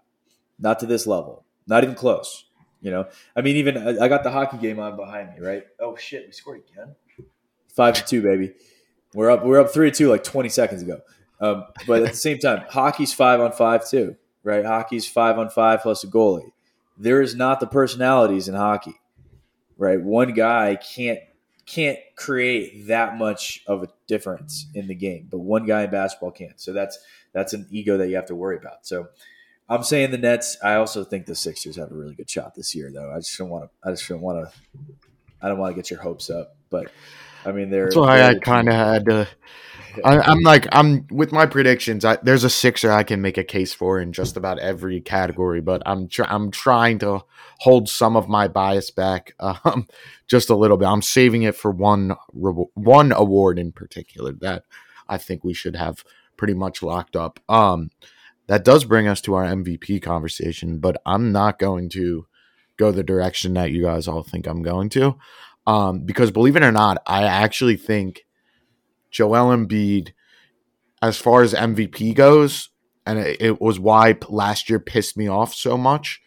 Not 0.58 0.80
to 0.80 0.86
this 0.86 1.06
level. 1.06 1.44
Not 1.66 1.84
even 1.84 1.94
close. 1.94 2.44
You 2.84 2.90
know, 2.90 3.06
I 3.34 3.40
mean, 3.40 3.56
even 3.56 3.98
I 3.98 4.08
got 4.08 4.24
the 4.24 4.30
hockey 4.30 4.58
game 4.58 4.78
on 4.78 4.94
behind 4.94 5.30
me, 5.30 5.40
right? 5.40 5.64
Oh 5.80 5.96
shit, 5.96 6.26
we 6.26 6.32
scored 6.32 6.60
again. 6.70 6.94
Five 7.74 7.94
to 7.94 8.04
two, 8.04 8.20
baby. 8.20 8.52
We're 9.14 9.30
up. 9.30 9.42
We're 9.42 9.58
up 9.58 9.70
three 9.70 9.90
to 9.90 9.96
two 9.96 10.10
like 10.10 10.22
twenty 10.22 10.50
seconds 10.50 10.82
ago. 10.82 11.00
Um, 11.40 11.64
but 11.86 12.02
at 12.02 12.10
the 12.10 12.16
same 12.16 12.38
time, 12.38 12.66
hockey's 12.68 13.14
five 13.14 13.40
on 13.40 13.52
five 13.52 13.88
too, 13.88 14.16
right? 14.42 14.66
Hockey's 14.66 15.08
five 15.08 15.38
on 15.38 15.48
five 15.48 15.80
plus 15.80 16.04
a 16.04 16.08
goalie. 16.08 16.52
There 16.98 17.22
is 17.22 17.34
not 17.34 17.58
the 17.58 17.66
personalities 17.66 18.48
in 18.48 18.54
hockey, 18.54 19.00
right? 19.78 19.98
One 19.98 20.34
guy 20.34 20.76
can't 20.76 21.20
can't 21.64 21.98
create 22.16 22.88
that 22.88 23.16
much 23.16 23.64
of 23.66 23.82
a 23.82 23.88
difference 24.06 24.66
in 24.74 24.88
the 24.88 24.94
game, 24.94 25.28
but 25.30 25.38
one 25.38 25.64
guy 25.64 25.84
in 25.84 25.90
basketball 25.90 26.32
can. 26.32 26.52
So 26.56 26.74
that's 26.74 26.98
that's 27.32 27.54
an 27.54 27.66
ego 27.70 27.96
that 27.96 28.10
you 28.10 28.16
have 28.16 28.26
to 28.26 28.34
worry 28.34 28.58
about. 28.58 28.86
So 28.86 29.08
I'm 29.68 29.82
saying 29.82 30.10
the 30.10 30.18
Nets. 30.18 30.56
I 30.62 30.74
also 30.74 31.04
think 31.04 31.26
the 31.26 31.34
Sixers 31.34 31.76
have 31.76 31.90
a 31.90 31.94
really 31.94 32.14
good 32.14 32.28
shot 32.28 32.54
this 32.54 32.74
year, 32.74 32.90
though. 32.92 33.10
I 33.10 33.16
just 33.18 33.36
don't 33.38 33.48
want 33.48 33.64
to. 33.64 33.88
I 33.88 33.92
just 33.92 34.08
don't 34.08 34.20
want 34.20 34.46
to. 34.46 34.78
I 35.40 35.48
don't 35.48 35.58
want 35.58 35.74
to 35.74 35.76
get 35.76 35.90
your 35.90 36.00
hopes 36.00 36.30
up, 36.30 36.56
but 36.70 36.90
I 37.46 37.52
mean, 37.52 37.70
they're 37.70 37.84
That's 37.84 37.96
why 37.96 38.18
they're 38.18 38.30
I 38.30 38.38
kind 38.38 38.68
of 38.68 38.74
had 38.74 39.04
to. 39.06 39.28
I, 40.04 40.18
I'm 40.20 40.40
like 40.40 40.66
I'm 40.72 41.06
with 41.10 41.30
my 41.30 41.46
predictions. 41.46 42.04
I, 42.04 42.16
there's 42.16 42.44
a 42.44 42.50
sixer 42.50 42.90
I 42.90 43.04
can 43.04 43.20
make 43.22 43.38
a 43.38 43.44
case 43.44 43.72
for 43.72 44.00
in 44.00 44.12
just 44.12 44.36
about 44.36 44.58
every 44.58 45.00
category, 45.00 45.60
but 45.60 45.82
I'm 45.86 46.08
tr- 46.08 46.24
I'm 46.24 46.50
trying 46.50 46.98
to 47.00 47.22
hold 47.60 47.88
some 47.88 48.16
of 48.16 48.28
my 48.28 48.48
bias 48.48 48.90
back, 48.90 49.34
um, 49.40 49.86
just 50.26 50.50
a 50.50 50.56
little 50.56 50.76
bit. 50.76 50.88
I'm 50.88 51.02
saving 51.02 51.42
it 51.42 51.54
for 51.54 51.70
one 51.70 52.16
rewa- 52.34 52.70
one 52.74 53.12
award 53.12 53.58
in 53.58 53.72
particular 53.72 54.32
that 54.40 54.64
I 55.08 55.18
think 55.18 55.44
we 55.44 55.54
should 55.54 55.76
have 55.76 56.04
pretty 56.36 56.54
much 56.54 56.82
locked 56.82 57.14
up. 57.14 57.38
Um, 57.48 57.90
that 58.46 58.64
does 58.64 58.84
bring 58.84 59.08
us 59.08 59.20
to 59.22 59.34
our 59.34 59.44
MVP 59.44 60.02
conversation, 60.02 60.78
but 60.78 61.00
I'm 61.06 61.32
not 61.32 61.58
going 61.58 61.88
to 61.90 62.26
go 62.76 62.90
the 62.90 63.02
direction 63.02 63.54
that 63.54 63.70
you 63.70 63.82
guys 63.82 64.08
all 64.08 64.22
think 64.22 64.46
I'm 64.46 64.62
going 64.62 64.88
to, 64.90 65.16
um, 65.66 66.00
because 66.00 66.30
believe 66.30 66.56
it 66.56 66.62
or 66.62 66.72
not, 66.72 67.02
I 67.06 67.24
actually 67.24 67.76
think 67.76 68.26
Joel 69.10 69.56
Embiid, 69.56 70.12
as 71.00 71.18
far 71.18 71.42
as 71.42 71.54
MVP 71.54 72.14
goes, 72.14 72.70
and 73.06 73.18
it, 73.18 73.40
it 73.40 73.60
was 73.60 73.78
why 73.78 74.16
last 74.28 74.68
year 74.68 74.80
pissed 74.80 75.16
me 75.16 75.28
off 75.28 75.54
so 75.54 75.78
much. 75.78 76.20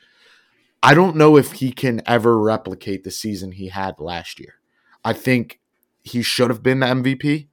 I 0.82 0.94
don't 0.94 1.16
know 1.16 1.38
if 1.38 1.54
he 1.54 1.72
can 1.72 2.02
ever 2.06 2.40
replicate 2.40 3.04
the 3.04 3.12
season 3.12 3.52
he 3.52 3.70
had 3.70 4.00
last 4.00 4.40
year. 4.40 4.56
I 5.04 5.14
think 5.14 5.60
he 6.04 6.22
should 6.22 6.50
have 6.50 6.64
been 6.64 6.80
the 6.80 6.88
MVP. 6.88 7.48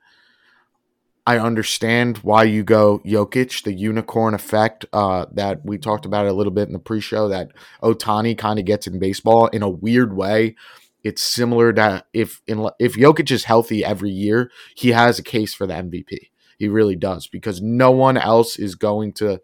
I 1.26 1.38
understand 1.38 2.18
why 2.18 2.44
you 2.44 2.62
go 2.62 3.00
Jokic, 3.04 3.64
the 3.64 3.72
unicorn 3.72 4.34
effect 4.34 4.84
uh, 4.92 5.26
that 5.32 5.64
we 5.64 5.78
talked 5.78 6.04
about 6.04 6.26
a 6.26 6.32
little 6.32 6.52
bit 6.52 6.66
in 6.66 6.74
the 6.74 6.78
pre-show 6.78 7.28
that 7.28 7.50
Ohtani 7.82 8.37
kind 8.37 8.58
of 8.58 8.66
gets 8.66 8.87
in 8.87 8.98
baseball 8.98 9.46
in 9.46 9.62
a 9.62 9.68
weird 9.68 10.14
way. 10.14 10.54
It's 11.02 11.22
similar 11.22 11.72
to 11.74 12.04
if 12.12 12.42
in, 12.46 12.68
if 12.78 12.94
Jokic 12.94 13.30
is 13.30 13.44
healthy 13.44 13.84
every 13.84 14.10
year, 14.10 14.50
he 14.74 14.90
has 14.90 15.18
a 15.18 15.22
case 15.22 15.54
for 15.54 15.66
the 15.66 15.74
MVP. 15.74 16.30
He 16.58 16.68
really 16.68 16.96
does 16.96 17.26
because 17.26 17.60
no 17.60 17.90
one 17.90 18.16
else 18.16 18.58
is 18.58 18.74
going 18.74 19.12
to 19.14 19.40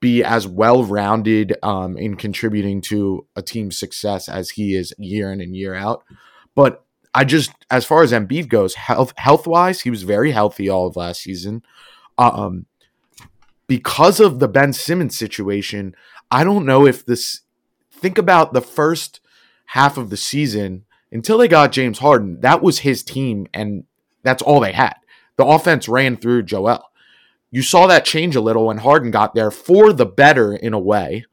be 0.00 0.24
as 0.24 0.46
well 0.48 0.82
rounded 0.82 1.56
um, 1.62 1.96
in 1.96 2.16
contributing 2.16 2.80
to 2.80 3.26
a 3.36 3.42
team's 3.42 3.78
success 3.78 4.28
as 4.28 4.50
he 4.50 4.74
is 4.74 4.92
year 4.98 5.30
in 5.30 5.40
and 5.40 5.54
year 5.54 5.74
out. 5.74 6.02
But 6.54 6.81
I 7.14 7.24
just, 7.24 7.52
as 7.70 7.84
far 7.84 8.02
as 8.02 8.12
Embiid 8.12 8.48
goes, 8.48 8.74
health 8.74 9.12
health 9.16 9.46
wise, 9.46 9.82
he 9.82 9.90
was 9.90 10.02
very 10.02 10.30
healthy 10.30 10.68
all 10.68 10.86
of 10.86 10.96
last 10.96 11.22
season. 11.22 11.62
Um, 12.18 12.66
because 13.66 14.20
of 14.20 14.38
the 14.38 14.48
Ben 14.48 14.72
Simmons 14.72 15.16
situation, 15.16 15.94
I 16.30 16.44
don't 16.44 16.66
know 16.66 16.86
if 16.86 17.04
this. 17.04 17.40
Think 17.90 18.18
about 18.18 18.52
the 18.52 18.60
first 18.60 19.20
half 19.66 19.96
of 19.96 20.10
the 20.10 20.16
season 20.16 20.84
until 21.12 21.38
they 21.38 21.46
got 21.46 21.70
James 21.70 22.00
Harden. 22.00 22.40
That 22.40 22.62
was 22.62 22.80
his 22.80 23.04
team, 23.04 23.46
and 23.54 23.84
that's 24.24 24.42
all 24.42 24.58
they 24.58 24.72
had. 24.72 24.94
The 25.36 25.44
offense 25.44 25.88
ran 25.88 26.16
through 26.16 26.42
Joel. 26.44 26.90
You 27.50 27.62
saw 27.62 27.86
that 27.86 28.04
change 28.04 28.34
a 28.34 28.40
little 28.40 28.66
when 28.66 28.78
Harden 28.78 29.10
got 29.10 29.34
there 29.34 29.50
for 29.50 29.92
the 29.92 30.06
better 30.06 30.54
in 30.54 30.72
a 30.72 30.78
way. 30.78 31.26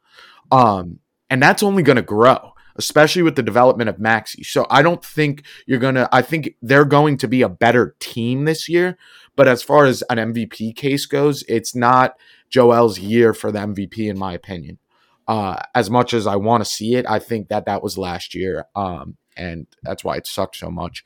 Um, 0.52 1.00
and 1.30 1.42
that's 1.42 1.64
only 1.64 1.82
going 1.84 1.96
to 1.96 2.02
grow, 2.02 2.54
especially 2.76 3.22
with 3.22 3.36
the 3.36 3.44
development 3.44 3.90
of 3.90 4.00
Maxey. 4.00 4.44
So 4.44 4.66
I 4.70 4.82
don't 4.82 5.04
think 5.04 5.44
you're 5.66 5.80
going 5.80 5.96
to, 5.96 6.10
I 6.12 6.22
think 6.22 6.56
they're 6.62 6.86
going 6.86 7.18
to 7.18 7.28
be 7.28 7.42
a 7.42 7.50
better 7.50 7.96
team 8.00 8.46
this 8.46 8.70
year. 8.70 8.98
But 9.36 9.48
as 9.48 9.64
far 9.64 9.86
as 9.86 10.04
an 10.10 10.18
MVP 10.18 10.76
case 10.76 11.06
goes, 11.06 11.44
it's 11.48 11.76
not 11.76 12.16
Joel's 12.50 13.00
year 13.00 13.34
for 13.34 13.52
the 13.52 13.60
MVP, 13.60 14.10
in 14.10 14.18
my 14.18 14.34
opinion. 14.34 14.80
Uh, 15.28 15.62
as 15.76 15.90
much 15.90 16.14
as 16.14 16.26
I 16.26 16.36
want 16.38 16.64
to 16.64 16.70
see 16.70 16.96
it, 16.96 17.06
I 17.08 17.20
think 17.20 17.50
that 17.50 17.66
that 17.66 17.84
was 17.84 17.98
last 17.98 18.34
year. 18.34 18.66
Um, 18.76 19.18
and 19.38 19.68
that's 19.84 20.04
why 20.04 20.18
it 20.18 20.28
sucked 20.28 20.58
so 20.58 20.70
much. 20.70 21.06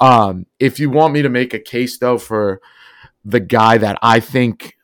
Um, 0.00 0.46
if 0.58 0.80
you 0.80 0.90
want 0.90 1.12
me 1.12 1.22
to 1.22 1.28
make 1.28 1.52
a 1.52 1.58
case, 1.58 1.98
though, 1.98 2.18
for 2.18 2.60
the 3.24 3.40
guy 3.40 3.78
that 3.78 3.98
I 4.00 4.20
think 4.20 4.76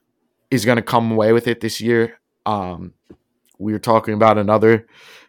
is 0.50 0.64
going 0.64 0.76
to 0.76 0.82
come 0.82 1.12
away 1.12 1.32
with 1.32 1.46
it 1.46 1.60
this 1.60 1.80
year, 1.80 2.18
um, 2.44 2.94
we 3.58 3.72
were 3.72 3.78
talking 3.78 4.14
about 4.14 4.38
another 4.38 4.86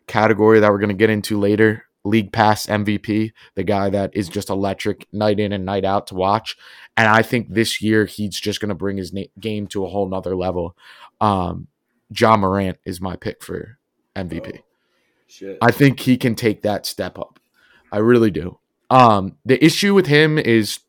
category 0.08 0.60
that 0.60 0.72
we're 0.72 0.80
going 0.80 0.90
to 0.90 0.96
get 0.96 1.10
into 1.10 1.40
later 1.40 1.86
league 2.04 2.32
pass 2.32 2.66
MVP, 2.66 3.32
the 3.56 3.64
guy 3.64 3.90
that 3.90 4.12
is 4.16 4.28
just 4.28 4.50
electric 4.50 5.08
night 5.14 5.40
in 5.40 5.52
and 5.52 5.66
night 5.66 5.86
out 5.86 6.08
to 6.08 6.16
watch. 6.16 6.58
And 6.98 7.08
I 7.08 7.22
think 7.22 7.50
this 7.50 7.82
year 7.82 8.06
he's 8.06 8.40
just 8.40 8.60
going 8.60 8.70
to 8.70 8.76
bring 8.76 8.98
his 8.98 9.14
na- 9.14 9.24
game 9.40 9.68
to 9.68 9.86
a 9.86 9.90
whole 9.90 10.10
nother 10.10 10.36
level. 10.36 10.76
Um, 11.20 11.68
Ja 12.10 12.36
Morant 12.38 12.78
is 12.86 13.00
my 13.00 13.16
pick 13.16 13.44
for 13.44 13.78
MVP. 14.16 14.62
Shit. 15.28 15.58
I 15.62 15.72
think 15.72 16.02
he 16.02 16.18
can 16.18 16.36
take 16.36 16.64
that 16.64 16.86
step 16.86 17.18
up. 17.18 17.40
I 17.92 18.00
really 18.00 18.32
do. 18.32 18.60
Um, 18.90 19.38
the 19.46 19.64
issue 19.64 19.94
with 19.94 20.08
him 20.08 20.38
is 20.38 20.80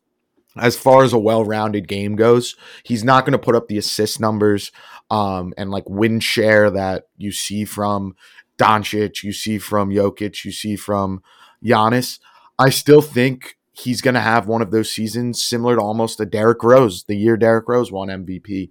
as 0.57 0.75
far 0.75 1.03
as 1.03 1.13
a 1.13 1.19
well-rounded 1.19 1.87
game 1.87 2.15
goes, 2.15 2.55
he's 2.83 3.03
not 3.03 3.25
going 3.25 3.31
to 3.31 3.39
put 3.39 3.55
up 3.55 3.67
the 3.67 3.77
assist 3.77 4.19
numbers 4.19 4.71
um, 5.09 5.53
and 5.57 5.71
like 5.71 5.89
win 5.89 6.19
share 6.19 6.69
that 6.69 7.07
you 7.17 7.31
see 7.31 7.65
from 7.65 8.15
Doncic, 8.63 9.23
you 9.23 9.33
see 9.33 9.57
from 9.57 9.89
Jokic, 9.89 10.45
you 10.45 10.51
see 10.51 10.75
from 10.75 11.21
Giannis. 11.63 12.19
I 12.57 12.69
still 12.69 13.01
think 13.01 13.57
he's 13.73 14.01
going 14.01 14.13
to 14.13 14.21
have 14.21 14.47
one 14.47 14.61
of 14.61 14.71
those 14.71 14.91
seasons 14.91 15.43
similar 15.43 15.75
to 15.75 15.81
almost 15.81 16.19
a 16.19 16.25
Derrick 16.25 16.63
Rose, 16.63 17.03
the 17.03 17.15
year 17.15 17.35
Derrick 17.35 17.67
Rose 17.67 17.91
won 17.91 18.09
MVP. 18.09 18.69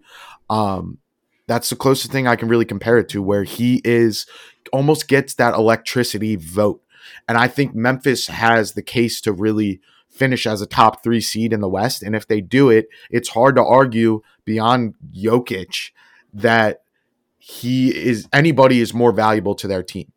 Um, 0.48 0.98
that's 1.46 1.70
the 1.70 1.76
closest 1.76 2.12
thing 2.12 2.26
I 2.26 2.36
can 2.36 2.48
really 2.48 2.64
compare 2.64 2.98
it 2.98 3.08
to, 3.10 3.22
where 3.22 3.44
he 3.44 3.82
is 3.84 4.26
almost 4.72 5.08
gets 5.08 5.34
that 5.34 5.54
electricity 5.54 6.36
vote. 6.36 6.82
And 7.28 7.36
I 7.36 7.48
think 7.48 7.74
Memphis 7.74 8.28
has 8.28 8.72
the 8.72 8.82
case 8.82 9.20
to 9.22 9.32
really 9.32 9.80
finish 10.08 10.46
as 10.46 10.60
a 10.60 10.66
top 10.66 11.02
three 11.02 11.20
seed 11.20 11.52
in 11.52 11.60
the 11.60 11.68
West. 11.68 12.02
And 12.02 12.14
if 12.14 12.28
they 12.28 12.40
do 12.40 12.70
it, 12.70 12.86
it's 13.10 13.30
hard 13.30 13.56
to 13.56 13.64
argue 13.64 14.22
beyond 14.44 14.94
Jokic 15.12 15.90
that 16.32 16.82
he 17.44 17.88
is 17.88 18.28
anybody 18.32 18.80
is 18.80 18.94
more 18.94 19.10
valuable 19.10 19.56
to 19.56 19.66
their 19.66 19.82
team. 19.82 20.12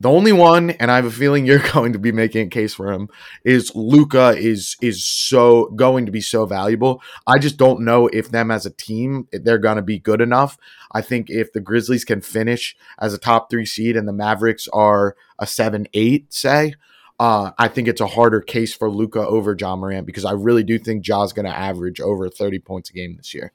The 0.00 0.08
only 0.08 0.32
one, 0.32 0.70
and 0.70 0.90
I 0.90 0.96
have 0.96 1.04
a 1.04 1.10
feeling 1.10 1.44
you're 1.44 1.58
going 1.72 1.92
to 1.92 1.98
be 1.98 2.12
making 2.12 2.46
a 2.46 2.50
case 2.50 2.74
for 2.74 2.90
him, 2.90 3.10
is 3.44 3.76
Luka 3.76 4.30
is 4.30 4.74
is 4.80 5.04
so 5.04 5.66
going 5.76 6.06
to 6.06 6.12
be 6.12 6.22
so 6.22 6.46
valuable. 6.46 7.02
I 7.26 7.38
just 7.38 7.58
don't 7.58 7.82
know 7.82 8.06
if 8.06 8.30
them 8.30 8.50
as 8.50 8.64
a 8.64 8.70
team 8.70 9.28
they're 9.32 9.58
going 9.58 9.76
to 9.76 9.82
be 9.82 9.98
good 9.98 10.22
enough. 10.22 10.56
I 10.92 11.02
think 11.02 11.28
if 11.28 11.52
the 11.52 11.60
Grizzlies 11.60 12.06
can 12.06 12.22
finish 12.22 12.74
as 12.98 13.12
a 13.12 13.18
top 13.18 13.50
three 13.50 13.66
seed 13.66 13.94
and 13.94 14.08
the 14.08 14.14
Mavericks 14.14 14.66
are 14.72 15.14
a 15.38 15.46
seven 15.46 15.86
eight, 15.92 16.32
say, 16.32 16.72
uh, 17.20 17.50
I 17.58 17.68
think 17.68 17.86
it's 17.86 18.00
a 18.00 18.06
harder 18.06 18.40
case 18.40 18.74
for 18.74 18.90
Luka 18.90 19.26
over 19.26 19.54
Ja 19.58 19.76
Morant 19.76 20.06
because 20.06 20.24
I 20.24 20.32
really 20.32 20.64
do 20.64 20.78
think 20.78 21.04
Ja's 21.04 21.34
going 21.34 21.46
to 21.46 21.54
average 21.54 22.00
over 22.00 22.30
30 22.30 22.60
points 22.60 22.88
a 22.88 22.94
game 22.94 23.16
this 23.16 23.34
year. 23.34 23.52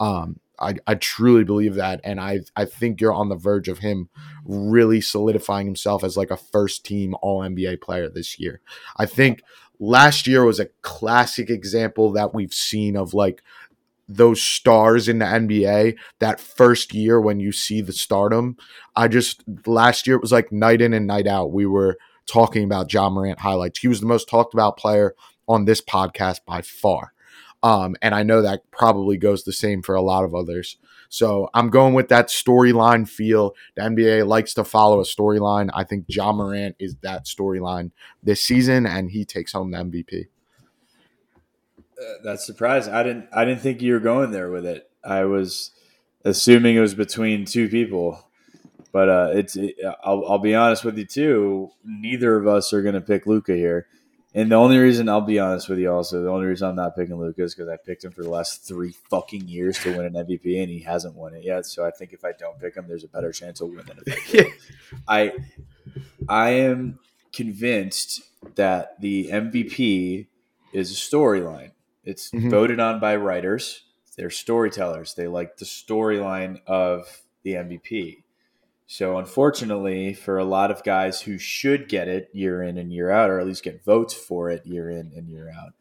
Um, 0.00 0.40
I, 0.60 0.74
I 0.86 0.94
truly 0.94 1.44
believe 1.44 1.74
that, 1.74 2.00
and 2.04 2.20
I 2.20 2.40
I 2.56 2.64
think 2.64 3.00
you're 3.00 3.12
on 3.12 3.28
the 3.28 3.36
verge 3.36 3.68
of 3.68 3.78
him 3.78 4.08
really 4.44 5.00
solidifying 5.00 5.66
himself 5.66 6.02
as 6.02 6.16
like 6.16 6.30
a 6.30 6.36
first 6.36 6.84
team 6.84 7.14
All 7.22 7.40
NBA 7.40 7.80
player 7.80 8.08
this 8.08 8.38
year. 8.38 8.60
I 8.96 9.06
think 9.06 9.42
last 9.78 10.26
year 10.26 10.44
was 10.44 10.60
a 10.60 10.70
classic 10.82 11.50
example 11.50 12.12
that 12.12 12.34
we've 12.34 12.54
seen 12.54 12.96
of 12.96 13.14
like 13.14 13.42
those 14.08 14.42
stars 14.42 15.08
in 15.08 15.18
the 15.18 15.26
NBA 15.26 15.96
that 16.18 16.40
first 16.40 16.94
year 16.94 17.20
when 17.20 17.40
you 17.40 17.52
see 17.52 17.80
the 17.80 17.92
stardom. 17.92 18.56
I 18.96 19.08
just 19.08 19.44
last 19.66 20.06
year 20.06 20.16
it 20.16 20.22
was 20.22 20.32
like 20.32 20.50
night 20.50 20.80
in 20.80 20.94
and 20.94 21.06
night 21.06 21.26
out. 21.26 21.52
We 21.52 21.66
were 21.66 21.98
talking 22.26 22.64
about 22.64 22.92
Ja 22.92 23.10
Morant 23.10 23.40
highlights. 23.40 23.80
He 23.80 23.88
was 23.88 24.00
the 24.00 24.06
most 24.06 24.28
talked 24.28 24.54
about 24.54 24.78
player 24.78 25.14
on 25.46 25.66
this 25.66 25.80
podcast 25.80 26.40
by 26.46 26.62
far. 26.62 27.12
Um, 27.62 27.96
and 28.02 28.14
I 28.14 28.22
know 28.22 28.42
that 28.42 28.70
probably 28.70 29.16
goes 29.16 29.44
the 29.44 29.52
same 29.52 29.82
for 29.82 29.94
a 29.94 30.02
lot 30.02 30.24
of 30.24 30.34
others. 30.34 30.76
So 31.08 31.48
I'm 31.54 31.70
going 31.70 31.94
with 31.94 32.08
that 32.08 32.28
storyline 32.28 33.08
feel. 33.08 33.54
The 33.74 33.82
NBA 33.82 34.26
likes 34.26 34.54
to 34.54 34.64
follow 34.64 35.00
a 35.00 35.04
storyline. 35.04 35.70
I 35.74 35.84
think 35.84 36.04
Ja 36.08 36.32
Morant 36.32 36.76
is 36.78 36.96
that 37.02 37.24
storyline 37.24 37.90
this 38.22 38.42
season, 38.42 38.86
and 38.86 39.10
he 39.10 39.24
takes 39.24 39.52
home 39.52 39.70
the 39.70 39.78
MVP. 39.78 40.26
Uh, 41.98 42.12
that's 42.22 42.46
surprising. 42.46 42.92
I 42.92 43.02
didn't. 43.02 43.28
I 43.32 43.44
didn't 43.44 43.60
think 43.60 43.82
you 43.82 43.94
were 43.94 44.00
going 44.00 44.30
there 44.30 44.50
with 44.50 44.66
it. 44.66 44.88
I 45.02 45.24
was 45.24 45.72
assuming 46.24 46.76
it 46.76 46.80
was 46.80 46.94
between 46.94 47.44
two 47.44 47.68
people, 47.68 48.28
but 48.92 49.08
uh, 49.08 49.30
it's. 49.34 49.56
It, 49.56 49.76
I'll, 50.04 50.24
I'll 50.28 50.38
be 50.38 50.54
honest 50.54 50.84
with 50.84 50.98
you 50.98 51.06
too. 51.06 51.70
Neither 51.84 52.36
of 52.36 52.46
us 52.46 52.72
are 52.72 52.82
going 52.82 52.94
to 52.94 53.00
pick 53.00 53.26
Luka 53.26 53.54
here, 53.54 53.88
and 54.40 54.50
the 54.52 54.56
only 54.56 54.78
reason 54.78 55.08
I'll 55.08 55.20
be 55.20 55.38
honest 55.38 55.68
with 55.68 55.78
you 55.78 55.92
also, 55.92 56.22
the 56.22 56.28
only 56.30 56.46
reason 56.46 56.68
I'm 56.68 56.76
not 56.76 56.94
picking 56.96 57.16
Luka 57.18 57.42
is 57.42 57.54
because 57.54 57.68
I 57.68 57.76
picked 57.76 58.04
him 58.04 58.12
for 58.12 58.22
the 58.22 58.30
last 58.30 58.66
three 58.66 58.92
fucking 59.10 59.48
years 59.48 59.78
to 59.80 59.96
win 59.96 60.06
an 60.06 60.12
MVP, 60.14 60.60
and 60.60 60.70
he 60.70 60.80
hasn't 60.80 61.14
won 61.14 61.34
it 61.34 61.44
yet. 61.44 61.66
So 61.66 61.84
I 61.84 61.90
think 61.90 62.12
if 62.12 62.24
I 62.24 62.32
don't 62.38 62.58
pick 62.60 62.76
him, 62.76 62.86
there's 62.88 63.04
a 63.04 63.08
better 63.08 63.32
chance 63.32 63.58
he'll 63.58 63.68
win 63.68 63.84
if 64.06 64.46
I. 65.08 65.32
I 66.28 66.50
am 66.50 66.98
convinced 67.32 68.22
that 68.56 69.00
the 69.00 69.28
MVP 69.30 70.26
is 70.72 70.90
a 70.92 70.94
storyline. 70.94 71.70
It's 72.04 72.30
Mhm. 72.30 72.50
voted 72.50 72.80
on 72.80 73.00
by 73.00 73.16
writers. 73.16 73.84
They're 74.16 74.30
storytellers. 74.30 75.14
They 75.14 75.26
like 75.26 75.56
the 75.58 75.64
storyline 75.64 76.60
of 76.66 77.22
the 77.42 77.54
MVP. 77.56 78.24
So, 78.90 79.18
unfortunately, 79.18 80.14
for 80.14 80.38
a 80.38 80.46
lot 80.46 80.70
of 80.70 80.82
guys 80.82 81.20
who 81.20 81.36
should 81.36 81.90
get 81.90 82.08
it 82.08 82.30
year 82.32 82.62
in 82.62 82.78
and 82.78 82.90
year 82.90 83.10
out, 83.10 83.28
or 83.28 83.38
at 83.38 83.46
least 83.46 83.62
get 83.62 83.84
votes 83.84 84.14
for 84.14 84.48
it 84.48 84.64
year 84.64 84.88
in 84.88 85.12
and 85.14 85.28
year 85.28 85.52
out, 85.54 85.74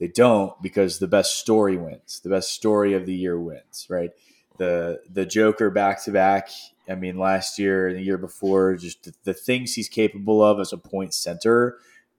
they 0.00 0.08
don't 0.08 0.60
because 0.60 0.98
the 0.98 1.06
best 1.06 1.38
story 1.38 1.76
wins. 1.76 2.18
The 2.18 2.30
best 2.30 2.52
story 2.52 2.94
of 2.94 3.06
the 3.06 3.14
year 3.14 3.38
wins, 3.38 3.86
right? 3.88 4.10
The 4.58 5.00
the 5.08 5.24
Joker 5.24 5.70
back 5.70 6.02
to 6.04 6.10
back. 6.10 6.50
I 6.88 6.96
mean, 6.96 7.16
last 7.16 7.60
year 7.60 7.86
and 7.86 7.96
the 7.96 8.02
year 8.02 8.18
before, 8.18 8.74
just 8.74 9.04
the, 9.04 9.14
the 9.22 9.34
things 9.34 9.74
he's 9.74 9.88
capable 9.88 10.42
of 10.42 10.58
as 10.58 10.72
a 10.72 10.78
point 10.78 11.14
center. 11.14 11.78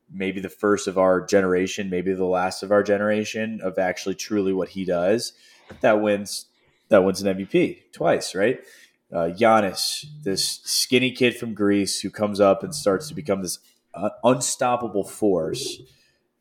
Maybe 0.09 0.39
the 0.39 0.47
first 0.47 0.87
of 0.87 0.97
our 0.97 1.19
generation, 1.19 1.89
maybe 1.89 2.13
the 2.13 2.23
last 2.23 2.63
of 2.63 2.71
our 2.71 2.81
generation 2.81 3.59
of 3.61 3.77
actually 3.77 4.15
truly 4.15 4.53
what 4.53 4.69
he 4.69 4.85
does. 4.85 5.33
That 5.81 6.01
wins. 6.01 6.45
That 6.87 7.03
wins 7.03 7.21
an 7.21 7.37
MVP 7.37 7.91
twice, 7.91 8.33
right? 8.33 8.61
Uh, 9.13 9.29
Giannis, 9.29 10.05
this 10.23 10.61
skinny 10.63 11.11
kid 11.11 11.35
from 11.35 11.53
Greece 11.53 12.01
who 12.01 12.09
comes 12.09 12.39
up 12.39 12.63
and 12.63 12.73
starts 12.75 13.07
to 13.07 13.15
become 13.15 13.41
this 13.41 13.59
uh, 13.93 14.09
unstoppable 14.23 15.03
force, 15.03 15.81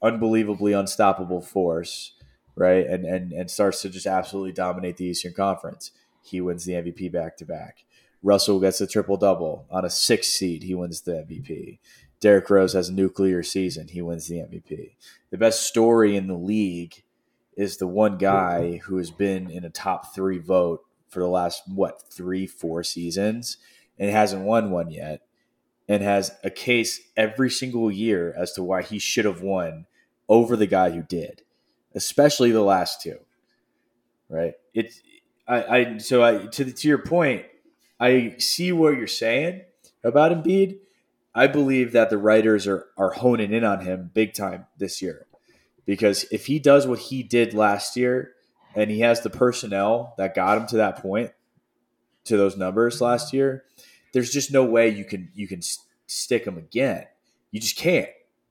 unbelievably 0.02 0.72
unstoppable 0.72 1.40
force, 1.40 2.12
right? 2.54 2.86
And 2.86 3.04
and 3.04 3.32
and 3.32 3.50
starts 3.50 3.82
to 3.82 3.88
just 3.88 4.06
absolutely 4.06 4.52
dominate 4.52 4.98
the 4.98 5.06
Eastern 5.06 5.32
Conference. 5.32 5.92
He 6.22 6.40
wins 6.40 6.64
the 6.64 6.74
MVP 6.74 7.10
back 7.10 7.36
to 7.38 7.46
back. 7.46 7.84
Russell 8.22 8.60
gets 8.60 8.80
a 8.80 8.86
triple 8.86 9.16
double 9.16 9.66
on 9.70 9.84
a 9.84 9.90
six 9.90 10.28
seed. 10.28 10.62
He 10.62 10.74
wins 10.74 11.02
the 11.02 11.12
MVP. 11.12 11.78
Derrick 12.20 12.50
Rose 12.50 12.72
has 12.72 12.88
a 12.88 12.92
nuclear 12.92 13.42
season. 13.42 13.88
He 13.88 14.02
wins 14.02 14.26
the 14.26 14.38
MVP. 14.38 14.96
The 15.30 15.38
best 15.38 15.62
story 15.62 16.16
in 16.16 16.26
the 16.26 16.34
league 16.34 17.04
is 17.56 17.76
the 17.76 17.86
one 17.86 18.18
guy 18.18 18.78
who 18.84 18.96
has 18.98 19.10
been 19.10 19.50
in 19.50 19.64
a 19.64 19.70
top 19.70 20.14
three 20.14 20.38
vote 20.38 20.84
for 21.08 21.20
the 21.20 21.28
last 21.28 21.62
what 21.66 22.02
three 22.10 22.46
four 22.46 22.82
seasons 22.82 23.56
and 23.98 24.10
hasn't 24.10 24.42
won 24.42 24.70
one 24.70 24.90
yet 24.90 25.22
and 25.88 26.02
has 26.02 26.32
a 26.44 26.50
case 26.50 27.00
every 27.16 27.50
single 27.50 27.90
year 27.90 28.34
as 28.36 28.52
to 28.52 28.62
why 28.62 28.82
he 28.82 28.98
should 28.98 29.24
have 29.24 29.42
won 29.42 29.86
over 30.28 30.56
the 30.56 30.66
guy 30.66 30.90
who 30.90 31.02
did 31.02 31.42
especially 31.94 32.50
the 32.50 32.62
last 32.62 33.00
two 33.00 33.18
right 34.28 34.54
it's 34.74 35.00
i 35.46 35.78
i 35.78 35.98
so 35.98 36.22
i 36.22 36.46
to, 36.46 36.70
to 36.70 36.88
your 36.88 36.98
point 36.98 37.44
i 37.98 38.34
see 38.38 38.72
what 38.72 38.96
you're 38.96 39.06
saying 39.06 39.62
about 40.04 40.32
Embiid. 40.32 40.78
I 41.34 41.46
believe 41.46 41.92
that 41.92 42.10
the 42.10 42.18
writers 42.18 42.66
are 42.66 42.86
are 42.96 43.12
honing 43.12 43.52
in 43.52 43.64
on 43.64 43.80
him 43.80 44.10
big 44.12 44.34
time 44.34 44.66
this 44.76 45.00
year 45.00 45.26
because 45.84 46.24
if 46.32 46.46
he 46.46 46.58
does 46.58 46.86
what 46.86 46.98
he 46.98 47.22
did 47.22 47.54
last 47.54 47.96
year 47.96 48.32
and 48.74 48.90
he 48.90 49.00
has 49.00 49.20
the 49.20 49.30
personnel 49.30 50.14
that 50.18 50.34
got 50.34 50.58
him 50.58 50.66
to 50.68 50.76
that 50.76 51.02
point, 51.02 51.32
to 52.24 52.36
those 52.36 52.56
numbers 52.56 52.96
mm-hmm. 52.96 53.04
last 53.04 53.32
year, 53.32 53.64
there's 54.12 54.30
just 54.30 54.52
no 54.52 54.64
way 54.64 54.88
you 54.88 55.04
can 55.04 55.30
you 55.34 55.48
can 55.48 55.60
stick 56.06 56.44
him 56.46 56.56
again. 56.56 57.06
You 57.50 57.60
just 57.60 57.76
can't, 57.76 58.08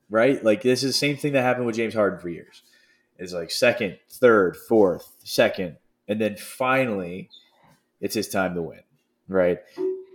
right? 0.10 0.44
Like 0.44 0.62
this 0.62 0.84
is 0.84 0.90
the 0.90 0.98
same 0.98 1.18
thing 1.18 1.34
that 1.34 1.44
happened 1.44 1.66
with 1.66 1.76
James 1.76 1.94
Harden 1.94 2.20
for 2.20 2.30
years. 2.30 2.64
It's 3.18 3.34
like 3.34 3.52
second, 3.52 3.98
third, 4.10 4.56
fourth, 4.56 5.16
second, 5.24 5.78
and 6.08 6.22
then 6.22 6.36
finally, 6.36 7.30
it's 8.00 8.16
his 8.16 8.30
time 8.30 8.54
to 8.56 8.62
win, 8.62 8.82
right? 9.28 9.60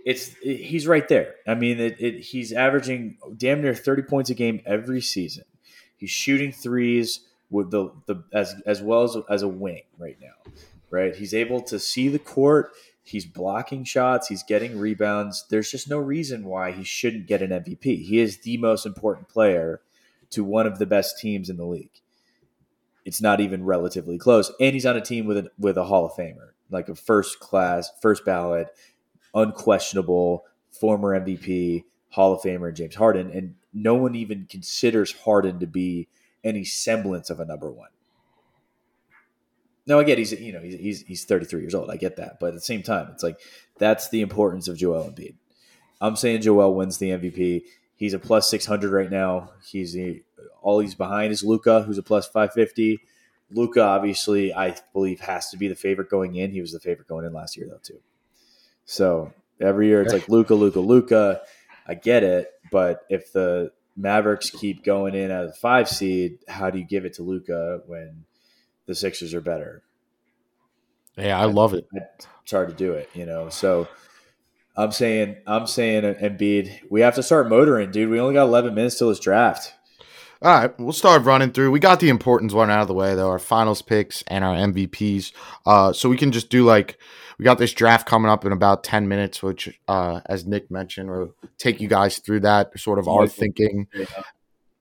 It's 0.05 0.35
it, 0.43 0.57
he's 0.57 0.87
right 0.87 1.07
there. 1.07 1.35
I 1.47 1.55
mean, 1.55 1.79
it, 1.79 1.99
it, 1.99 2.19
he's 2.21 2.53
averaging 2.53 3.17
damn 3.35 3.61
near 3.61 3.75
thirty 3.75 4.03
points 4.03 4.29
a 4.29 4.33
game 4.33 4.61
every 4.65 5.01
season. 5.01 5.43
He's 5.97 6.11
shooting 6.11 6.51
threes 6.51 7.21
with 7.53 7.69
the 7.69 7.91
the 8.07 8.23
as 8.33 8.55
as 8.65 8.81
well 8.81 9.03
as 9.03 9.15
as 9.29 9.43
a 9.43 9.47
wing 9.47 9.83
right 9.97 10.17
now, 10.19 10.51
right? 10.89 11.15
He's 11.15 11.33
able 11.33 11.61
to 11.61 11.79
see 11.79 12.09
the 12.09 12.19
court. 12.19 12.71
He's 13.03 13.25
blocking 13.25 13.83
shots. 13.83 14.27
He's 14.27 14.43
getting 14.43 14.79
rebounds. 14.79 15.45
There's 15.49 15.69
just 15.69 15.89
no 15.89 15.99
reason 15.99 16.45
why 16.45 16.71
he 16.71 16.83
shouldn't 16.83 17.27
get 17.27 17.41
an 17.41 17.51
MVP. 17.51 18.05
He 18.05 18.19
is 18.19 18.39
the 18.39 18.57
most 18.57 18.85
important 18.85 19.29
player 19.29 19.81
to 20.31 20.43
one 20.43 20.65
of 20.65 20.79
the 20.79 20.85
best 20.85 21.19
teams 21.19 21.49
in 21.49 21.57
the 21.57 21.65
league. 21.65 22.01
It's 23.05 23.21
not 23.21 23.39
even 23.39 23.65
relatively 23.65 24.17
close, 24.17 24.51
and 24.59 24.73
he's 24.73 24.85
on 24.85 24.97
a 24.97 25.01
team 25.01 25.27
with 25.27 25.37
a 25.37 25.51
with 25.59 25.77
a 25.77 25.85
Hall 25.85 26.05
of 26.05 26.13
Famer, 26.13 26.49
like 26.71 26.89
a 26.89 26.95
first 26.95 27.39
class, 27.39 27.91
first 28.01 28.25
ballot, 28.25 28.69
unquestionable 29.35 30.45
former 30.71 31.19
MVP, 31.19 31.83
Hall 32.09 32.33
of 32.33 32.41
Famer 32.41 32.73
James 32.73 32.95
Harden, 32.95 33.29
and 33.31 33.55
no 33.73 33.93
one 33.93 34.15
even 34.15 34.47
considers 34.49 35.11
Harden 35.11 35.59
to 35.59 35.67
be 35.67 36.07
any 36.43 36.63
semblance 36.63 37.29
of 37.29 37.39
a 37.39 37.45
number 37.45 37.71
one. 37.71 37.89
Now 39.85 39.99
I 39.99 40.03
get 40.03 40.17
he's 40.17 40.31
you 40.31 40.53
know 40.53 40.61
he's, 40.61 40.79
he's 40.79 41.01
he's 41.01 41.25
33 41.25 41.61
years 41.61 41.75
old. 41.75 41.89
I 41.89 41.97
get 41.97 42.15
that, 42.17 42.39
but 42.39 42.47
at 42.47 42.53
the 42.55 42.61
same 42.61 42.83
time, 42.83 43.09
it's 43.11 43.23
like 43.23 43.39
that's 43.77 44.09
the 44.09 44.21
importance 44.21 44.67
of 44.67 44.77
Joel 44.77 45.09
Embiid. 45.09 45.35
I'm 45.99 46.15
saying 46.15 46.41
Joel 46.41 46.75
wins 46.75 46.97
the 46.97 47.11
MVP. 47.11 47.63
He's 47.95 48.13
a 48.13 48.19
plus 48.19 48.49
600 48.49 48.91
right 48.91 49.11
now. 49.11 49.51
He's 49.65 49.95
a, 49.95 50.21
all 50.61 50.79
he's 50.79 50.95
behind 50.95 51.31
is 51.31 51.43
Luka, 51.43 51.83
who's 51.83 51.97
a 51.97 52.03
plus 52.03 52.27
550. 52.27 52.99
Luka 53.51 53.81
obviously, 53.81 54.53
I 54.53 54.75
believe 54.93 55.19
has 55.21 55.49
to 55.51 55.57
be 55.57 55.67
the 55.67 55.75
favorite 55.75 56.09
going 56.09 56.35
in. 56.35 56.51
He 56.51 56.61
was 56.61 56.71
the 56.71 56.79
favorite 56.79 57.07
going 57.07 57.25
in 57.25 57.33
last 57.33 57.55
year 57.55 57.67
though 57.69 57.79
too. 57.83 57.99
So 58.85 59.33
every 59.59 59.87
year 59.87 60.01
it's 60.01 60.13
like 60.13 60.29
Luka, 60.29 60.55
Luka, 60.55 60.79
Luka. 60.79 61.41
I 61.85 61.95
get 61.95 62.23
it, 62.23 62.51
but 62.71 63.05
if 63.09 63.33
the 63.33 63.71
Mavericks 63.95 64.49
keep 64.49 64.83
going 64.83 65.15
in 65.15 65.31
as 65.31 65.51
a 65.51 65.53
five 65.53 65.87
seed, 65.87 66.39
how 66.47 66.69
do 66.69 66.79
you 66.79 66.85
give 66.85 67.05
it 67.05 67.13
to 67.15 67.23
Luka 67.23 67.81
when 67.85 68.25
the 68.85 68.95
Sixers 68.95 69.33
are 69.33 69.41
better? 69.41 69.83
Yeah, 71.17 71.39
I 71.39 71.45
love 71.45 71.73
it. 71.73 71.87
It's 72.43 72.51
hard 72.51 72.69
to 72.69 72.75
do 72.75 72.93
it, 72.93 73.09
you 73.13 73.25
know. 73.25 73.49
So 73.49 73.87
I'm 74.75 74.91
saying, 74.91 75.37
I'm 75.45 75.67
saying, 75.67 76.03
Embiid, 76.15 76.89
we 76.89 77.01
have 77.01 77.15
to 77.15 77.23
start 77.23 77.49
motoring, 77.49 77.91
dude. 77.91 78.09
We 78.09 78.19
only 78.19 78.33
got 78.33 78.43
11 78.43 78.73
minutes 78.73 78.97
till 78.97 79.09
this 79.09 79.19
draft. 79.19 79.73
All 80.41 80.53
right, 80.53 80.79
we'll 80.79 80.91
start 80.91 81.23
running 81.23 81.51
through. 81.51 81.71
We 81.71 81.79
got 81.79 82.01
the 82.01 82.09
importance 82.09 82.51
one 82.51 82.69
out 82.69 82.81
of 82.81 82.87
the 82.87 82.93
way, 82.93 83.15
though 83.15 83.29
our 83.29 83.39
finals 83.39 83.81
picks 83.81 84.23
and 84.23 84.43
our 84.43 84.55
MVPs. 84.55 85.31
Uh, 85.65 85.93
so 85.93 86.09
we 86.09 86.17
can 86.17 86.33
just 86.33 86.49
do 86.49 86.65
like 86.65 86.97
we 87.37 87.45
got 87.45 87.57
this 87.57 87.73
draft 87.73 88.07
coming 88.07 88.29
up 88.29 88.45
in 88.45 88.51
about 88.51 88.83
10 88.83 89.07
minutes, 89.07 89.41
which, 89.41 89.79
uh, 89.87 90.21
as 90.25 90.45
Nick 90.45 90.69
mentioned, 90.71 91.09
we'll 91.09 91.35
take 91.57 91.81
you 91.81 91.87
guys 91.87 92.19
through 92.19 92.41
that, 92.41 92.77
sort 92.79 92.99
of 92.99 93.07
our 93.07 93.27
thinking 93.27 93.87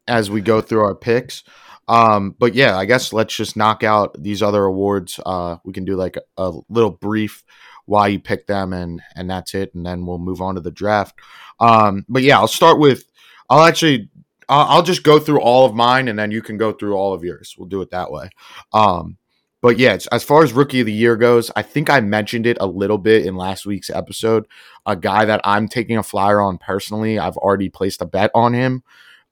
as 0.06 0.30
we 0.30 0.40
go 0.40 0.60
through 0.60 0.82
our 0.82 0.94
picks. 0.94 1.44
Um, 1.88 2.34
but 2.38 2.54
yeah, 2.54 2.76
I 2.76 2.84
guess 2.84 3.12
let's 3.12 3.34
just 3.34 3.56
knock 3.56 3.82
out 3.82 4.22
these 4.22 4.42
other 4.42 4.64
awards. 4.64 5.18
Uh, 5.24 5.56
we 5.64 5.72
can 5.72 5.84
do 5.84 5.96
like 5.96 6.16
a, 6.16 6.22
a 6.36 6.60
little 6.68 6.90
brief 6.90 7.44
why 7.86 8.06
you 8.08 8.20
picked 8.20 8.46
them, 8.46 8.72
and 8.72 9.02
and 9.16 9.28
that's 9.28 9.54
it, 9.54 9.74
and 9.74 9.84
then 9.84 10.06
we'll 10.06 10.18
move 10.18 10.40
on 10.40 10.54
to 10.54 10.60
the 10.60 10.70
draft. 10.70 11.18
Um, 11.58 12.04
but 12.08 12.22
yeah, 12.22 12.38
I'll 12.38 12.48
start 12.48 12.78
with. 12.78 13.04
I'll 13.50 13.64
actually 13.64 14.08
I'll 14.48 14.82
just 14.82 15.02
go 15.02 15.18
through 15.18 15.40
all 15.40 15.66
of 15.66 15.74
mine 15.74 16.08
and 16.08 16.18
then 16.18 16.30
you 16.30 16.42
can 16.42 16.58
go 16.58 16.72
through 16.72 16.94
all 16.94 17.14
of 17.14 17.24
yours. 17.24 17.54
We'll 17.56 17.68
do 17.68 17.80
it 17.80 17.90
that 17.90 18.12
way. 18.12 18.28
Um, 18.72 19.16
but 19.62 19.78
yeah, 19.78 19.96
as 20.10 20.24
far 20.24 20.42
as 20.42 20.52
rookie 20.52 20.80
of 20.80 20.86
the 20.86 20.92
year 20.92 21.16
goes, 21.16 21.50
I 21.54 21.62
think 21.62 21.88
I 21.88 22.00
mentioned 22.00 22.46
it 22.46 22.58
a 22.60 22.66
little 22.66 22.98
bit 22.98 23.24
in 23.24 23.36
last 23.36 23.64
week's 23.64 23.90
episode. 23.90 24.46
A 24.86 24.96
guy 24.96 25.24
that 25.24 25.40
I'm 25.44 25.68
taking 25.68 25.96
a 25.96 26.02
flyer 26.02 26.40
on 26.40 26.58
personally, 26.58 27.16
I've 27.16 27.36
already 27.36 27.68
placed 27.68 28.02
a 28.02 28.06
bet 28.06 28.32
on 28.34 28.54
him. 28.54 28.82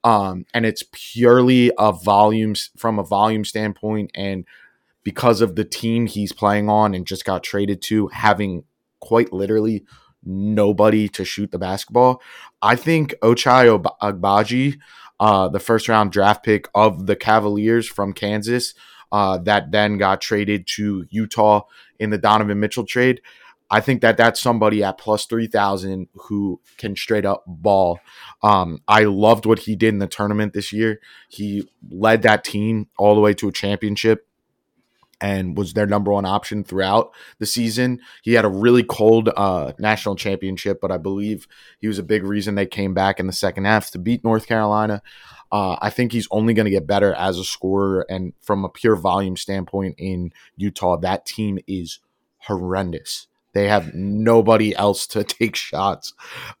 Um, 0.05 0.45
and 0.53 0.65
it's 0.65 0.83
purely 0.93 1.71
a 1.77 1.91
volumes 1.91 2.71
from 2.77 2.97
a 2.97 3.03
volume 3.03 3.43
standpoint 3.43 4.11
and 4.15 4.45
because 5.03 5.41
of 5.41 5.55
the 5.55 5.65
team 5.65 6.07
he's 6.07 6.31
playing 6.31 6.69
on 6.69 6.95
and 6.95 7.05
just 7.05 7.25
got 7.25 7.43
traded 7.43 7.81
to 7.83 8.07
having 8.07 8.63
quite 9.01 9.33
literally 9.33 9.83
nobody 10.23 11.09
to 11.09 11.25
shoot 11.25 11.51
the 11.51 11.59
basketball. 11.59 12.21
I 12.61 12.77
think 12.77 13.13
Ochai 13.21 13.83
Agbaji 14.01 14.79
uh, 15.19 15.49
the 15.49 15.59
first 15.59 15.87
round 15.87 16.11
draft 16.11 16.43
pick 16.43 16.67
of 16.73 17.05
the 17.05 17.15
Cavaliers 17.15 17.87
from 17.87 18.11
Kansas 18.11 18.73
uh, 19.11 19.37
that 19.39 19.71
then 19.71 19.97
got 19.97 20.21
traded 20.21 20.67
to 20.75 21.05
Utah 21.09 21.63
in 21.99 22.09
the 22.09 22.17
Donovan 22.17 22.59
Mitchell 22.59 22.85
trade. 22.85 23.21
I 23.71 23.79
think 23.79 24.01
that 24.01 24.17
that's 24.17 24.41
somebody 24.41 24.83
at 24.83 24.97
plus 24.97 25.25
3,000 25.25 26.09
who 26.13 26.59
can 26.77 26.95
straight 26.95 27.25
up 27.25 27.45
ball. 27.47 27.99
Um, 28.43 28.81
I 28.85 29.05
loved 29.05 29.45
what 29.45 29.59
he 29.59 29.77
did 29.77 29.93
in 29.93 29.99
the 29.99 30.07
tournament 30.07 30.53
this 30.53 30.73
year. 30.73 30.99
He 31.29 31.69
led 31.89 32.21
that 32.23 32.43
team 32.43 32.89
all 32.97 33.15
the 33.15 33.21
way 33.21 33.33
to 33.35 33.47
a 33.47 33.51
championship 33.53 34.27
and 35.21 35.55
was 35.55 35.73
their 35.73 35.85
number 35.85 36.11
one 36.11 36.25
option 36.25 36.63
throughout 36.63 37.13
the 37.37 37.45
season. 37.45 38.01
He 38.23 38.33
had 38.33 38.43
a 38.43 38.49
really 38.49 38.83
cold 38.83 39.29
uh, 39.37 39.71
national 39.79 40.15
championship, 40.15 40.79
but 40.81 40.91
I 40.91 40.97
believe 40.97 41.47
he 41.79 41.87
was 41.87 41.99
a 41.99 42.03
big 42.03 42.23
reason 42.23 42.55
they 42.55 42.65
came 42.65 42.93
back 42.93 43.19
in 43.19 43.27
the 43.27 43.33
second 43.33 43.65
half 43.65 43.91
to 43.91 43.99
beat 43.99 44.23
North 44.23 44.47
Carolina. 44.47 45.01
Uh, 45.51 45.77
I 45.81 45.89
think 45.89 46.11
he's 46.13 46.27
only 46.31 46.53
going 46.53 46.65
to 46.65 46.71
get 46.71 46.87
better 46.87 47.13
as 47.13 47.37
a 47.37 47.43
scorer. 47.43 48.05
And 48.09 48.33
from 48.41 48.63
a 48.63 48.69
pure 48.69 48.95
volume 48.95 49.35
standpoint 49.35 49.95
in 49.97 50.31
Utah, 50.55 50.97
that 50.97 51.25
team 51.25 51.59
is 51.67 51.99
horrendous. 52.37 53.27
They 53.53 53.67
have 53.67 53.93
nobody 53.93 54.73
else 54.73 55.05
to 55.07 55.23
take 55.25 55.57
shots. 55.57 56.13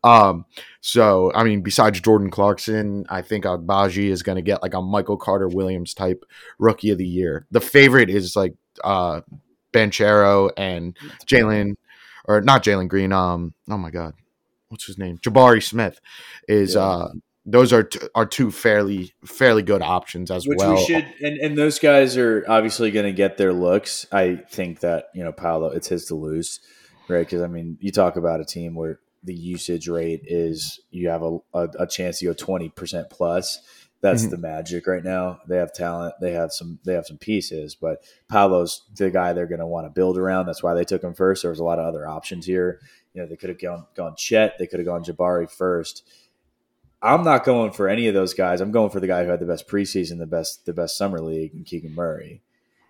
Um, 0.03 0.45
so, 0.81 1.31
I 1.33 1.43
mean, 1.45 1.61
besides 1.61 2.01
Jordan 2.01 2.29
Clarkson, 2.29 3.05
I 3.09 3.21
think 3.21 3.45
Agbaji 3.45 4.09
is 4.09 4.23
going 4.23 4.35
to 4.35 4.41
get 4.41 4.61
like 4.61 4.73
a 4.73 4.81
Michael 4.81 5.15
Carter 5.17 5.47
Williams 5.47 5.93
type 5.93 6.25
rookie 6.59 6.89
of 6.89 6.97
the 6.97 7.07
year. 7.07 7.47
The 7.51 7.61
favorite 7.61 8.09
is 8.09 8.35
like 8.35 8.55
uh, 8.83 9.21
Banchero 9.71 10.51
and 10.57 10.97
Jalen, 11.25 11.75
or 12.25 12.41
not 12.41 12.61
Jalen 12.63 12.89
Green. 12.89 13.13
Um, 13.13 13.53
oh 13.69 13.77
my 13.77 13.89
God, 13.89 14.13
what's 14.67 14.85
his 14.85 14.97
name, 14.97 15.17
Jabari 15.19 15.63
Smith, 15.63 15.99
is 16.49 16.75
Yeah. 16.75 16.81
uh 16.81 17.09
those 17.45 17.73
are 17.73 17.83
t- 17.83 17.99
are 18.15 18.25
two 18.25 18.51
fairly 18.51 19.13
fairly 19.25 19.63
good 19.63 19.81
options 19.81 20.29
as 20.31 20.47
Which 20.47 20.57
well. 20.59 20.75
we 20.75 20.85
should, 20.85 21.05
and, 21.21 21.37
and 21.39 21.57
those 21.57 21.79
guys 21.79 22.17
are 22.17 22.45
obviously 22.47 22.91
going 22.91 23.05
to 23.07 23.11
get 23.13 23.37
their 23.37 23.53
looks. 23.53 24.05
I 24.11 24.35
think 24.51 24.81
that 24.81 25.05
you 25.15 25.23
know 25.23 25.31
Paolo, 25.31 25.67
it's 25.69 25.87
his 25.87 26.05
to 26.05 26.15
lose, 26.15 26.59
right? 27.07 27.19
Because 27.25 27.41
I 27.41 27.47
mean, 27.47 27.77
you 27.81 27.91
talk 27.91 28.15
about 28.15 28.41
a 28.41 28.45
team 28.45 28.75
where 28.75 28.99
the 29.23 29.33
usage 29.35 29.87
rate 29.87 30.21
is 30.25 30.79
you 30.91 31.09
have 31.09 31.23
a, 31.23 31.37
a, 31.53 31.69
a 31.79 31.87
chance 31.87 32.19
to 32.19 32.25
go 32.25 32.33
twenty 32.33 32.69
percent 32.69 33.09
plus. 33.09 33.59
That's 34.01 34.25
Mhm. 34.25 34.31
the 34.31 34.37
magic 34.37 34.87
right 34.87 35.03
now. 35.03 35.41
They 35.47 35.57
have 35.57 35.73
talent. 35.73 36.15
They 36.19 36.31
have 36.31 36.51
some. 36.51 36.79
They 36.85 36.93
have 36.93 37.05
some 37.05 37.17
pieces, 37.19 37.75
but 37.75 38.03
Paolo's 38.29 38.83
the 38.95 39.11
guy 39.11 39.33
they're 39.33 39.45
going 39.45 39.59
to 39.59 39.67
want 39.67 39.85
to 39.85 39.91
build 39.91 40.17
around. 40.17 40.47
That's 40.47 40.63
why 40.63 40.73
they 40.73 40.83
took 40.85 41.03
him 41.03 41.13
first. 41.13 41.43
There 41.43 41.51
was 41.51 41.59
a 41.59 41.63
lot 41.63 41.77
of 41.77 41.85
other 41.85 42.07
options 42.07 42.47
here. 42.47 42.79
You 43.13 43.21
know, 43.21 43.27
they 43.27 43.35
could 43.35 43.49
have 43.49 43.59
gone 43.61 43.85
gone 43.95 44.15
Chet. 44.17 44.57
They 44.57 44.65
could 44.65 44.79
have 44.79 44.87
gone 44.87 45.03
Jabari 45.03 45.51
first. 45.51 46.03
I'm 47.01 47.23
not 47.23 47.43
going 47.45 47.71
for 47.71 47.87
any 47.89 48.07
of 48.07 48.13
those 48.13 48.33
guys. 48.33 48.61
I'm 48.61 48.71
going 48.71 48.89
for 48.91 48.99
the 48.99 49.07
guy 49.07 49.23
who 49.23 49.31
had 49.31 49.39
the 49.39 49.45
best 49.45 49.67
preseason, 49.67 50.19
the 50.19 50.25
best 50.27 50.65
the 50.65 50.73
best 50.73 50.97
summer 50.97 51.19
league, 51.19 51.53
and 51.53 51.65
Keegan 51.65 51.95
Murray. 51.95 52.41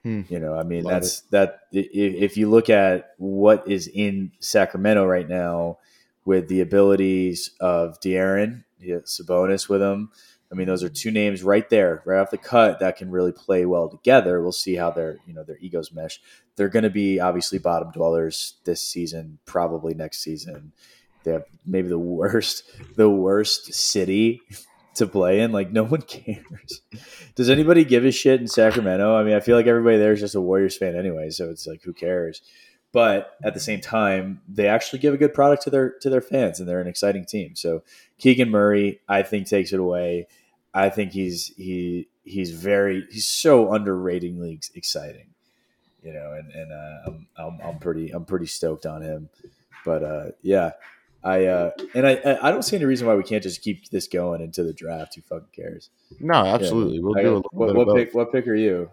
Hmm. 0.03 0.21
You 0.29 0.39
know, 0.39 0.55
I 0.55 0.63
mean, 0.63 0.83
Love 0.83 0.93
that's 0.93 1.21
that. 1.29 1.61
i- 1.73 1.89
If 1.93 2.35
you 2.35 2.49
look 2.49 2.69
at 2.69 3.11
what 3.17 3.67
is 3.67 3.87
in 3.87 4.31
Sacramento 4.39 5.05
right 5.05 5.29
now, 5.29 5.77
with 6.25 6.47
the 6.49 6.61
abilities 6.61 7.51
of 7.59 7.99
De'Aaron, 7.99 8.63
you 8.79 8.95
have 8.95 9.05
Sabonis 9.05 9.69
with 9.69 9.81
him. 9.81 10.11
I 10.51 10.55
mean, 10.55 10.67
those 10.67 10.83
are 10.83 10.89
two 10.89 11.11
names 11.11 11.43
right 11.43 11.67
there, 11.69 12.01
right 12.05 12.19
off 12.19 12.29
the 12.31 12.37
cut, 12.37 12.79
that 12.79 12.97
can 12.97 13.09
really 13.09 13.31
play 13.31 13.65
well 13.65 13.87
together. 13.89 14.41
We'll 14.41 14.51
see 14.51 14.75
how 14.75 14.91
their 14.91 15.17
you 15.25 15.33
know 15.33 15.43
their 15.43 15.57
egos 15.59 15.93
mesh. 15.93 16.19
They're 16.57 16.67
going 16.67 16.83
to 16.83 16.89
be 16.89 17.19
obviously 17.19 17.57
bottom 17.59 17.91
dwellers 17.91 18.55
this 18.65 18.81
season, 18.81 19.39
probably 19.45 19.93
next 19.93 20.19
season. 20.19 20.73
They 21.23 21.33
have 21.33 21.45
maybe 21.65 21.89
the 21.89 21.99
worst, 21.99 22.63
the 22.95 23.09
worst 23.09 23.73
city 23.73 24.41
to 24.95 25.07
play 25.07 25.41
in. 25.41 25.51
Like 25.51 25.71
no 25.71 25.83
one 25.83 26.01
cares. 26.07 26.81
Does 27.35 27.49
anybody 27.49 27.83
give 27.83 28.05
a 28.05 28.11
shit 28.11 28.41
in 28.41 28.47
Sacramento? 28.47 29.15
I 29.15 29.23
mean, 29.23 29.35
I 29.35 29.39
feel 29.39 29.55
like 29.55 29.67
everybody 29.67 29.97
there 29.97 30.13
is 30.13 30.19
just 30.19 30.35
a 30.35 30.41
Warriors 30.41 30.77
fan 30.77 30.95
anyway, 30.95 31.29
so 31.29 31.49
it's 31.49 31.67
like 31.67 31.83
who 31.83 31.93
cares? 31.93 32.41
But 32.93 33.37
at 33.43 33.53
the 33.53 33.59
same 33.59 33.79
time, 33.79 34.41
they 34.49 34.67
actually 34.67 34.99
give 34.99 35.13
a 35.13 35.17
good 35.17 35.33
product 35.33 35.63
to 35.63 35.69
their 35.69 35.91
to 36.01 36.09
their 36.09 36.21
fans, 36.21 36.59
and 36.59 36.67
they're 36.67 36.81
an 36.81 36.87
exciting 36.87 37.25
team. 37.25 37.55
So 37.55 37.83
Keegan 38.17 38.49
Murray, 38.49 38.99
I 39.07 39.23
think, 39.23 39.47
takes 39.47 39.71
it 39.71 39.79
away. 39.79 40.27
I 40.73 40.89
think 40.89 41.13
he's 41.13 41.47
he 41.55 42.09
he's 42.23 42.51
very 42.51 43.05
he's 43.09 43.27
so 43.27 43.67
underratedly 43.67 44.55
ex- 44.55 44.71
exciting, 44.75 45.27
you 46.03 46.11
know, 46.11 46.33
and 46.33 46.51
and 46.51 46.71
uh, 46.73 46.97
I'm, 47.07 47.27
I'm 47.37 47.59
I'm 47.63 47.79
pretty 47.79 48.11
I'm 48.11 48.25
pretty 48.25 48.47
stoked 48.47 48.85
on 48.85 49.01
him. 49.01 49.29
But 49.85 50.03
uh, 50.03 50.25
yeah, 50.41 50.71
I 51.23 51.45
uh, 51.45 51.71
and 51.93 52.07
I 52.07 52.37
I 52.41 52.51
don't 52.51 52.63
see 52.63 52.75
any 52.75 52.85
reason 52.85 53.07
why 53.07 53.15
we 53.15 53.23
can't 53.23 53.43
just 53.43 53.61
keep 53.61 53.89
this 53.89 54.07
going 54.07 54.41
into 54.41 54.63
the 54.63 54.73
draft. 54.73 55.15
Who 55.15 55.21
fucking 55.21 55.47
cares? 55.53 55.89
no, 56.19 56.33
absolutely. 56.35 56.99
We'll 56.99 57.17
I 57.17 57.21
do 57.21 57.27
a 57.37 57.41
got- 57.41 57.43
little 57.43 57.49
what, 57.53 57.67
bit 57.67 57.75
what 57.75 57.81
of 57.81 57.87
both. 57.87 57.97
pick? 57.97 58.13
What 58.15 58.31
pick 58.31 58.47
are 58.47 58.55
you? 58.55 58.89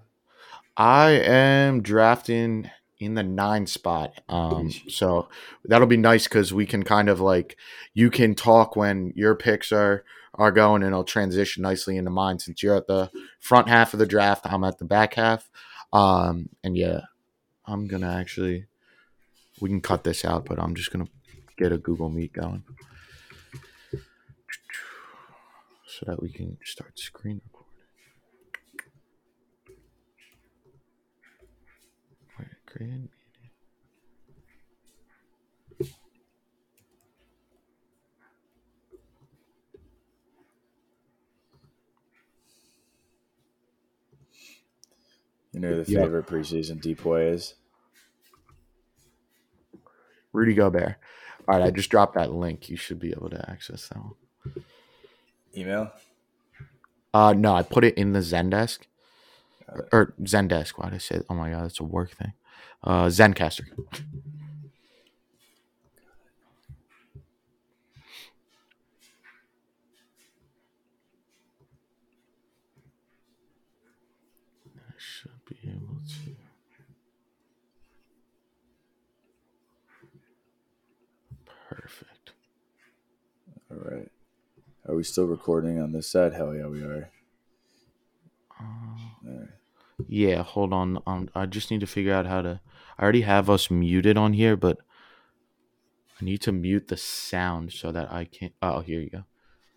I 0.77 1.11
am 1.11 1.83
drafting 1.83 2.71
in 3.01 3.15
the 3.15 3.23
nine 3.23 3.67
spot. 3.67 4.21
Um, 4.29 4.71
so 4.89 5.29
that'll 5.65 5.87
be 5.87 5.97
nice 5.97 6.25
because 6.25 6.53
we 6.53 6.67
can 6.67 6.83
kind 6.83 7.09
of 7.09 7.21
like 7.21 7.57
you 7.95 8.11
can 8.11 8.35
talk 8.35 8.77
when 8.77 9.13
your 9.17 9.35
picks 9.35 9.73
are 9.73 10.05
are 10.35 10.53
going, 10.53 10.83
and 10.83 10.93
it'll 10.93 11.05
transition 11.05 11.63
nicely 11.63 11.97
into 11.97 12.11
mine 12.11 12.39
since 12.39 12.63
you're 12.63 12.77
at 12.77 12.87
the 12.87 13.11
front 13.41 13.69
half 13.69 13.93
of 13.93 13.99
the 13.99 14.07
draft. 14.07 14.47
I'm 14.47 14.63
at 14.65 14.79
the 14.79 14.85
back 14.85 15.15
half. 15.15 15.51
Um, 15.93 16.51
and 16.63 16.77
yeah, 16.77 17.01
I'm 17.67 17.87
gonna 17.89 18.13
actually 18.13 18.67
we 19.61 19.69
can 19.71 19.81
cut 19.81 20.05
this 20.05 20.25
out, 20.25 20.45
but 20.45 20.61
I'm 20.61 20.75
just 20.75 20.93
gonna 20.93 21.09
get 21.59 21.73
a 21.73 21.79
Google 21.79 22.09
Meet 22.09 22.33
going 22.33 22.63
so 25.87 26.07
that 26.07 26.23
we 26.23 26.31
can 26.31 26.57
start 26.65 26.97
screen 26.99 27.41
recording. 27.45 27.75
Wait, 32.39 32.49
create 32.67 32.91
meeting. 32.91 33.09
You 45.53 45.61
know 45.61 45.83
the 45.83 45.91
Yeah. 45.91 46.03
favorite 46.03 46.27
preseason 46.27 46.81
depoy 46.81 47.33
is. 47.33 47.55
Rudy 50.33 50.55
Gobert. 50.55 50.97
All 51.49 51.59
right, 51.59 51.67
I 51.67 51.71
just 51.71 51.89
dropped 51.89 52.15
that 52.15 52.31
link. 52.33 52.69
You 52.69 52.77
should 52.77 52.99
be 53.01 53.11
able 53.11 53.31
to 53.31 53.51
access 53.51 53.89
that 53.89 53.97
one. 53.99 54.65
Email. 55.57 55.91
Uh, 57.15 57.33
no, 57.33 57.55
I 57.55 57.63
put 57.63 57.85
it 57.85 57.97
in 57.97 58.13
the 58.13 58.19
Zendesk 58.21 58.81
or 59.93 60.15
Zendesk. 60.21 60.73
Why 60.77 60.91
did 60.91 60.97
I 60.97 60.99
say? 60.99 61.23
Oh 61.31 61.35
my 61.35 61.51
god, 61.51 61.65
it's 61.65 61.81
a 61.81 61.85
work 61.85 62.11
thing. 62.11 62.35
Uh, 62.85 63.07
Zencastr. 63.07 63.63
I 74.77 74.93
should 74.99 75.31
be 75.49 75.57
able 75.71 75.97
to. 76.07 76.37
Perfect. 81.71 82.33
All 83.71 83.77
right. 83.79 84.11
Are 84.89 84.97
we 84.97 85.05
still 85.05 85.27
recording 85.27 85.79
on 85.79 85.93
this 85.93 86.11
side? 86.11 86.33
Hell 86.33 86.55
yeah, 86.55 86.67
we 86.67 86.83
are. 86.83 87.11
Uh, 88.59 88.65
right. 89.23 89.49
Yeah, 90.07 90.43
hold 90.43 90.73
on. 90.73 91.03
Um, 91.07 91.29
I 91.35 91.45
just 91.45 91.71
need 91.71 91.81
to 91.81 91.87
figure 91.87 92.15
out 92.15 92.25
how 92.25 92.41
to. 92.41 92.61
I 92.99 93.03
already 93.03 93.21
have 93.21 93.51
us 93.51 93.71
muted 93.71 94.17
on 94.17 94.33
here, 94.33 94.57
but 94.57 94.79
I 96.21 96.25
need 96.25 96.41
to 96.43 96.53
mute 96.53 96.89
the 96.89 96.97
sound 96.97 97.73
so 97.73 97.93
that 97.93 98.11
I 98.11 98.25
can. 98.25 98.51
Oh, 98.63 98.81
here 98.81 99.01
you 99.01 99.11
go. 99.11 99.25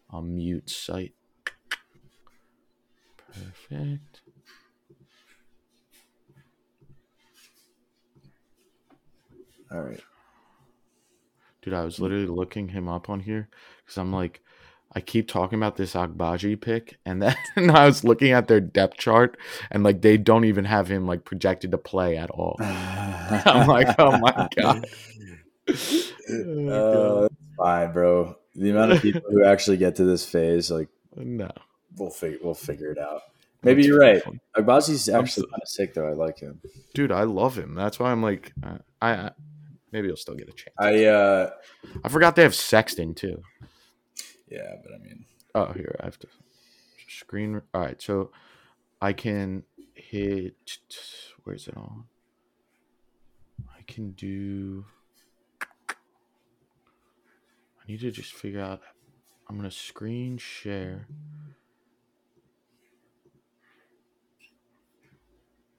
I'll 0.09 0.22
mute 0.22 0.70
site. 0.70 1.14
Perfect. 3.18 4.22
All 9.70 9.82
right. 9.82 10.01
Dude, 11.62 11.74
I 11.74 11.84
was 11.84 11.99
literally 11.99 12.28
looking 12.28 12.70
him 12.70 12.88
up 12.88 13.09
on 13.09 13.20
here 13.20 13.49
because 13.84 13.97
I'm 13.97 14.14
like, 14.14 14.41
I 14.94 15.00
keep 15.00 15.28
talking 15.28 15.58
about 15.58 15.78
this 15.78 15.94
Agbaji 15.94 16.60
pick, 16.60 16.98
and 17.06 17.22
then 17.22 17.36
I 17.70 17.86
was 17.86 18.04
looking 18.04 18.32
at 18.32 18.48
their 18.48 18.60
depth 18.60 18.98
chart, 18.98 19.38
and 19.70 19.84
like 19.84 20.02
they 20.02 20.18
don't 20.18 20.46
even 20.46 20.66
have 20.66 20.88
him 20.88 21.08
like 21.08 21.24
projected 21.24 21.72
to 21.72 21.78
play 21.78 22.18
at 22.18 22.30
all. 22.30 22.58
I'm 22.60 23.68
like, 23.68 23.96
oh 24.00 24.18
my 24.18 24.50
god. 24.56 24.86
Uh, 25.70 27.30
fine, 27.58 27.94
bro. 27.94 28.36
The 28.56 28.72
amount 28.72 28.92
of 28.92 29.02
people 29.02 29.22
who 29.30 29.46
actually 29.46 29.78
get 29.78 29.96
to 29.96 30.04
this 30.04 30.26
phase, 30.26 30.70
like, 30.70 30.89
no. 31.16 31.50
we'll 31.98 32.10
figure 32.10 32.39
we'll 32.44 32.54
figure 32.54 32.92
it 32.92 32.98
out. 32.98 33.22
Maybe 33.64 33.84
you're 33.84 34.00
right. 34.00 34.22
Agbaji's 34.58 35.08
actually 35.08 35.48
kind 35.48 35.62
of 35.62 35.68
sick, 35.68 35.94
though. 35.94 36.08
I 36.08 36.14
like 36.14 36.39
him. 36.39 36.60
dude 36.94 37.12
i 37.12 37.24
love 37.24 37.58
him 37.58 37.76
that's 37.76 38.00
why 38.00 38.12
i'm 38.12 38.22
like 38.24 38.52
uh, 38.64 38.80
I, 39.02 39.12
I 39.12 39.32
maybe 39.92 40.08
he'll 40.08 40.18
still 40.18 40.36
get 40.36 40.50
a 40.50 40.54
chance 40.54 40.76
I 40.78 41.06
uh, 41.06 41.52
i 42.04 42.10
forgot 42.10 42.36
they 42.36 42.44
have 42.44 42.56
sexton 42.56 43.14
too 43.14 43.42
yeah, 44.52 44.76
but 44.84 44.93
I 44.93 44.97
mean, 44.97 45.26
oh 45.56 45.72
here 45.74 45.95
i 45.99 46.06
have 46.06 46.20
to 46.20 46.28
screen 47.10 47.62
all 47.74 47.82
right 47.82 48.02
so 48.02 48.32
i 49.02 49.12
can 49.12 49.64
hit 49.93 50.78
where's 51.43 51.68
it 51.68 51.76
on? 51.76 52.06
I 53.78 53.82
can 53.88 54.12
do 54.12 54.86
i 55.89 55.93
need 57.88 57.99
to 58.02 58.12
just 58.12 58.34
figure 58.34 58.62
out 58.62 58.82
i'm 59.49 59.58
gonna 59.58 59.72
screen 59.72 60.38
share. 60.38 61.08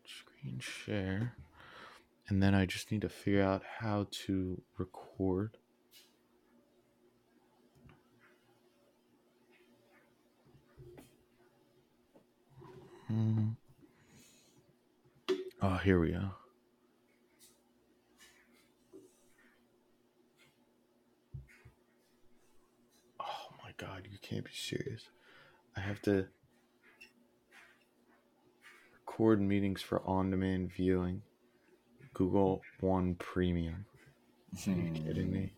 Screen 0.04 0.58
share 0.60 1.36
and 2.28 2.42
then 2.42 2.54
I 2.54 2.64
just 2.66 2.90
need 2.90 3.02
to 3.02 3.08
figure 3.10 3.42
out 3.42 3.62
how 3.80 4.06
to 4.24 4.62
record. 4.78 5.58
Hmm. 13.12 13.48
Oh, 15.60 15.76
here 15.84 16.00
we 16.00 16.12
go. 16.12 16.30
Oh 23.20 23.24
my 23.62 23.72
god, 23.76 24.08
you 24.10 24.16
can't 24.22 24.46
be 24.46 24.50
serious. 24.54 25.02
I 25.76 25.80
have 25.80 26.00
to 26.02 26.26
record 28.94 29.42
meetings 29.42 29.82
for 29.82 30.00
on 30.06 30.30
demand 30.30 30.72
viewing. 30.72 31.20
Google 32.14 32.62
One 32.80 33.16
Premium. 33.16 33.84
Are 34.66 34.70
you 34.70 34.90
kidding 34.90 35.30
me? 35.30 35.52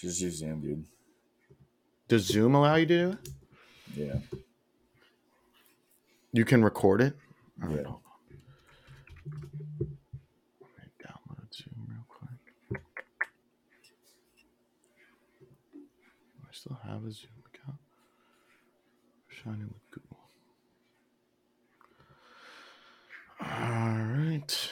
Just 0.00 0.20
use 0.20 0.38
Zoom, 0.38 0.60
dude. 0.60 0.84
Does 2.08 2.26
Zoom 2.26 2.56
allow 2.56 2.74
you 2.74 2.86
to 2.86 2.98
do 2.98 3.10
it? 3.10 3.28
Yeah. 3.94 4.38
You 6.32 6.44
can 6.44 6.62
record 6.62 7.00
it. 7.00 7.16
All 7.62 7.68
right, 7.68 7.78
Yeah. 7.78 7.84
hold 7.84 8.02
on. 8.04 8.38
Let 10.60 10.70
me 10.76 10.90
download 11.02 11.54
Zoom 11.54 11.86
real 11.88 12.04
quick. 12.08 12.82
I 16.42 16.52
still 16.52 16.78
have 16.84 17.04
a 17.04 17.10
Zoom 17.10 17.30
account. 17.52 17.78
Sign 19.42 19.54
in 19.54 19.68
with 19.68 19.90
Google. 19.90 20.18
All 23.40 23.48
right. 23.48 24.70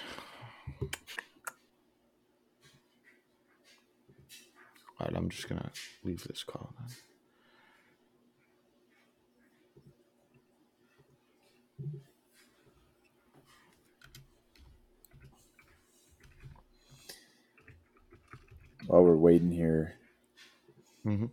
All 4.99 5.07
right, 5.09 5.17
I'm 5.17 5.29
just 5.29 5.49
gonna 5.49 5.71
leave 6.05 6.25
this 6.25 6.43
call 6.45 6.75
then. 6.79 6.89
While 18.87 19.05
we're 19.05 19.17
waiting 19.17 19.51
here, 19.51 19.95
Mm-hmm. 21.07 21.27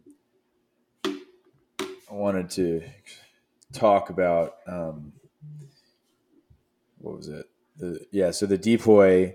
I 1.06 2.14
wanted 2.14 2.51
to 2.51 2.84
talk 3.72 4.12
about 4.12 4.58
um, 4.68 5.14
what 6.99 7.18
was 7.18 7.28
it? 7.28 7.49
The 7.78 8.06
yeah, 8.12 8.30
so 8.30 8.45
the 8.45 8.58
depoy, 8.58 9.34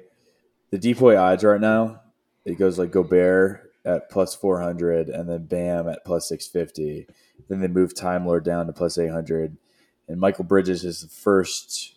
the 0.71 0.79
depoy 0.79 1.21
odds 1.21 1.43
right 1.43 1.61
now, 1.61 2.03
it 2.45 2.57
goes 2.57 2.79
like 2.79 2.93
Gobert 2.93 3.73
at 3.85 4.11
plus 4.11 4.37
four 4.37 4.61
hundred, 4.61 5.09
and 5.09 5.29
then 5.29 5.47
Bam 5.47 5.89
at 5.89 6.05
plus 6.05 6.29
six 6.29 6.47
fifty. 6.47 7.09
Then 7.49 7.61
they 7.61 7.66
move 7.66 7.97
Time 7.97 8.25
Lord 8.25 8.45
down 8.45 8.66
to 8.69 8.73
plus 8.73 8.97
eight 8.97 9.11
hundred, 9.11 9.57
and 10.07 10.23
Mikal 10.23 10.47
Bridges 10.47 10.85
is 10.85 11.01
the 11.01 11.09
first 11.09 11.97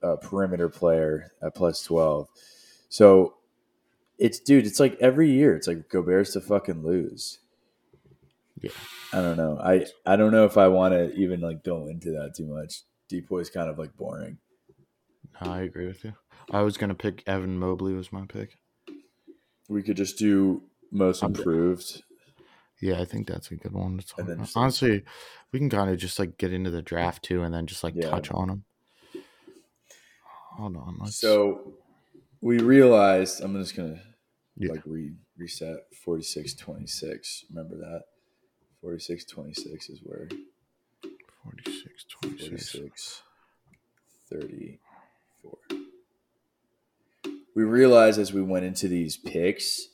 uh, 0.00 0.14
perimeter 0.14 0.68
player 0.68 1.32
at 1.42 1.56
plus 1.56 1.82
twelve. 1.82 2.28
So 2.88 3.34
it's 4.20 4.38
dude, 4.38 4.66
it's 4.66 4.78
like 4.78 4.96
every 5.00 5.30
year, 5.30 5.56
it's 5.56 5.66
like 5.66 5.88
Gobert's 5.88 6.34
to 6.34 6.40
fucking 6.40 6.84
lose. 6.84 7.38
Yeah. 8.60 8.70
I 9.12 9.22
don't 9.22 9.36
know. 9.36 9.58
I 9.58 9.86
I 10.06 10.16
don't 10.16 10.30
know 10.32 10.44
if 10.44 10.56
I 10.58 10.68
want 10.68 10.92
to 10.94 11.12
even 11.14 11.40
like 11.40 11.64
go 11.64 11.86
into 11.88 12.10
that 12.12 12.34
too 12.36 12.46
much. 12.46 12.82
Depoy 13.10 13.40
is 13.40 13.50
kind 13.50 13.68
of 13.70 13.78
like 13.78 13.96
boring. 13.96 14.38
No, 15.40 15.50
I 15.50 15.62
agree 15.62 15.86
with 15.86 16.04
you. 16.04 16.12
I 16.50 16.60
was 16.62 16.76
gonna 16.76 16.94
pick 16.94 17.22
Evan 17.26 17.58
Mobley 17.58 17.94
was 17.94 18.12
my 18.12 18.26
pick. 18.26 18.58
We 19.68 19.82
could 19.82 19.96
just 19.96 20.18
do 20.18 20.62
most 20.92 21.22
I'm- 21.22 21.34
improved. 21.34 22.02
Yeah, 22.82 22.98
I 23.00 23.04
think 23.04 23.26
that's 23.26 23.50
a 23.50 23.56
good 23.56 23.72
one 23.72 23.98
to 23.98 24.06
talk 24.06 24.20
about. 24.20 24.38
like- 24.38 24.48
Honestly, 24.56 25.04
we 25.52 25.58
can 25.58 25.68
kind 25.68 25.90
of 25.90 25.98
just 25.98 26.18
like 26.18 26.38
get 26.38 26.52
into 26.52 26.70
the 26.70 26.80
draft 26.82 27.22
too, 27.22 27.42
and 27.42 27.52
then 27.54 27.66
just 27.66 27.84
like 27.84 27.94
Yeah. 27.94 28.08
touch 28.10 28.30
on 28.30 28.48
them. 28.48 28.64
Hold 30.56 30.76
on, 30.76 30.96
let's. 31.00 31.16
So 31.16 31.74
we 32.40 32.58
realized 32.58 33.40
I'm 33.42 33.54
just 33.60 33.76
gonna 33.76 34.00
Yeah. 34.60 34.72
like 34.72 34.82
re- 34.84 35.14
reset 35.38 35.86
4626. 36.04 37.46
Remember 37.50 37.76
that 37.76 38.02
4626 38.82 39.88
is 39.88 40.00
where 40.04 40.28
46, 41.44 42.04
26. 42.22 42.72
46 42.72 43.22
34. 44.30 45.58
We 47.56 47.64
realized 47.64 48.20
as 48.20 48.32
we 48.32 48.42
went 48.42 48.64
into 48.64 48.86
these 48.86 49.16
picks 49.16 49.88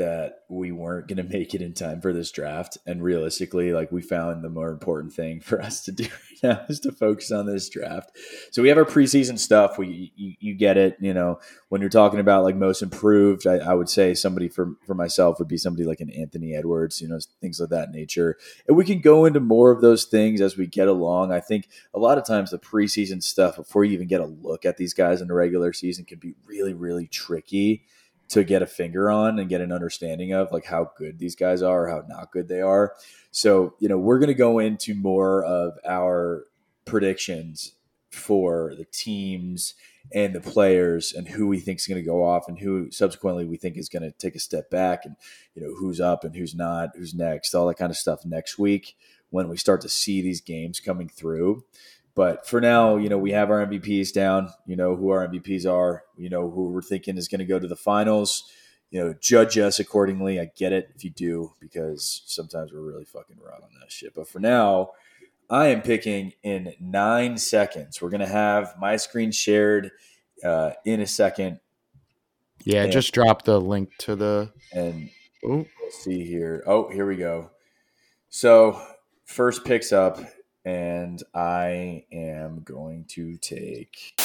that 0.00 0.44
we 0.48 0.72
weren't 0.72 1.08
going 1.08 1.18
to 1.18 1.22
make 1.22 1.54
it 1.54 1.60
in 1.60 1.74
time 1.74 2.00
for 2.00 2.10
this 2.10 2.30
draft. 2.30 2.78
And 2.86 3.02
realistically, 3.02 3.74
like 3.74 3.92
we 3.92 4.00
found 4.00 4.42
the 4.42 4.48
more 4.48 4.70
important 4.70 5.12
thing 5.12 5.40
for 5.40 5.60
us 5.60 5.84
to 5.84 5.92
do 5.92 6.04
right 6.42 6.42
now 6.42 6.64
is 6.70 6.80
to 6.80 6.92
focus 6.92 7.30
on 7.30 7.44
this 7.44 7.68
draft. 7.68 8.10
So 8.50 8.62
we 8.62 8.70
have 8.70 8.78
our 8.78 8.86
preseason 8.86 9.38
stuff. 9.38 9.76
We 9.76 10.10
you, 10.16 10.34
you 10.40 10.54
get 10.54 10.78
it. 10.78 10.96
You 11.00 11.12
know, 11.12 11.38
when 11.68 11.82
you're 11.82 11.90
talking 11.90 12.18
about 12.18 12.44
like 12.44 12.56
most 12.56 12.80
improved, 12.80 13.46
I, 13.46 13.56
I 13.56 13.74
would 13.74 13.90
say 13.90 14.14
somebody 14.14 14.48
for 14.48 14.72
for 14.86 14.94
myself 14.94 15.38
would 15.38 15.48
be 15.48 15.58
somebody 15.58 15.84
like 15.84 16.00
an 16.00 16.10
Anthony 16.10 16.54
Edwards. 16.54 17.02
You 17.02 17.08
know, 17.08 17.18
things 17.42 17.60
of 17.60 17.68
that 17.68 17.90
nature. 17.90 18.38
And 18.66 18.78
we 18.78 18.86
can 18.86 19.02
go 19.02 19.26
into 19.26 19.40
more 19.40 19.70
of 19.70 19.82
those 19.82 20.06
things 20.06 20.40
as 20.40 20.56
we 20.56 20.66
get 20.66 20.88
along. 20.88 21.30
I 21.30 21.40
think 21.40 21.68
a 21.92 21.98
lot 21.98 22.16
of 22.16 22.24
times 22.24 22.52
the 22.52 22.58
preseason 22.58 23.22
stuff 23.22 23.56
before 23.56 23.84
you 23.84 23.92
even 23.92 24.08
get 24.08 24.22
a 24.22 24.26
look 24.26 24.64
at 24.64 24.78
these 24.78 24.94
guys 24.94 25.20
in 25.20 25.28
the 25.28 25.34
regular 25.34 25.74
season 25.74 26.06
can 26.06 26.18
be 26.18 26.34
really 26.46 26.72
really 26.72 27.06
tricky 27.06 27.84
to 28.30 28.44
get 28.44 28.62
a 28.62 28.66
finger 28.66 29.10
on 29.10 29.38
and 29.38 29.48
get 29.48 29.60
an 29.60 29.72
understanding 29.72 30.32
of 30.32 30.50
like 30.52 30.64
how 30.64 30.90
good 30.96 31.18
these 31.18 31.34
guys 31.34 31.62
are 31.62 31.84
or 31.84 31.88
how 31.88 32.02
not 32.08 32.30
good 32.30 32.48
they 32.48 32.60
are. 32.60 32.94
So, 33.32 33.74
you 33.80 33.88
know, 33.88 33.98
we're 33.98 34.18
going 34.18 34.28
to 34.28 34.34
go 34.34 34.58
into 34.60 34.94
more 34.94 35.44
of 35.44 35.74
our 35.86 36.44
predictions 36.84 37.74
for 38.10 38.74
the 38.76 38.86
teams 38.86 39.74
and 40.12 40.34
the 40.34 40.40
players 40.40 41.12
and 41.12 41.28
who 41.28 41.46
we 41.46 41.60
think 41.60 41.78
is 41.78 41.86
going 41.86 42.00
to 42.00 42.06
go 42.06 42.24
off 42.24 42.48
and 42.48 42.58
who 42.58 42.90
subsequently 42.90 43.44
we 43.44 43.56
think 43.56 43.76
is 43.76 43.88
going 43.88 44.02
to 44.02 44.12
take 44.12 44.34
a 44.34 44.40
step 44.40 44.70
back 44.70 45.04
and 45.04 45.16
you 45.54 45.62
know 45.62 45.74
who's 45.74 46.00
up 46.00 46.24
and 46.24 46.34
who's 46.34 46.54
not, 46.54 46.90
who's 46.96 47.14
next, 47.14 47.54
all 47.54 47.66
that 47.66 47.76
kind 47.76 47.90
of 47.90 47.96
stuff 47.96 48.24
next 48.24 48.58
week 48.58 48.96
when 49.30 49.48
we 49.48 49.56
start 49.56 49.80
to 49.80 49.88
see 49.88 50.22
these 50.22 50.40
games 50.40 50.80
coming 50.80 51.08
through. 51.08 51.64
But 52.20 52.46
for 52.46 52.60
now, 52.60 52.98
you 52.98 53.08
know, 53.08 53.16
we 53.16 53.30
have 53.30 53.50
our 53.50 53.64
MVPs 53.66 54.12
down. 54.12 54.52
You 54.66 54.76
know 54.76 54.94
who 54.94 55.08
our 55.08 55.26
MVPs 55.26 55.64
are. 55.64 56.02
You 56.18 56.28
know 56.28 56.50
who 56.50 56.64
we're 56.68 56.82
thinking 56.82 57.16
is 57.16 57.28
going 57.28 57.38
to 57.38 57.46
go 57.46 57.58
to 57.58 57.66
the 57.66 57.74
finals. 57.74 58.44
You 58.90 59.00
know, 59.02 59.14
judge 59.18 59.56
us 59.56 59.80
accordingly. 59.80 60.38
I 60.38 60.50
get 60.54 60.70
it 60.74 60.90
if 60.94 61.02
you 61.02 61.08
do, 61.08 61.54
because 61.60 62.20
sometimes 62.26 62.74
we're 62.74 62.82
really 62.82 63.06
fucking 63.06 63.38
wrong 63.42 63.60
on 63.62 63.70
that 63.80 63.90
shit. 63.90 64.14
But 64.14 64.28
for 64.28 64.38
now, 64.38 64.90
I 65.48 65.68
am 65.68 65.80
picking 65.80 66.34
in 66.42 66.74
nine 66.78 67.38
seconds. 67.38 68.02
We're 68.02 68.10
going 68.10 68.20
to 68.20 68.26
have 68.26 68.74
my 68.78 68.96
screen 68.98 69.32
shared 69.32 69.90
uh, 70.44 70.72
in 70.84 71.00
a 71.00 71.06
second. 71.06 71.60
Yeah, 72.64 72.84
Yeah. 72.84 72.90
just 72.90 73.14
drop 73.14 73.44
the 73.46 73.58
link 73.58 73.96
to 74.00 74.14
the. 74.14 74.52
And 74.74 75.08
Oh, 75.42 75.64
Let's 75.82 76.04
see 76.04 76.26
here. 76.26 76.62
Oh, 76.66 76.90
here 76.90 77.06
we 77.06 77.16
go. 77.16 77.50
So 78.28 78.78
first 79.24 79.64
picks 79.64 79.90
up, 79.90 80.20
and 80.64 81.22
I 81.34 82.04
am 82.12 82.62
going 82.64 83.04
to 83.10 83.36
take 83.36 84.20